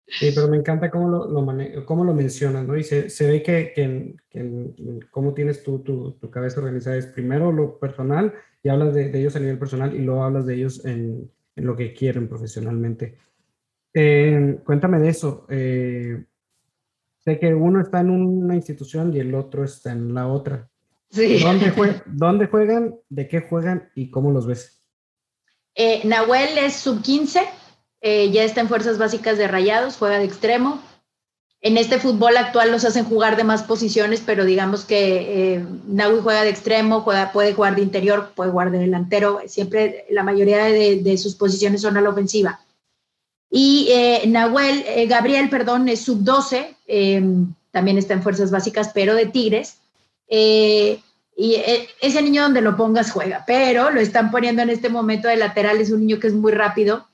[0.06, 2.76] Sí, pero me encanta cómo lo, lo, cómo lo mencionas, ¿no?
[2.76, 6.96] Y se, se ve que, que, cómo tienes tú tu, tu, cabeza organizada.
[6.96, 10.46] Es primero lo personal y hablas de, de, ellos a nivel personal y luego hablas
[10.46, 13.16] de ellos en, en lo que quieren profesionalmente.
[13.94, 15.46] Eh, cuéntame de eso.
[15.48, 16.24] Eh,
[17.18, 20.68] sé que uno está en una institución y el otro está en la otra.
[21.10, 21.40] Sí.
[21.42, 21.72] ¿Dónde,
[22.06, 22.96] ¿Dónde juegan?
[23.08, 23.90] ¿De qué juegan?
[23.94, 24.82] ¿Y cómo los ves?
[25.74, 27.40] Eh, Nahuel es sub 15
[28.02, 30.82] eh, ya está en fuerzas básicas de Rayados, juega de extremo.
[31.64, 35.64] En este fútbol actual los hacen jugar de más posiciones, pero digamos que eh,
[36.20, 39.40] juega de extremo, juega, puede jugar de interior, puede jugar de delantero.
[39.46, 42.60] Siempre la mayoría de, sus posiciones son a la ofensiva.
[43.48, 49.14] Y eh, Nahuel, eh, Gabriel, perdón, es sub-12, em, también está en fuerzas básicas, pero
[49.14, 49.78] de Tigres.
[50.28, 51.56] y
[52.00, 55.80] ese niño donde lo pongas juega, pero lo están poniendo en este momento de lateral,
[55.80, 57.06] es un niño que es muy rápido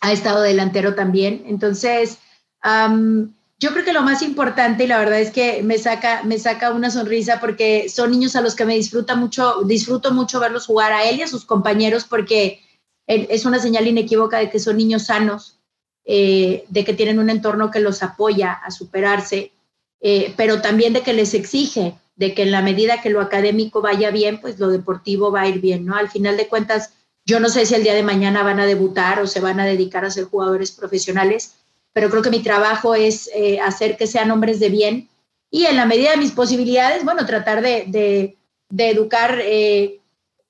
[0.00, 1.44] ha estado delantero también.
[1.46, 2.18] Entonces,
[3.60, 6.72] yo creo que lo más importante, y la verdad es que me saca, me saca
[6.72, 10.92] una sonrisa porque son niños a los que me disfruta mucho, disfruto mucho verlos jugar
[10.92, 12.60] a él y a sus compañeros porque
[13.08, 15.58] es una señal inequívoca de que son niños sanos,
[16.04, 19.52] eh, de que tienen un entorno que los apoya a superarse,
[20.00, 23.80] eh, pero también de que les exige, de que en la medida que lo académico
[23.80, 25.96] vaya bien, pues lo deportivo va a ir bien, ¿no?
[25.96, 26.92] Al final de cuentas,
[27.28, 29.66] yo no sé si el día de mañana van a debutar o se van a
[29.66, 31.56] dedicar a ser jugadores profesionales,
[31.92, 35.08] pero creo que mi trabajo es eh, hacer que sean hombres de bien
[35.50, 38.34] y en la medida de mis posibilidades, bueno, tratar de,
[38.78, 40.00] educar eh,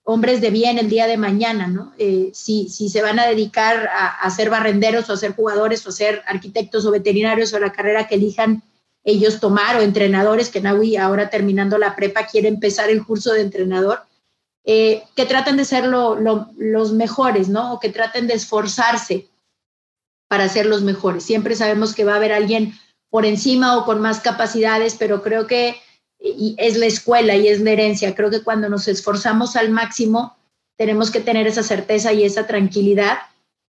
[0.04, 1.94] hombres de bien el día de mañana, ¿no?
[1.98, 5.88] Eh, si, se van a dedicar a, a, ser barrenderos o a ser jugadores o
[5.88, 8.62] a ser arquitectos o veterinarios o la carrera que elijan,
[9.02, 13.40] ellos tomar o entrenadores que Naui ahora terminando la prepa quiere empezar el curso de
[13.40, 14.02] entrenador,
[14.70, 17.72] eh, que traten de ser los mejores, ¿no?
[17.72, 19.26] O que traten de esforzarse
[20.28, 21.24] para ser los mejores.
[21.24, 22.74] Siempre sabemos que va a haber alguien
[23.08, 25.76] por encima o con más capacidades, pero creo que
[26.20, 28.14] es la escuela y es la herencia.
[28.14, 30.36] Creo que cuando nos esforzamos al máximo,
[30.76, 33.16] tenemos que tener esa certeza y esa tranquilidad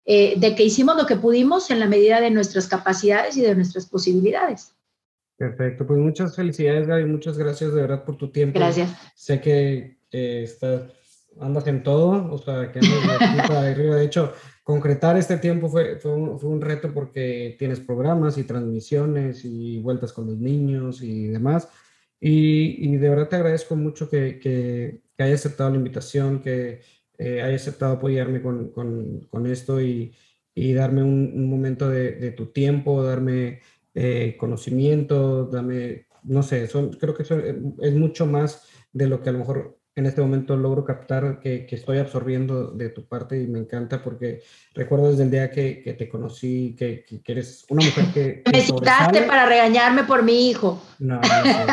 [0.05, 3.55] eh, de que hicimos lo que pudimos en la medida de nuestras capacidades y de
[3.55, 4.74] nuestras posibilidades.
[5.39, 8.59] Perfecto, pues muchas felicidades Gaby, muchas gracias de verdad por tu tiempo.
[8.59, 8.90] Gracias.
[9.14, 10.82] Sé que eh, estás,
[11.40, 13.97] andas en todo, o sea, que andas de arriba.
[13.97, 14.32] De hecho,
[14.62, 19.80] concretar este tiempo fue, fue, un, fue, un, reto porque tienes programas y transmisiones y
[19.80, 21.68] vueltas con los niños y demás.
[22.20, 26.80] Y, y de verdad te agradezco mucho que, que, que hayas aceptado la invitación, que
[27.18, 30.14] eh, hayas aceptado apoyarme con, con, con esto y,
[30.55, 33.60] y, darme un, un momento de, de, tu tiempo, darme
[33.94, 39.30] eh, conocimiento, dame, no sé, son, creo que eso es mucho más de lo que
[39.30, 43.40] a lo mejor en este momento logro captar que, que, estoy absorbiendo de tu parte
[43.40, 44.43] y me encanta porque
[44.74, 48.43] recuerdo desde el día que, que te conocí que, que, eres una mujer que...
[48.52, 50.82] me citaste para regañarme por mi hijo.
[50.98, 51.73] No, no es, cierto,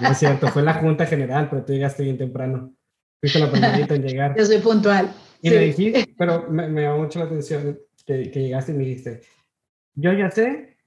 [0.00, 2.72] no es cierto, fue la junta general, pero tú llegaste bien temprano.
[3.20, 4.36] Fuiste la primerita en llegar.
[4.38, 5.12] Yo soy puntual.
[5.42, 5.54] Y sí.
[5.54, 9.22] me dijiste, pero me, me llamó mucho la atención que, que llegaste y me dijiste,
[9.94, 10.77] yo ya sé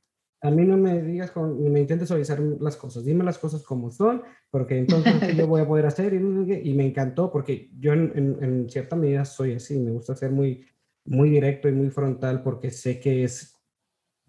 [0.44, 3.92] a mí no me digas, ni me intentes suavizar las cosas, dime las cosas como
[3.92, 8.44] son, porque entonces yo voy a poder hacer, y, me encantó, porque yo en, en,
[8.44, 10.66] en, cierta medida soy así, me gusta ser muy,
[11.06, 13.56] muy directo y muy frontal, porque sé que es,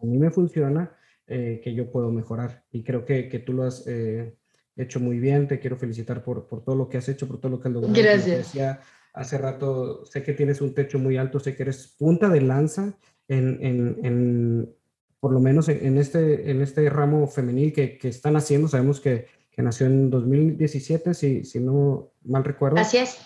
[0.02, 0.94] a mí me funciona,
[1.26, 4.36] eh, que yo puedo mejorar, y creo que, que tú lo has eh,
[4.76, 7.52] hecho muy bien, te quiero felicitar por, por todo lo que has hecho, por todo
[7.52, 7.94] lo que has logrado.
[7.94, 8.36] Gracias.
[8.36, 8.80] Decía
[9.14, 12.98] hace rato, sé que tienes un techo muy alto, sé que eres punta de lanza
[13.28, 14.74] en, en
[15.22, 18.66] por lo menos en este, en este ramo femenil que, que están haciendo.
[18.66, 22.78] Sabemos que, que, nació en 2017, si, si no mal recuerdo.
[22.80, 23.18] Así es.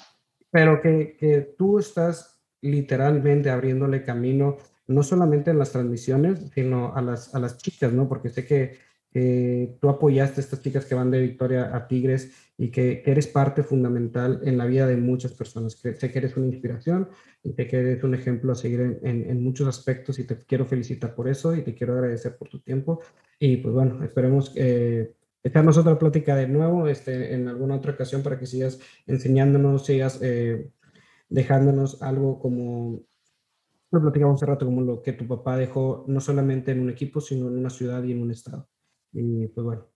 [0.51, 7.01] Pero que, que tú estás literalmente abriéndole camino, no solamente en las transmisiones, sino a
[7.01, 8.11] las, a las chicas, ¿no?
[8.11, 8.77] Porque sé que
[9.15, 13.11] eh, tú apoyaste a estas chicas que van de Victoria a Tigres y que, que,
[13.11, 15.77] eres parte fundamental en la vida de muchas personas.
[15.77, 17.09] Que, sé que eres una inspiración
[17.43, 20.39] y sé que eres un ejemplo a seguir en, en, en, muchos aspectos y te
[20.39, 23.01] quiero felicitar por eso y te quiero agradecer por tu tiempo.
[23.39, 25.13] Y pues bueno, esperemos eh,
[25.43, 30.19] echarnos otra plática de nuevo este, en alguna otra ocasión para que sigas enseñándonos, sigas
[30.23, 30.71] eh,
[31.29, 33.03] dejándonos algo como
[33.93, 37.21] lo platicamos hace rato, como lo que tu papá dejó no solamente en un equipo,
[37.21, 38.69] sino en una ciudad y en un estado.
[39.13, 39.87] Y pues bueno,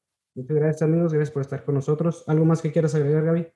[0.41, 2.25] muchas gracias amigos, gracias por estar con nosotros.
[2.27, 3.47] ¿Algo más que quieras agregar, Gaby?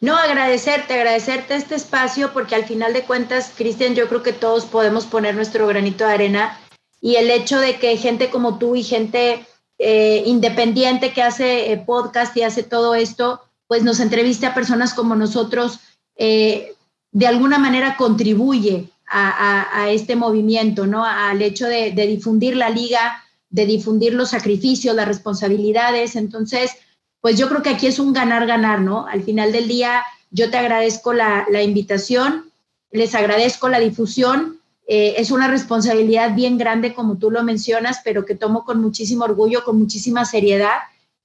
[0.00, 4.64] No, agradecerte, agradecerte este espacio porque al final de cuentas, Cristian, yo creo que todos
[4.64, 6.58] podemos poner nuestro granito de arena
[7.00, 9.44] y el hecho de que gente como tú y gente
[9.78, 14.94] eh, independiente que hace eh, podcast y hace todo esto, pues nos entreviste a personas
[14.94, 15.80] como nosotros,
[16.16, 16.74] eh,
[17.10, 21.04] de alguna manera contribuye a, a, a, este movimiento, ¿no?
[21.04, 23.22] Al hecho de, de difundir la liga
[23.52, 26.16] de difundir los sacrificios, las responsabilidades.
[26.16, 26.72] Entonces,
[27.20, 29.06] pues yo creo que aquí es un ganar-ganar, ¿no?
[29.06, 32.50] Al final del día, yo te agradezco la, la invitación,
[32.90, 34.58] les agradezco la difusión.
[34.88, 39.24] Eh, es una responsabilidad bien grande, como tú lo mencionas, pero que tomo con muchísimo
[39.24, 40.78] orgullo, con muchísima seriedad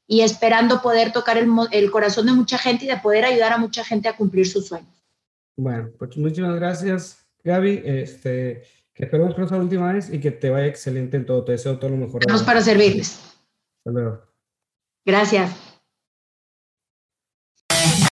[0.06, 3.58] y esperando poder tocar el, el corazón de mucha gente y de poder ayudar a
[3.58, 4.94] mucha gente a cumplir sus sueños.
[5.56, 7.82] Bueno, pues muchísimas gracias, Gaby.
[7.84, 8.64] Este,
[8.98, 11.44] que esperemos que no sea la última vez y que te vaya excelente en todo.
[11.44, 12.22] Te deseo todo lo mejor.
[12.22, 13.38] Estamos para servirles.
[13.86, 14.24] Hasta luego.
[15.06, 15.56] Gracias.